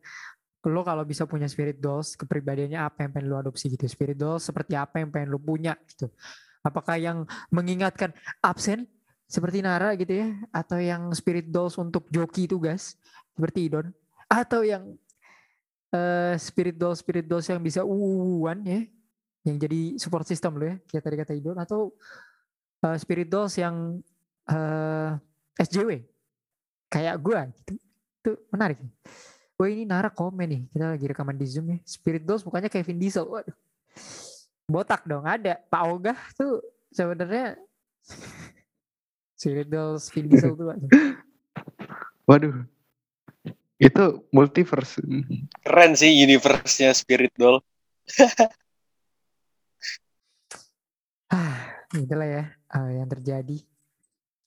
Lo 0.65 0.81
kalau 0.81 1.05
bisa 1.05 1.29
punya 1.29 1.45
spirit 1.45 1.77
dolls, 1.77 2.17
kepribadiannya 2.17 2.81
apa 2.81 3.05
yang 3.05 3.11
pengen 3.13 3.29
lu 3.29 3.37
adopsi 3.37 3.69
gitu. 3.69 3.85
Spirit 3.85 4.17
dolls 4.17 4.49
seperti 4.49 4.73
apa 4.75 5.01
yang 5.01 5.13
pengen 5.13 5.29
lu 5.33 5.41
punya 5.41 5.77
gitu. 5.85 6.09
Apakah 6.65 6.97
yang 6.97 7.29
mengingatkan 7.53 8.17
absen 8.41 8.89
seperti 9.29 9.61
Nara 9.61 9.93
gitu 9.97 10.25
ya, 10.25 10.29
atau 10.49 10.81
yang 10.81 11.13
spirit 11.13 11.53
dolls 11.53 11.77
untuk 11.77 12.09
joki 12.09 12.49
tugas 12.49 12.97
seperti 13.37 13.69
Idon, 13.69 13.93
atau 14.31 14.65
yang 14.65 14.97
uh, 15.93 16.33
spirit 16.41 16.77
dolls 16.81 17.05
spirit 17.05 17.29
dolls 17.29 17.45
yang 17.51 17.61
bisa 17.61 17.85
uuan 17.85 18.65
ya, 18.65 18.81
yang 19.45 19.57
jadi 19.61 20.01
support 20.01 20.25
system 20.25 20.57
lo 20.57 20.65
ya, 20.65 20.77
kayak 20.89 21.03
tadi 21.05 21.17
kata 21.21 21.33
Idon, 21.37 21.59
atau 21.61 21.93
uh, 22.85 22.97
spirit 22.97 23.29
dolls 23.29 23.61
yang 23.61 24.01
uh, 24.49 25.19
SJW 25.61 26.05
kayak 26.89 27.17
gue 27.21 27.41
gitu. 27.61 27.75
Itu 28.25 28.31
menarik. 28.49 28.79
Gue 29.55 29.69
ini 29.71 29.87
Nara 29.87 30.11
komen 30.11 30.47
nih. 30.51 30.63
Kita 30.75 30.85
lagi 30.91 31.07
rekaman 31.07 31.39
di 31.39 31.47
Zoom 31.47 31.71
ya. 31.71 31.79
Spirit 31.87 32.27
Dolls 32.27 32.43
bukannya 32.43 32.67
Kevin 32.67 32.99
Diesel. 32.99 33.27
Waduh. 33.31 33.55
Botak 34.67 35.07
dong 35.07 35.23
ada. 35.23 35.63
Pak 35.71 35.83
Ogah 35.87 36.19
tuh 36.35 36.59
sebenarnya 36.91 37.55
Spirit 39.39 39.71
Dolls 39.71 40.11
Vin 40.11 40.27
Diesel 40.27 40.59
tuh. 40.59 40.75
Waduh. 42.27 42.67
Itu 43.79 44.27
multiverse. 44.35 45.03
keren 45.63 45.93
sih 45.95 46.11
universe-nya 46.23 46.95
Spirit 46.95 47.35
Doll 47.39 47.63
Ah, 51.35 51.83
itulah 51.99 52.29
ya 52.31 52.45
uh, 52.75 52.91
yang 52.95 53.11
terjadi. 53.11 53.59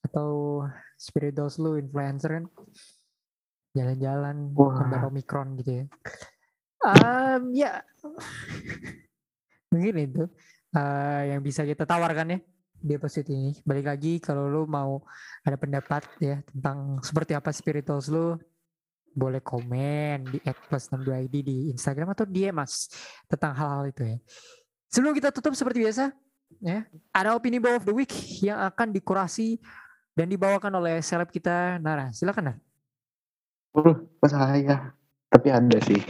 Atau 0.03 0.63
Spirit 0.95 1.35
Dolls 1.35 1.59
lu 1.59 1.75
influencer 1.75 2.39
kan 2.39 2.45
jalan-jalan 3.75 4.53
Wah. 4.55 4.75
gambar 4.79 5.01
Omicron 5.11 5.47
gitu 5.59 5.71
ya. 5.83 5.85
Um, 6.77 7.41
ya 7.57 7.81
mungkin 9.73 9.95
itu 9.97 10.23
uh, 10.77 11.21
yang 11.25 11.41
bisa 11.41 11.65
kita 11.65 11.83
tawarkan 11.83 12.37
ya 12.37 12.39
di 12.77 12.91
episode 12.93 13.27
ini. 13.33 13.57
Balik 13.65 13.85
lagi 13.89 14.13
kalau 14.21 14.45
lu 14.45 14.63
mau 14.69 15.01
ada 15.41 15.57
pendapat 15.57 16.05
ya 16.21 16.39
tentang 16.45 17.01
seperti 17.01 17.33
apa 17.33 17.49
Spirit 17.49 17.89
Dolls 17.89 18.07
lu 18.07 18.37
boleh 19.17 19.41
komen 19.41 20.29
di 20.29 20.37
@plus62id 20.45 21.35
di 21.41 21.57
Instagram 21.73 22.13
atau 22.13 22.29
DM 22.29 22.53
mas 22.53 22.85
tentang 23.25 23.57
hal-hal 23.57 23.89
itu 23.89 24.03
ya. 24.05 24.17
Sebelum 24.93 25.17
kita 25.17 25.33
tutup 25.33 25.57
seperti 25.57 25.81
biasa 25.81 26.13
ya, 26.61 26.85
ada 27.09 27.33
opini 27.33 27.57
bow 27.57 27.81
of 27.81 27.83
the 27.83 27.95
week 27.95 28.13
yang 28.45 28.61
akan 28.61 28.93
dikurasi 28.93 29.57
dan 30.13 30.29
dibawakan 30.29 30.69
oleh 30.77 31.01
seleb 31.01 31.33
kita 31.33 31.81
Nara. 31.81 32.13
Silakan 32.13 32.53
Nara. 32.53 32.66
Uh, 33.77 33.93
pas 34.17 34.33
saya. 34.33 34.97
Tapi 35.29 35.47
ada 35.53 35.77
sih. 35.85 36.01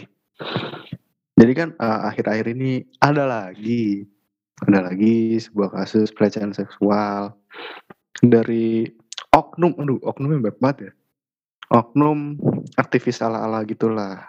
Jadi 1.37 1.51
kan 1.53 1.69
eh, 1.75 1.99
akhir-akhir 2.09 2.55
ini 2.55 2.85
ada 2.97 3.27
lagi, 3.27 4.07
ada 4.63 4.89
lagi 4.89 5.37
sebuah 5.37 5.75
kasus 5.75 6.09
pelecehan 6.09 6.55
seksual 6.55 7.35
dari 8.23 8.89
oknum, 9.35 9.77
aduh 9.77 10.01
oknumnya 10.01 10.49
banyak 10.49 10.59
banget 10.63 10.77
ya. 10.79 10.91
Oknum 11.77 12.39
aktivis 12.79 13.21
ala-ala 13.21 13.61
gitulah. 13.67 14.23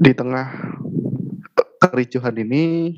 Di 0.00 0.16
tengah 0.16 0.48
kericuhan 1.84 2.36
ini, 2.40 2.96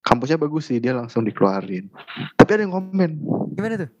kampusnya 0.00 0.40
bagus 0.40 0.72
sih, 0.72 0.80
dia 0.80 0.96
langsung 0.96 1.26
dikeluarin. 1.26 1.92
Tapi 2.38 2.50
ada 2.52 2.62
yang 2.64 2.72
komen, 2.72 3.10
Gimana 3.52 3.76
tuh? 3.76 3.92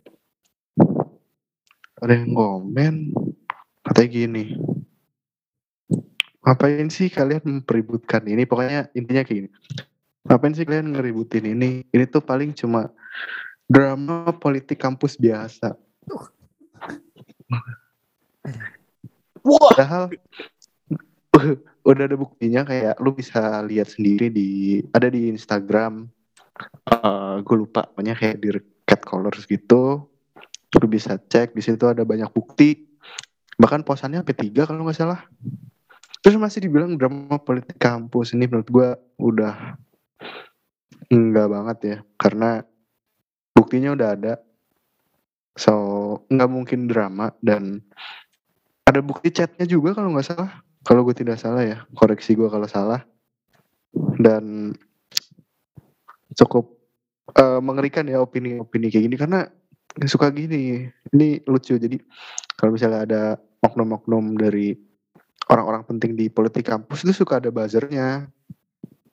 ada 2.02 2.18
yang 2.18 2.34
komen 2.34 3.14
katanya 3.82 4.08
gini 4.08 4.44
ngapain 6.42 6.90
sih 6.90 7.06
kalian 7.06 7.42
mempeributkan 7.46 8.26
ini? 8.26 8.42
Pokoknya 8.42 8.90
intinya 8.98 9.22
kayak 9.22 9.46
gini 9.46 9.50
ngapain 10.26 10.54
sih 10.54 10.66
kalian 10.66 10.94
ngeributin 10.94 11.46
ini? 11.46 11.82
Ini 11.90 12.04
tuh 12.06 12.22
paling 12.22 12.54
cuma 12.54 12.90
drama 13.66 14.30
politik 14.38 14.78
kampus 14.78 15.18
biasa. 15.18 15.74
Wah. 19.42 19.70
Padahal 19.74 20.04
udah 21.90 22.04
ada 22.06 22.14
buktinya 22.14 22.62
kayak 22.62 23.02
lu 23.02 23.10
bisa 23.10 23.62
lihat 23.66 23.90
sendiri 23.90 24.30
di 24.30 24.78
ada 24.94 25.10
di 25.10 25.26
Instagram. 25.30 26.06
Eh 26.86 27.36
gue 27.42 27.56
lupa 27.58 27.86
pokoknya 27.90 28.14
kayak 28.14 28.36
di 28.38 28.48
cat 28.86 29.02
colors 29.02 29.46
gitu. 29.50 30.06
Lu 30.72 30.86
bisa 30.86 31.18
cek 31.18 31.52
di 31.52 31.62
situ 31.62 31.82
ada 31.90 32.06
banyak 32.06 32.30
bukti 32.30 32.91
bahkan 33.60 33.84
posannya 33.84 34.22
sampai 34.22 34.36
tiga 34.38 34.64
kalau 34.64 34.86
nggak 34.86 34.98
salah. 34.98 35.20
Terus 36.22 36.38
masih 36.38 36.62
dibilang 36.62 36.94
drama 36.94 37.36
politik 37.42 37.76
kampus. 37.82 38.32
Ini 38.38 38.46
menurut 38.46 38.68
gue 38.70 38.88
udah 39.18 39.74
enggak 41.10 41.48
banget 41.50 41.78
ya. 41.82 41.96
Karena 42.14 42.62
buktinya 43.52 43.90
udah 43.98 44.08
ada. 44.14 44.34
So 45.58 45.74
nggak 46.30 46.50
mungkin 46.50 46.86
drama. 46.86 47.34
Dan 47.42 47.82
ada 48.86 49.02
bukti 49.02 49.34
chatnya 49.34 49.66
juga 49.66 49.98
kalau 49.98 50.14
nggak 50.14 50.28
salah. 50.30 50.62
Kalau 50.86 51.02
gue 51.02 51.14
tidak 51.14 51.42
salah 51.42 51.66
ya. 51.66 51.82
Koreksi 51.90 52.38
gue 52.38 52.46
kalau 52.46 52.70
salah. 52.70 53.02
Dan 54.14 54.78
cukup 56.38 56.70
uh, 57.34 57.58
mengerikan 57.58 58.06
ya 58.06 58.22
opini-opini 58.22 58.94
kayak 58.94 59.04
gini. 59.10 59.16
Karena 59.18 59.50
suka 60.08 60.32
gini. 60.32 60.88
Ini 61.12 61.44
lucu. 61.44 61.76
Jadi 61.76 62.00
kalau 62.56 62.74
misalnya 62.76 63.00
ada 63.04 63.22
oknum-oknum 63.62 64.38
dari 64.38 64.74
orang-orang 65.50 65.84
penting 65.84 66.16
di 66.16 66.26
politik 66.32 66.66
kampus 66.66 67.04
itu 67.04 67.12
suka 67.24 67.38
ada 67.42 67.52
buzzernya. 67.52 68.28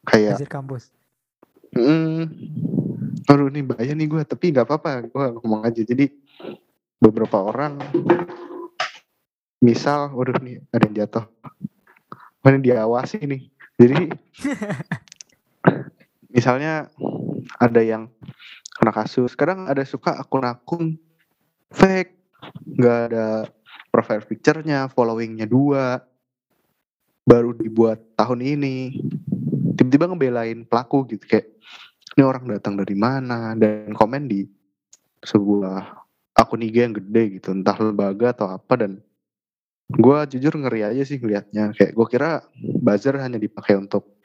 Kayak 0.07 0.39
Buzzer 0.39 0.51
kampus. 0.51 0.83
hmm, 1.69 2.25
aduh 3.29 3.45
ini 3.53 3.61
bahaya 3.61 3.93
nih 3.93 4.09
gue 4.09 4.21
tapi 4.25 4.55
nggak 4.55 4.65
apa-apa. 4.65 5.05
Gue 5.11 5.25
ngomong 5.37 5.67
aja. 5.67 5.81
Jadi 5.83 6.09
beberapa 6.97 7.39
orang 7.39 7.77
misal 9.59 10.15
waduh 10.15 10.39
nih 10.39 10.63
ada 10.71 10.83
yang 10.87 10.95
jatuh. 11.05 11.25
Mana 12.41 12.57
diawasi 12.57 13.19
nih? 13.27 13.41
Jadi 13.79 14.11
misalnya 16.35 16.87
ada 17.59 17.81
yang 17.81 18.07
kena 18.79 18.95
kasus. 18.95 19.35
Kadang 19.35 19.67
ada 19.67 19.83
suka 19.83 20.15
akun-akun 20.15 20.95
fake. 21.75 22.15
Nggak 22.79 22.99
ada 23.11 23.27
profile 23.91 24.23
picture-nya 24.23 24.87
followingnya 24.87 25.43
dua. 25.43 25.99
Baru 27.27 27.51
dibuat 27.51 27.99
tahun 28.15 28.39
ini. 28.41 28.95
Tiba-tiba 29.75 30.07
ngebelain 30.07 30.63
pelaku 30.63 31.03
gitu 31.11 31.27
kayak 31.27 31.51
ini 32.15 32.23
orang 32.23 32.47
datang 32.47 32.79
dari 32.79 32.95
mana? 32.95 33.53
Dan 33.59 33.91
komen 33.91 34.31
di 34.31 34.47
sebuah 35.19 35.99
akun 36.39 36.63
IG 36.63 36.75
yang 36.79 36.95
gede 36.95 37.23
gitu. 37.37 37.51
Entah 37.51 37.75
lembaga 37.75 38.31
atau 38.31 38.47
apa 38.55 38.79
dan 38.79 39.03
gue 39.89 40.19
jujur 40.37 40.53
ngeri 40.55 40.87
aja 40.87 41.03
sih 41.03 41.19
ngeliatnya. 41.19 41.75
Kayak 41.75 41.91
gue 41.93 42.07
kira 42.07 42.31
buzzer 42.79 43.19
hanya 43.19 43.35
dipakai 43.35 43.75
untuk 43.75 44.19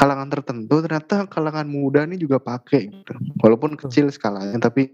kalangan 0.00 0.32
tertentu 0.32 0.80
ternyata 0.80 1.28
kalangan 1.28 1.68
muda 1.68 2.08
ini 2.08 2.16
juga 2.16 2.40
pakai 2.40 2.88
gitu. 2.88 3.12
Walaupun 3.44 3.76
kecil 3.76 4.08
skalanya 4.08 4.56
tapi 4.56 4.88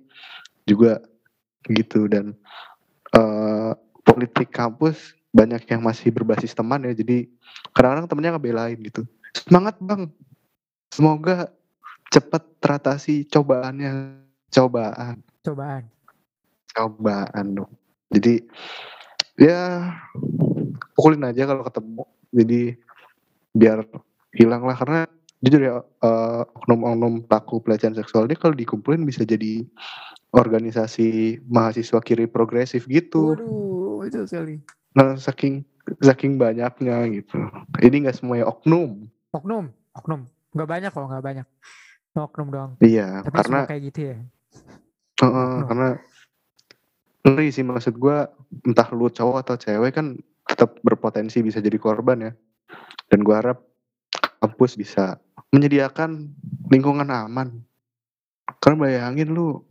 juga 0.67 0.99
gitu. 1.71 2.11
Dan 2.11 2.35
uh, 3.15 3.71
politik 4.03 4.51
kampus 4.51 5.15
banyak 5.31 5.63
yang 5.71 5.87
masih 5.87 6.11
berbasis 6.11 6.59
teman 6.59 6.83
ya. 6.83 6.91
Jadi 6.91 7.31
kadang-kadang 7.71 8.11
temennya 8.11 8.35
ngebelain 8.35 8.79
gitu. 8.83 9.07
Semangat 9.47 9.79
bang. 9.79 10.11
Semoga 10.91 11.55
cepat 12.11 12.43
teratasi 12.59 13.31
cobaannya. 13.31 14.19
Cobaan. 14.51 15.23
Cobaan. 15.47 15.87
cobaan 16.77 17.47
dong. 17.57 17.73
Jadi 18.13 18.45
ya 19.41 19.87
pukulin 20.99 21.25
aja 21.25 21.47
kalau 21.47 21.63
ketemu. 21.63 22.05
Jadi 22.37 22.61
biar 23.57 23.81
hilang 24.37 24.63
lah 24.63 24.77
karena 24.77 25.01
jujur 25.41 25.61
ya 25.61 25.75
uh, 25.81 26.43
oknum-oknum 26.63 27.25
pelaku 27.29 27.61
pelecehan 27.61 27.97
seksual 27.97 28.29
ini 28.29 28.37
kalau 28.37 28.55
dikumpulin 28.57 29.05
bisa 29.05 29.25
jadi 29.25 29.65
organisasi 30.33 31.41
mahasiswa 31.49 32.01
kiri 32.05 32.29
progresif 32.29 32.85
gitu 32.89 33.37
Waduh, 33.37 34.05
itu 34.09 34.21
sekali. 34.29 34.61
nah 34.97 35.17
saking 35.17 35.65
saking 36.03 36.37
banyaknya 36.37 37.05
gitu 37.13 37.37
ini 37.81 38.07
nggak 38.09 38.17
semuanya 38.17 38.49
oknum 38.49 39.09
Oknum, 39.37 39.69
oknum. 39.93 40.25
Nggak 40.57 40.69
banyak 40.73 40.91
kok, 40.97 41.07
nggak 41.13 41.25
banyak. 41.25 41.47
Oknum 42.17 42.49
doang. 42.49 42.71
iya 42.81 43.21
Tapi 43.21 43.37
karena 43.37 43.61
kayak 43.69 43.83
gitu 43.93 44.01
ya. 44.01 44.17
uh, 45.21 45.29
oknum. 45.29 45.61
karena 45.69 45.89
ngeri 47.27 47.49
sih 47.53 47.65
maksud 47.67 48.01
gua 48.01 48.33
entah 48.65 48.89
lu 48.97 49.13
cowok 49.13 49.37
atau 49.45 49.57
cewek 49.61 49.93
kan 49.93 50.17
tetap 50.49 50.81
berpotensi 50.81 51.45
bisa 51.45 51.61
jadi 51.61 51.77
korban 51.77 52.19
ya 52.23 52.33
dan 53.13 53.21
gua 53.21 53.45
harap 53.45 53.59
kampus 54.41 54.77
bisa. 54.77 55.21
Menyediakan 55.55 56.33
lingkungan 56.69 57.09
aman. 57.09 57.63
Karena 58.63 58.77
bayangin 58.79 59.35
lu 59.35 59.63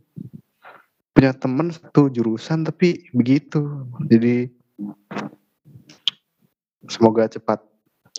punya 1.16 1.32
temen 1.32 1.72
satu 1.72 2.12
jurusan 2.12 2.64
tapi 2.68 3.08
begitu. 3.16 3.88
Jadi 4.08 4.52
semoga 6.88 7.28
cepat 7.28 7.64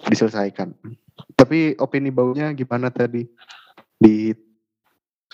diselesaikan. 0.10 0.74
Tapi 1.38 1.78
opini 1.78 2.10
baunya 2.10 2.54
gimana 2.54 2.90
tadi? 2.90 3.26
Di 3.98 4.34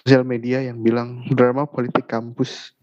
sosial 0.04 0.24
media 0.28 0.60
yang 0.64 0.84
bilang 0.84 1.24
drama 1.32 1.68
politik 1.68 2.08
kampus 2.08 2.76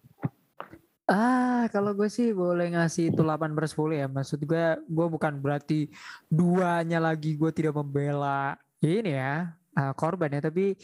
Ah, 1.10 1.66
kalau 1.74 1.90
gue 1.90 2.06
sih 2.06 2.30
boleh 2.30 2.70
ngasih 2.70 3.10
itu 3.10 3.18
8 3.26 3.50
per 3.50 3.66
10 3.66 3.98
ya. 3.98 4.06
Maksud 4.06 4.46
gue, 4.46 4.78
gue 4.78 5.06
bukan 5.10 5.42
berarti 5.42 5.90
duanya 6.30 7.02
lagi 7.02 7.34
gue 7.34 7.50
tidak 7.50 7.74
membela 7.74 8.54
ini 8.78 9.18
ya, 9.18 9.50
uh, 9.74 9.90
korban 9.98 10.38
ya. 10.38 10.46
Tapi 10.46 10.78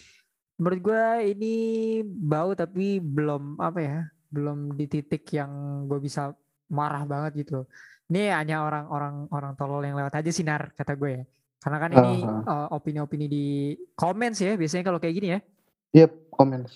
menurut 0.58 0.80
gue 0.82 1.04
ini 1.30 1.54
bau 2.02 2.58
tapi 2.58 2.98
belum 2.98 3.62
apa 3.62 3.78
ya, 3.78 3.98
belum 4.34 4.74
di 4.74 4.90
titik 4.90 5.30
yang 5.30 5.86
gue 5.86 6.02
bisa 6.02 6.34
marah 6.74 7.06
banget 7.06 7.46
gitu. 7.46 7.62
Ini 8.10 8.34
hanya 8.34 8.66
orang-orang 8.66 9.30
orang 9.30 9.52
tolol 9.54 9.86
yang 9.86 9.94
lewat 9.94 10.18
aja 10.18 10.30
sinar 10.34 10.74
kata 10.74 10.98
gue 10.98 11.22
ya. 11.22 11.24
Karena 11.62 11.78
kan 11.78 11.90
ini 11.94 12.26
uh, 12.26 12.66
opini-opini 12.74 13.30
di 13.30 13.46
comments 13.94 14.42
ya, 14.42 14.58
biasanya 14.58 14.90
kalau 14.90 14.98
kayak 14.98 15.14
gini 15.14 15.28
ya. 15.30 15.40
Yep, 16.02 16.34
komen. 16.34 16.66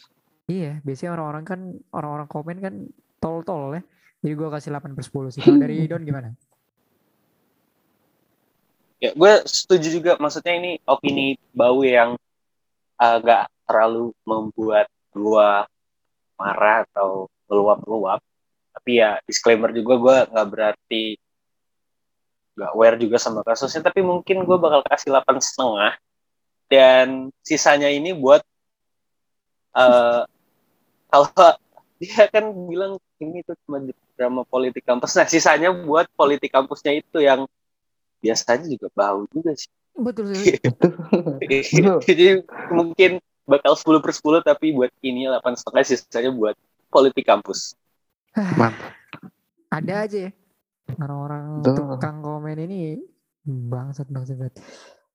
Iya, 0.46 0.78
biasanya 0.86 1.18
orang-orang 1.18 1.44
kan 1.46 1.60
orang-orang 1.90 2.28
komen 2.30 2.58
kan 2.62 2.74
tol-tol 3.20 3.78
ya. 3.78 3.82
Jadi 4.20 4.34
gue 4.36 4.48
kasih 4.52 4.70
8 4.72 4.96
per 4.96 5.04
10 5.04 5.34
sih. 5.36 5.40
Kalau 5.44 5.60
dari 5.60 5.84
Don 5.90 6.02
gimana? 6.04 6.32
Ya, 9.00 9.16
gue 9.16 9.32
setuju 9.48 9.88
juga. 10.00 10.12
Maksudnya 10.20 10.54
ini 10.60 10.72
opini 10.84 11.40
bau 11.56 11.80
yang 11.80 12.16
agak 13.00 13.48
terlalu 13.64 14.12
membuat 14.28 14.92
gue 15.12 15.50
marah 16.36 16.84
atau 16.88 17.32
meluap-luap. 17.48 18.20
Tapi 18.76 18.90
ya 19.00 19.20
disclaimer 19.24 19.72
juga 19.72 19.94
gue 19.96 20.16
nggak 20.32 20.48
berarti 20.48 21.04
nggak 22.60 22.70
aware 22.76 22.96
juga 23.00 23.16
sama 23.16 23.40
kasusnya. 23.40 23.88
Tapi 23.88 24.04
mungkin 24.04 24.44
gue 24.44 24.56
bakal 24.60 24.84
kasih 24.84 25.16
8 25.16 25.40
setengah. 25.40 25.96
Dan 26.70 27.32
sisanya 27.40 27.88
ini 27.88 28.12
buat 28.12 28.44
uh, 29.74 30.28
kalau 31.10 31.56
dia 32.00 32.24
kan 32.32 32.48
bilang 32.64 32.96
ini 33.20 33.44
tuh 33.44 33.52
cuma 33.68 33.84
drama 34.16 34.42
politik 34.48 34.88
kampus. 34.88 35.20
Nah, 35.20 35.28
sisanya 35.28 35.68
buat 35.68 36.08
politik 36.16 36.48
kampusnya 36.48 36.96
itu 36.96 37.20
yang 37.20 37.44
biasanya 38.24 38.64
juga 38.64 38.88
bau 38.96 39.28
juga 39.28 39.52
sih. 39.52 39.68
Betul 39.92 40.32
sih. 40.32 40.56
Jadi 42.08 42.40
mungkin 42.72 43.20
bakal 43.44 43.76
10 43.76 44.00
per 44.00 44.12
10 44.16 44.48
tapi 44.48 44.72
buat 44.72 44.88
ini 45.04 45.28
8 45.28 45.60
setengah 45.60 45.84
sisanya 45.84 46.32
buat 46.32 46.56
politik 46.88 47.28
kampus. 47.28 47.76
Mantap. 48.60 48.96
Ada 49.68 49.94
aja 50.08 50.18
ya. 50.26 50.32
Orang-orang 50.96 51.62
Tuh. 51.62 51.76
tukang 51.76 52.24
komen 52.24 52.64
ini 52.64 52.96
bangsat 53.44 54.08
bangsat. 54.08 54.40
Oke, 54.40 54.56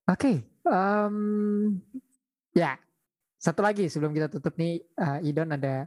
okay, 0.05 0.37
um, 0.69 1.81
ya 2.53 2.77
satu 3.45 3.61
lagi 3.61 3.85
sebelum 3.85 4.09
kita 4.09 4.25
tutup 4.25 4.57
nih, 4.57 4.81
uh, 4.97 5.21
Idon 5.21 5.53
ada 5.53 5.85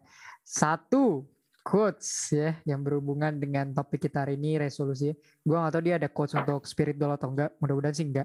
satu 0.49 1.29
quotes 1.61 2.33
ya 2.33 2.57
yang 2.65 2.81
berhubungan 2.81 3.37
dengan 3.37 3.77
topik 3.77 4.09
kita 4.09 4.25
hari 4.25 4.41
ini 4.41 4.57
resolusi. 4.57 5.13
Gua 5.45 5.69
nggak 5.69 5.73
tahu 5.77 5.83
dia 5.85 5.95
ada 6.01 6.09
quotes 6.09 6.33
untuk 6.33 6.65
spiritual 6.65 7.13
atau 7.13 7.29
enggak. 7.29 7.53
Mudah-mudahan 7.61 7.93
sih 7.93 8.09
enggak. 8.09 8.25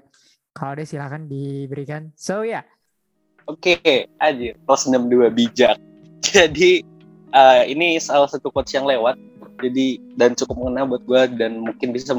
Kalau 0.56 0.72
ada 0.72 0.88
silahkan 0.88 1.28
diberikan. 1.28 2.08
So 2.16 2.40
ya, 2.48 2.62
yeah. 2.62 2.64
Oke, 3.44 3.76
okay, 3.76 4.08
aja 4.24 4.56
plus 4.56 4.88
62 4.88 5.28
bijak. 5.36 5.76
Jadi 6.24 6.80
uh, 7.36 7.68
ini 7.68 8.00
salah 8.00 8.32
satu 8.32 8.48
quotes 8.48 8.72
yang 8.72 8.88
lewat. 8.88 9.20
Jadi 9.60 10.00
dan 10.16 10.32
cukup 10.32 10.64
mengena 10.64 10.88
buat 10.88 11.04
gue 11.04 11.22
dan 11.36 11.60
mungkin 11.60 11.92
bisa 11.92 12.16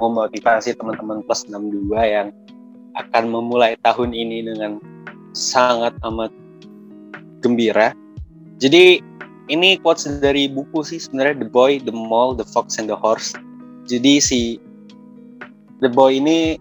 memotivasi 0.00 0.74
teman-teman 0.74 1.20
plus 1.28 1.44
62 1.44 1.92
yang 2.00 2.32
akan 2.96 3.24
memulai 3.28 3.76
tahun 3.84 4.16
ini 4.16 4.48
dengan 4.48 4.80
sangat 5.36 5.92
amat 6.00 6.32
gembira. 7.44 7.92
Jadi 8.58 9.04
ini 9.52 9.76
quotes 9.80 10.08
dari 10.08 10.48
buku 10.48 10.80
sih 10.80 10.96
sebenarnya 10.96 11.44
The 11.44 11.48
Boy, 11.52 11.82
The 11.82 11.92
Mole, 11.92 12.36
The 12.38 12.46
Fox 12.48 12.80
and 12.80 12.88
the 12.88 12.96
Horse. 12.96 13.36
Jadi 13.84 14.16
si 14.20 14.40
The 15.84 15.92
Boy 15.92 16.20
ini 16.20 16.56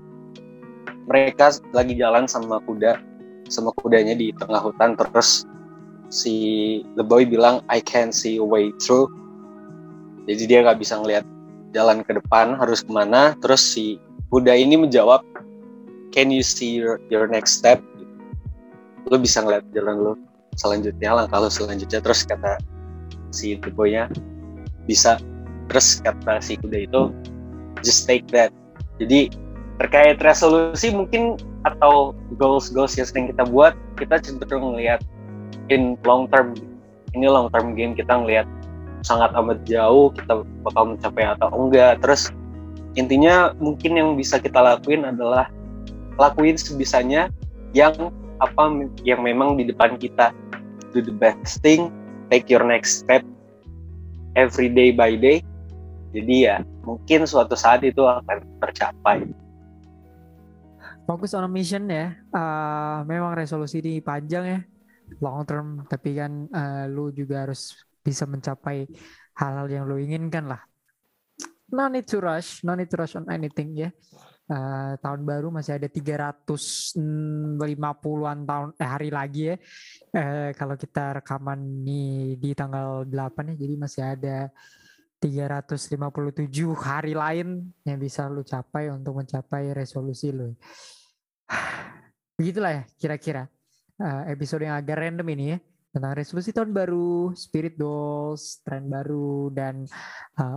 mereka 1.07 1.55
lagi 1.71 1.95
jalan 1.95 2.27
sama 2.27 2.59
kuda, 2.67 2.99
sama 3.47 3.71
kudanya 3.79 4.15
di 4.15 4.35
tengah 4.35 4.59
hutan 4.59 4.99
terus 4.99 5.47
si 6.11 6.35
The 6.99 7.03
Boy 7.07 7.23
bilang 7.23 7.63
I 7.71 7.79
can 7.79 8.11
see 8.11 8.35
a 8.39 8.45
way 8.45 8.75
through. 8.83 9.07
Jadi 10.27 10.43
dia 10.47 10.59
nggak 10.63 10.79
bisa 10.79 10.99
ngelihat 10.99 11.23
jalan 11.71 12.03
ke 12.03 12.19
depan 12.19 12.59
harus 12.59 12.83
ke 12.83 12.91
mana. 12.91 13.35
Terus 13.39 13.63
si 13.63 13.99
kuda 14.27 14.55
ini 14.55 14.75
menjawab 14.75 15.23
Can 16.13 16.29
you 16.29 16.45
see 16.45 16.77
your, 16.77 17.01
your 17.09 17.25
next 17.25 17.57
step? 17.57 17.81
Lo 19.09 19.17
bisa 19.17 19.41
ngeliat 19.41 19.65
jalan 19.73 19.97
lo 19.97 20.13
selanjutnya 20.53 21.09
langkah 21.09 21.41
lo 21.41 21.49
selanjutnya 21.49 21.97
terus 21.97 22.21
kata 22.21 22.61
si 23.33 23.57
boy-nya 23.57 24.07
bisa 24.85 25.17
terus 25.67 25.99
kata 26.05 26.37
si 26.37 26.59
kuda 26.61 26.85
itu 26.85 27.01
just 27.81 28.05
take 28.05 28.23
that. 28.29 28.53
Jadi 29.01 29.33
terkait 29.81 30.21
resolusi 30.21 30.93
mungkin 30.93 31.35
atau 31.65 32.13
goals-goals 32.37 32.95
yang 32.95 33.07
sering 33.09 33.25
kita 33.33 33.43
buat 33.49 33.73
kita 33.97 34.21
cenderung 34.21 34.77
ngelihat 34.77 35.01
in 35.73 35.97
long 36.05 36.29
term. 36.29 36.53
Ini 37.13 37.29
long 37.29 37.49
term 37.49 37.73
game 37.73 37.97
kita 37.97 38.21
ngelihat 38.21 38.45
sangat 39.03 39.35
amat 39.35 39.61
jauh 39.67 40.09
kita 40.13 40.45
bakal 40.63 40.93
mencapai 40.93 41.25
atau 41.25 41.49
enggak. 41.53 41.99
Terus 42.05 42.29
intinya 42.93 43.51
mungkin 43.57 43.97
yang 43.97 44.09
bisa 44.13 44.37
kita 44.37 44.61
lakuin 44.61 45.05
adalah 45.09 45.49
lakuin 46.21 46.57
sebisanya 46.57 47.33
yang 47.73 48.13
apa 48.41 48.69
yang 49.01 49.25
memang 49.25 49.57
di 49.57 49.65
depan 49.65 49.97
kita. 49.97 50.29
Do 50.93 51.01
the 51.01 51.13
best 51.13 51.65
thing 51.65 51.89
take 52.29 52.47
your 52.51 52.63
next 52.63 53.03
step 53.03 53.23
every 54.37 54.69
day 54.69 54.91
by 54.93 55.15
day. 55.17 55.41
Jadi 56.13 56.45
ya 56.45 56.61
mungkin 56.85 57.25
suatu 57.25 57.57
saat 57.57 57.81
itu 57.81 58.05
akan 58.05 58.43
tercapai. 58.61 59.25
Fokus 61.03 61.35
on 61.35 61.47
a 61.47 61.51
mission 61.51 61.89
ya. 61.89 62.15
Uh, 62.31 63.03
memang 63.03 63.35
resolusi 63.35 63.81
ini 63.81 63.99
panjang 63.99 64.45
ya. 64.45 64.59
Long 65.19 65.43
term 65.43 65.83
tapi 65.89 66.15
kan 66.15 66.47
uh, 66.53 66.85
lu 66.87 67.09
juga 67.11 67.49
harus 67.49 67.75
bisa 68.03 68.23
mencapai 68.29 68.87
hal-hal 69.35 69.67
yang 69.67 69.83
lu 69.89 69.97
inginkan 69.99 70.47
lah. 70.47 70.61
No 71.73 71.89
need 71.89 72.05
to 72.05 72.21
rush 72.21 72.61
no 72.61 72.77
need 72.77 72.87
to 72.93 73.01
rush 73.01 73.17
on 73.17 73.25
anything 73.33 73.73
ya 73.73 73.89
uh, 74.53 74.93
tahun 75.01 75.25
baru 75.25 75.49
masih 75.49 75.81
ada 75.81 75.89
350-an 75.89 78.37
tahun 78.45 78.67
eh, 78.77 78.89
hari 78.89 79.09
lagi 79.09 79.49
ya. 79.49 79.55
Uh, 80.13 80.53
kalau 80.53 80.77
kita 80.77 81.17
rekaman 81.21 81.59
nih 81.81 82.37
di 82.37 82.53
tanggal 82.53 83.09
8 83.09 83.49
ya, 83.53 83.55
jadi 83.57 83.75
masih 83.75 84.03
ada 84.05 84.37
357 85.17 85.97
hari 86.75 87.15
lain 87.15 87.71
yang 87.87 87.97
bisa 87.97 88.27
lu 88.27 88.43
capai 88.45 88.91
untuk 88.93 89.17
mencapai 89.17 89.73
resolusi 89.73 90.29
lu. 90.29 90.53
Begitulah 92.37 92.81
ya 92.81 92.83
kira-kira 92.99 93.47
uh, 94.03 94.23
episode 94.29 94.67
yang 94.67 94.77
agak 94.77 94.99
random 94.99 95.27
ini 95.33 95.45
ya 95.55 95.59
tentang 95.93 96.17
resolusi 96.17 96.49
tahun 96.49 96.73
baru, 96.73 97.37
spirit 97.37 97.77
goals, 97.77 98.65
tren 98.65 98.89
baru 98.89 99.53
dan 99.53 99.85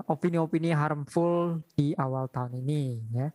opini-opini 0.09 0.73
uh, 0.73 0.81
harmful 0.81 1.61
di 1.77 1.93
awal 1.93 2.25
tahun 2.33 2.65
ini 2.65 3.05
ya. 3.13 3.29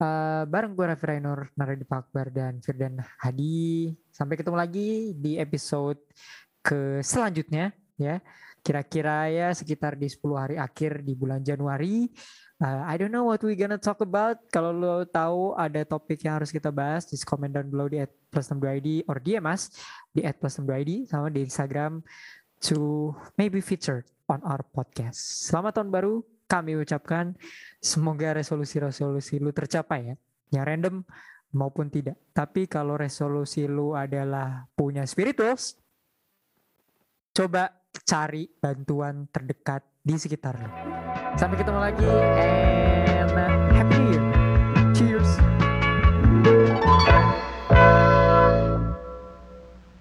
Uh, 0.00 0.48
bareng 0.48 0.72
gue 0.72 0.86
Raffi 0.88 1.04
Rainur, 1.12 1.52
Naredi 1.60 1.84
Pakbar, 1.84 2.32
dan 2.32 2.56
Firdan 2.64 3.04
Hadi. 3.20 3.92
Sampai 4.08 4.40
ketemu 4.40 4.56
lagi 4.56 5.12
di 5.12 5.36
episode 5.36 6.00
ke 6.64 7.04
selanjutnya 7.04 7.76
ya. 8.00 8.16
Kira-kira 8.64 9.28
ya 9.28 9.52
sekitar 9.52 10.00
di 10.00 10.08
10 10.08 10.24
hari 10.40 10.56
akhir 10.56 11.04
di 11.04 11.12
bulan 11.12 11.44
Januari. 11.44 12.08
Uh, 12.60 12.80
I 12.88 12.96
don't 12.96 13.12
know 13.12 13.28
what 13.28 13.44
we 13.44 13.52
gonna 13.52 13.76
talk 13.76 14.00
about. 14.00 14.40
Kalau 14.48 14.72
lo 14.72 15.04
tahu 15.04 15.52
ada 15.52 15.84
topik 15.84 16.24
yang 16.24 16.40
harus 16.40 16.48
kita 16.48 16.72
bahas, 16.72 17.04
just 17.04 17.28
comment 17.28 17.52
down 17.52 17.68
below 17.68 17.84
di 17.84 18.00
at 18.00 18.12
plus 18.32 18.48
62 18.48 18.80
id 18.80 18.88
or 19.04 19.20
DM 19.20 19.44
us 19.52 19.68
di 20.16 20.24
at 20.24 20.40
plus 20.40 20.56
62 20.56 20.80
id 20.80 20.92
sama 21.12 21.28
di 21.28 21.44
Instagram 21.44 22.00
to 22.64 23.12
maybe 23.36 23.60
featured 23.60 24.08
on 24.32 24.40
our 24.48 24.64
podcast. 24.64 25.44
Selamat 25.44 25.76
tahun 25.76 25.92
baru 25.92 26.24
kami 26.50 26.74
ucapkan 26.74 27.38
semoga 27.78 28.34
resolusi-resolusi 28.34 29.38
lu 29.38 29.54
tercapai 29.54 30.10
ya. 30.10 30.16
Yang 30.50 30.64
random 30.66 30.94
maupun 31.54 31.86
tidak. 31.86 32.18
Tapi 32.34 32.66
kalau 32.66 32.98
resolusi 32.98 33.70
lu 33.70 33.94
adalah 33.94 34.66
punya 34.74 35.06
spirituals, 35.06 35.78
coba 37.30 37.70
cari 38.02 38.50
bantuan 38.50 39.30
terdekat 39.30 39.86
di 40.02 40.18
sekitar 40.18 40.58
lu. 40.58 40.70
Sampai 41.38 41.54
ketemu 41.62 41.78
lagi 41.78 42.10
and 43.06 43.59